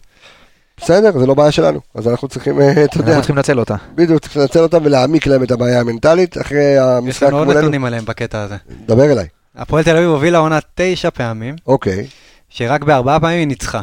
[0.77, 3.77] בסדר, זה לא בעיה שלנו, אז אנחנו צריכים, אה, אתה יודע, אנחנו צריכים לנצל אותה.
[3.95, 7.61] בדיוק, צריך לנצל אותם ולהעמיק להם את הבעיה המנטלית, אחרי יש המשחק לנו עוד מולנו,
[7.61, 8.57] נתונים עליהם בקטע הזה.
[8.87, 9.27] דבר אליי.
[9.57, 12.07] הפועל תל אביב הובילה עונה תשע פעמים, אוקיי.
[12.49, 13.81] שרק בארבעה פעמים היא ניצחה.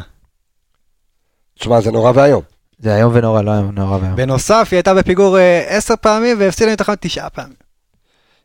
[1.58, 2.42] תשמע, זה נורא ואיום.
[2.78, 4.16] זה איום ונורא, לא איום נורא ואיום.
[4.16, 7.54] בנוסף, היא הייתה בפיגור אה, עשר פעמים והפסידה מתחת תשעה פעמים.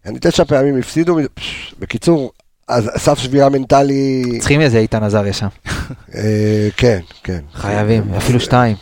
[0.05, 1.17] אני תשע פעמים הפסידו,
[1.79, 2.31] בקיצור,
[2.69, 5.47] אז סף שבירה מנטלי, צריכים איזה איתן עזריה שם.
[6.15, 7.39] אה, כן, כן.
[7.53, 8.75] חייבים, אפילו שתיים.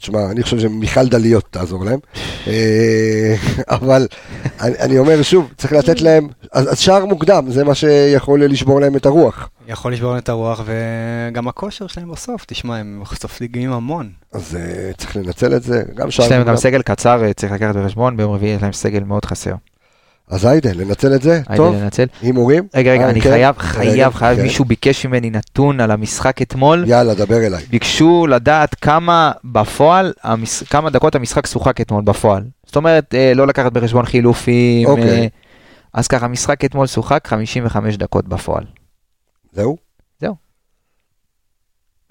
[0.00, 1.98] תשמע, אני חושב שמיכל דליות תעזור להם,
[2.46, 3.34] אה,
[3.76, 4.06] אבל
[4.60, 8.80] אני, אני אומר שוב, צריך לתת להם, אז, אז שער מוקדם, זה מה שיכול לשבור
[8.80, 9.48] להם את הרוח.
[9.68, 14.10] יכול לשבור להם את הרוח, וגם הכושר שלהם בסוף, תשמע, הם סופגים המון.
[14.32, 16.62] אז אה, צריך לנצל את זה, גם שער יש להם גם מוקדם.
[16.62, 19.54] סגל קצר, אה, צריך לקחת בחשבון, ביום רביעי יש להם סגל מאוד חסר.
[20.28, 22.04] אז היידה, לנצל את זה, הייתי טוב, לנצל.
[22.22, 22.68] הימורים.
[22.74, 23.30] רגע, רגע, אה, אני כן?
[23.30, 24.42] חייב, חייב, חייב, כן.
[24.42, 26.84] מישהו ביקש ממני נתון על המשחק אתמול.
[26.86, 27.64] יאללה, דבר אליי.
[27.70, 32.42] ביקשו לדעת כמה בפועל, המש- כמה דקות המשחק שוחק אתמול בפועל.
[32.66, 34.86] זאת אומרת, אה, לא לקחת בחשבון חילופים.
[34.88, 35.20] אוקיי.
[35.20, 35.26] אה,
[35.94, 38.64] אז ככה, המשחק אתמול שוחק 55 דקות בפועל.
[39.52, 39.76] זהו?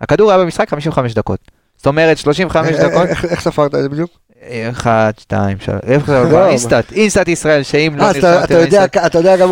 [0.02, 1.40] הכדור היה במשחק 55 דקות.
[1.78, 4.20] זאת אומרת, 35 אה, דקות, איך- איך ספרת את זה בדיוק?
[4.50, 8.80] 1, 2, 3, איך זה לא, אינסטאט, אינסטאט ישראל, שאם לא אה, נרשמתם אתה יודע,
[8.80, 9.50] לאינסטאט, אתה יודע גם,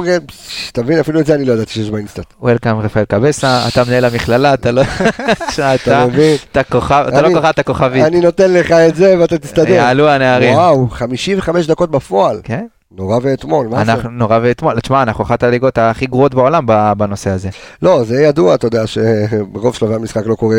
[0.73, 2.33] תבין, אפילו את זה אני לא ידעתי שיש באינסטאט.
[2.41, 4.81] welcome רפאל קבסה, אתה מנהל המכללה, אתה לא...
[5.75, 6.37] אתה מבין?
[6.51, 8.05] אתה כוכב, אתה לא כוכב, אתה כוכבית.
[8.05, 9.69] אני נותן לך את זה ואתה תסתדר.
[9.69, 10.53] יעלו הנערים.
[10.53, 12.39] וואו, 55 דקות בפועל.
[12.43, 13.91] כן, נורא ואתמול, מה זה?
[13.91, 16.65] אנחנו נורא ואתמול, תשמע, אנחנו אחת הליגות הכי גרועות בעולם
[16.97, 17.49] בנושא הזה.
[17.81, 20.57] לא, זה ידוע, אתה יודע, שברוב שלבי המשחק לא קורה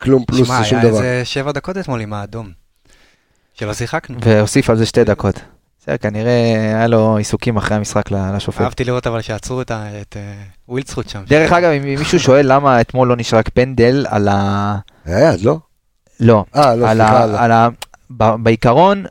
[0.00, 0.96] כלום פלוס שמע, שום היה דבר.
[0.96, 2.57] איזה שבע דקות אתמול עם האדום.
[3.58, 4.18] שלא שיחקנו.
[4.20, 5.40] והוסיף על זה שתי דקות.
[5.80, 6.32] בסדר, כנראה
[6.76, 8.60] היה לו עיסוקים אחרי המשחק לשופט.
[8.60, 10.32] אהבתי לראות אבל שעצרו את אה,
[10.68, 11.22] ווילצחוט שם.
[11.28, 14.76] דרך אגב, אם מישהו שואל למה אתמול לא נשרק פנדל על ה...
[15.04, 15.58] היה יד, לא?
[16.20, 17.26] לא, אה, לא, על סליחה.
[17.26, 17.40] לא.
[17.40, 17.68] על ה...
[18.10, 19.04] ב- בעיקרון,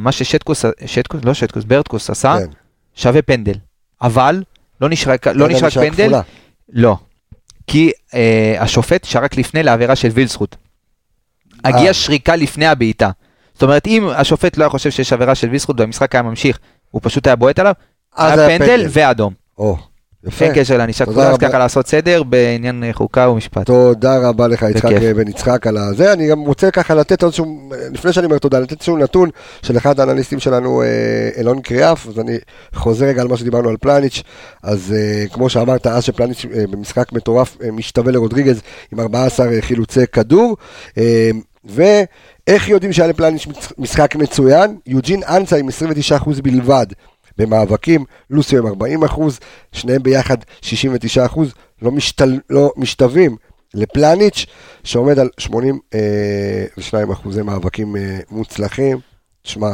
[0.00, 2.50] מה ששטקוס, שטקוס, לא שטקוס, ברטקוס עשה, כן.
[2.94, 3.54] שווה פנדל.
[4.02, 4.42] אבל
[4.80, 6.22] לא נשרק, לא פנדל נשרק נשרק פנדל, כפולה.
[6.72, 6.96] לא.
[7.66, 10.56] כי אה, השופט שרק לפני לעבירה של וילסחוט.
[11.64, 11.94] הגיע אה.
[11.94, 13.10] שריקה לפני הבעיטה.
[13.60, 16.58] זאת אומרת, אם השופט לא היה חושב שיש עבירה של וילסחוט והמשחק היה ממשיך,
[16.90, 17.72] הוא פשוט היה בועט עליו,
[18.16, 18.86] אז היה פנדל.
[18.90, 19.32] ואדום.
[19.58, 19.76] או,
[20.24, 20.44] יפה.
[20.44, 21.38] אין קשר לענישה כפולה, אז.
[21.38, 23.66] ככה לעשות סדר בעניין אה, חוקה ומשפט.
[23.66, 25.16] תודה רבה לך, יצחק בכיף.
[25.16, 26.12] בן יצחק, על הזה.
[26.12, 29.30] אני גם רוצה ככה לתת איזשהו, לפני שאני אומר תודה, לתת איזשהו נתון
[29.62, 30.86] של אחד האנליסטים שלנו, אה,
[31.38, 32.38] אלון קריאף, אז אני
[32.74, 34.22] חוזר רגע על מה שדיברנו על פלניץ',
[34.62, 38.60] אז אה, כמו שאמרת, אז שפלניץ' אה, במשחק מטורף אה, משתווה לרודריגז
[38.92, 40.56] עם 14 חילוצי כדור,
[40.98, 41.30] אה,
[42.50, 43.46] ואיך יודעים שהיה לפלניץ'
[43.78, 44.78] משחק מצוין?
[44.86, 46.86] יוג'ין אנסה עם 29% בלבד.
[47.38, 49.38] במאבקים, לוסיו עם 40 אחוז,
[49.72, 53.36] שניהם ביחד 69 אחוז, לא, משתל, לא משתווים
[53.74, 54.46] לפלניץ',
[54.84, 58.98] שעומד על 82 אחוזי מאבקים אה, מוצלחים.
[59.44, 59.72] שמע,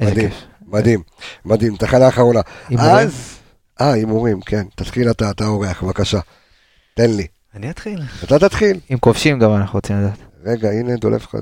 [0.00, 0.30] מדהים.
[0.66, 1.02] מדהים,
[1.44, 2.40] מדהים, תחנה אחרונה.
[2.78, 3.38] אז,
[3.80, 6.20] אה, הימורים, כן, תתחיל אתה, אתה אורח, בבקשה.
[6.94, 7.26] תן לי.
[7.54, 8.02] אני אתחיל.
[8.24, 8.80] אתה תתחיל.
[8.90, 10.27] אם כובשים גם אנחנו רוצים לדעת.
[10.44, 11.36] רגע, הנה דולף לך.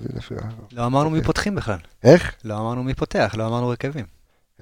[0.73, 1.79] לא אמרנו מי פותחים בכלל.
[2.05, 2.33] איך?
[2.45, 4.05] לא אמרנו מי פותח, לא אמרנו הרכבים.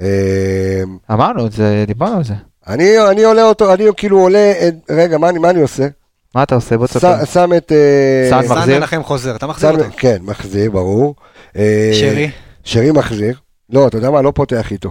[0.01, 0.82] אה,
[1.12, 2.35] אמרנו את זה, דיברנו על זה.
[2.66, 4.52] אני, אני עולה אותו, אני כאילו עולה,
[4.90, 5.89] רגע, מה אני, מה אני עושה?
[6.35, 6.77] מה אתה עושה?
[6.78, 7.24] בוא תספר.
[7.24, 7.73] שם את...
[7.73, 8.78] אה, סאן סאן מחזיר?
[8.78, 9.85] מנחם חוזר, אתה מחזיר אותו.
[9.97, 11.15] כן, מחזיר, ברור.
[11.56, 12.31] אה, שרי,
[12.65, 13.39] שרי מחזיר.
[13.70, 14.23] לא, אתה יודע מה?
[14.23, 14.90] לא פותח איתו.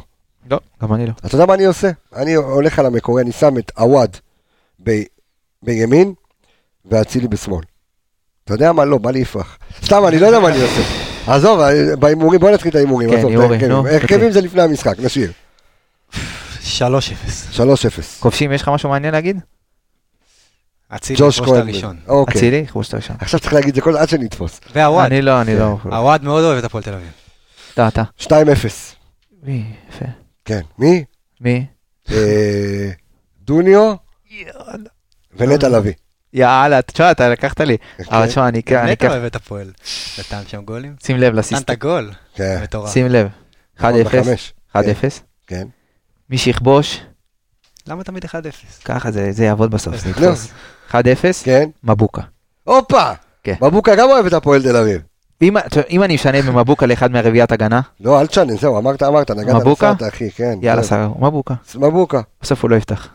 [0.51, 1.11] לא, גם אני לא.
[1.25, 1.89] אתה יודע מה אני עושה?
[2.15, 4.17] אני הולך על המקורי, אני שם את עווד
[4.83, 5.03] ב-
[5.63, 6.13] בימין
[6.85, 7.63] ואצילי בשמאל.
[8.45, 8.85] אתה יודע מה?
[8.85, 9.57] לא, בא לי יפרח.
[9.85, 10.81] סתם, אני לא יודע מה אני עושה.
[11.27, 13.09] עזוב, אה, בהימורים, בוא נתחיל את ההימורים.
[13.09, 13.69] כן, הימורים, ההרכבים.
[13.69, 14.31] נו, ההרכבים אוקיי.
[14.31, 15.31] זה לפני המשחק, נשאיר.
[16.11, 16.17] 3-0.
[17.51, 18.19] 3-0.
[18.19, 19.39] כובשים, יש לך משהו מעניין להגיד?
[20.89, 21.47] אצילי יכבוש את.
[21.47, 21.97] הראשון.
[22.07, 22.39] אוקיי.
[22.39, 23.15] אצילי, יכבוש את הראשון.
[23.19, 24.59] עכשיו צריך להגיד את זה כל עד שנתפוס.
[24.75, 25.77] והוואד, אני לא, אני לא.
[25.83, 27.11] הוואד מאוד אוהב את הפועל תל אביב.
[27.73, 28.03] אתה, אתה.
[28.19, 28.29] 2-0.
[29.43, 29.63] מי?
[29.89, 30.05] יפה.
[30.45, 30.61] כן.
[30.79, 31.03] מי?
[31.41, 31.65] מי?
[32.11, 32.89] אה,
[33.41, 33.93] דוניו
[35.37, 35.93] ונטע לביא.
[36.33, 37.77] יאללה, תשמע, אתה לקחת לי.
[38.11, 39.11] אבל תשמע, אני אני נטע אקח...
[39.11, 39.71] אוהב את הפועל.
[40.19, 40.95] נתן שם גולים.
[41.03, 41.63] שים לב נתן לסיסט.
[41.63, 42.11] את הגול.
[42.35, 42.59] כן.
[42.63, 42.93] מטורף.
[42.93, 43.27] שים לב.
[43.79, 43.83] 1-0.
[44.05, 44.53] בחמש.
[44.75, 44.79] 1-0.
[45.47, 45.67] כן.
[46.29, 46.99] מי שיכבוש,
[47.87, 48.29] למה תמיד 1-0?
[48.85, 50.11] ככה זה זה יעבוד בסוף, זה לא.
[50.11, 50.51] יתפוס.
[50.91, 50.95] 1-0,
[51.43, 51.69] כן.
[51.83, 52.21] מבוקה.
[52.63, 53.11] הופה!
[53.43, 53.55] כן.
[53.61, 55.01] מבוקה גם אוהב את הפועל תל אביב.
[55.89, 59.93] אם אני משנה ממבוקה לאחד מהרביעיית הגנה, לא, אל תשנה, זהו, אמרת, אמרת, נגעת מבוקה?
[59.93, 60.59] נסעת, אחי, כן.
[60.61, 60.87] יאללה כן.
[60.87, 61.53] סגר, מבוקה.
[61.75, 62.21] מבוקה.
[62.41, 63.07] בסוף הוא לא יפתח.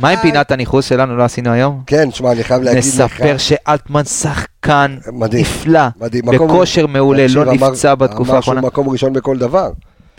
[0.00, 1.82] מה עם פינת הניחוס שלנו לא עשינו היום?
[1.86, 2.86] כן, שמע, אני חייב להגיד לך.
[2.88, 4.96] נספר שאלטמן שחקן.
[5.32, 5.80] נפלא,
[6.24, 8.60] בכושר מעולה, לא נפצע בתקופה אמר שהוא האחרונה.
[8.60, 9.70] מקום ראשון בכל דבר.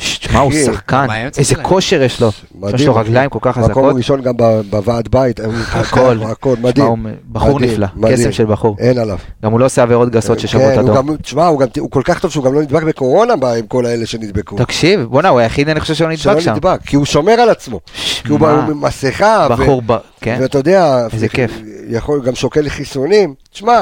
[0.03, 1.07] שמע, הוא שחקן,
[1.37, 1.55] איזה.
[1.55, 2.31] כושר יש לו.
[2.73, 2.95] יש לו.
[2.95, 3.95] רגליים כל כך מקום חזקות.
[3.95, 4.33] ראשון גם
[4.69, 5.39] בוועד בית.
[5.39, 6.17] הוא הכל.
[6.31, 6.85] הכל, מדהים.
[6.87, 6.97] הוא
[7.31, 7.87] בחור נפלא.
[8.11, 8.75] קסם של בחור.
[8.79, 9.17] אין עליו.
[9.43, 10.95] גם הוא לא עושה עבירות גסות ששוות הוא אדום.
[10.95, 14.55] גם- תשמע, הוא כל כך טוב שהוא גם לא נדבק בקורונה עם כל האלה שנדבקו.
[14.57, 16.51] תקשיב, בואנה, הוא היחיד אני חושב שלא נדבק שם.
[16.53, 17.79] נדבק, כי הוא שומר על עצמו.
[18.23, 19.47] כי הוא שמע, הוא עם מסכה.
[19.49, 20.37] ו- בחור, ב- כן.
[20.41, 21.51] ואתה יודע, איזה כיף.
[21.89, 23.33] יכול גם שוקל חיסונים.
[23.51, 23.81] תשמע,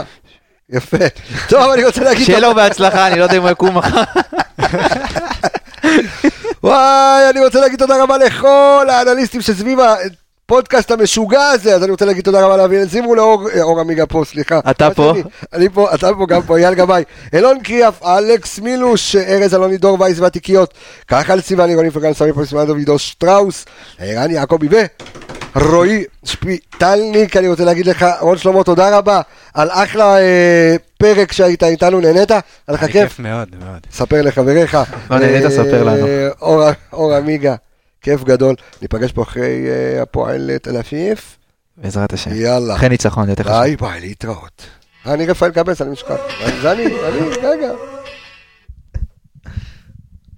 [0.70, 0.98] יפה.
[1.50, 2.26] טוב, אני רוצה להגיד...
[2.26, 4.02] שיהיה לו בהצלחה, אני לא יודע אם הוא יקום מחר.
[6.64, 12.06] וואי, אני רוצה להגיד תודה רבה לכל האנליסטים שסביב הפודקאסט המשוגע הזה, אז אני רוצה
[12.06, 14.60] להגיד תודה רבה לאביאל זימרו, לאור אור עמיגה פה, סליחה.
[14.70, 15.14] אתה פה?
[15.54, 17.04] אני פה, אתה פה, גם פה, אייל גבאי.
[17.34, 20.74] אלון קריאף, אלכס מילוש, ארז אלוני דור וייס והתיקיות.
[21.08, 23.66] כחל סיוון עירוני פרגן סמי פה סימן דוד שטראוס,
[24.00, 24.68] ערן יעקבי
[25.56, 29.22] ורועי שפיטלניק, אני רוצה להגיד לך, רון שלמה, תודה רבה
[29.54, 32.32] על אחלה אה, פרק שהיית איתנו, נהנית?
[32.32, 32.92] היה לך כיף?
[32.92, 33.88] כיף מאוד, מאוד.
[33.92, 34.78] ספר לחבריך.
[35.10, 36.08] לא נהנית, אה, ספר לנו.
[36.42, 36.64] אור,
[36.94, 37.56] אור עמיגה,
[38.02, 38.56] כיף גדול.
[38.82, 41.22] ניפגש פה אחרי אה, הפועל תל אביב.
[41.78, 42.32] בעזרת השם.
[42.34, 42.76] יאללה.
[42.76, 43.56] אחרי ניצחון, יותר חשוב.
[43.60, 44.62] ביי ביי, להתראות.
[45.06, 46.16] אני רפאל קבס, אני משכח.
[46.62, 47.72] זה אני, אני, רגע.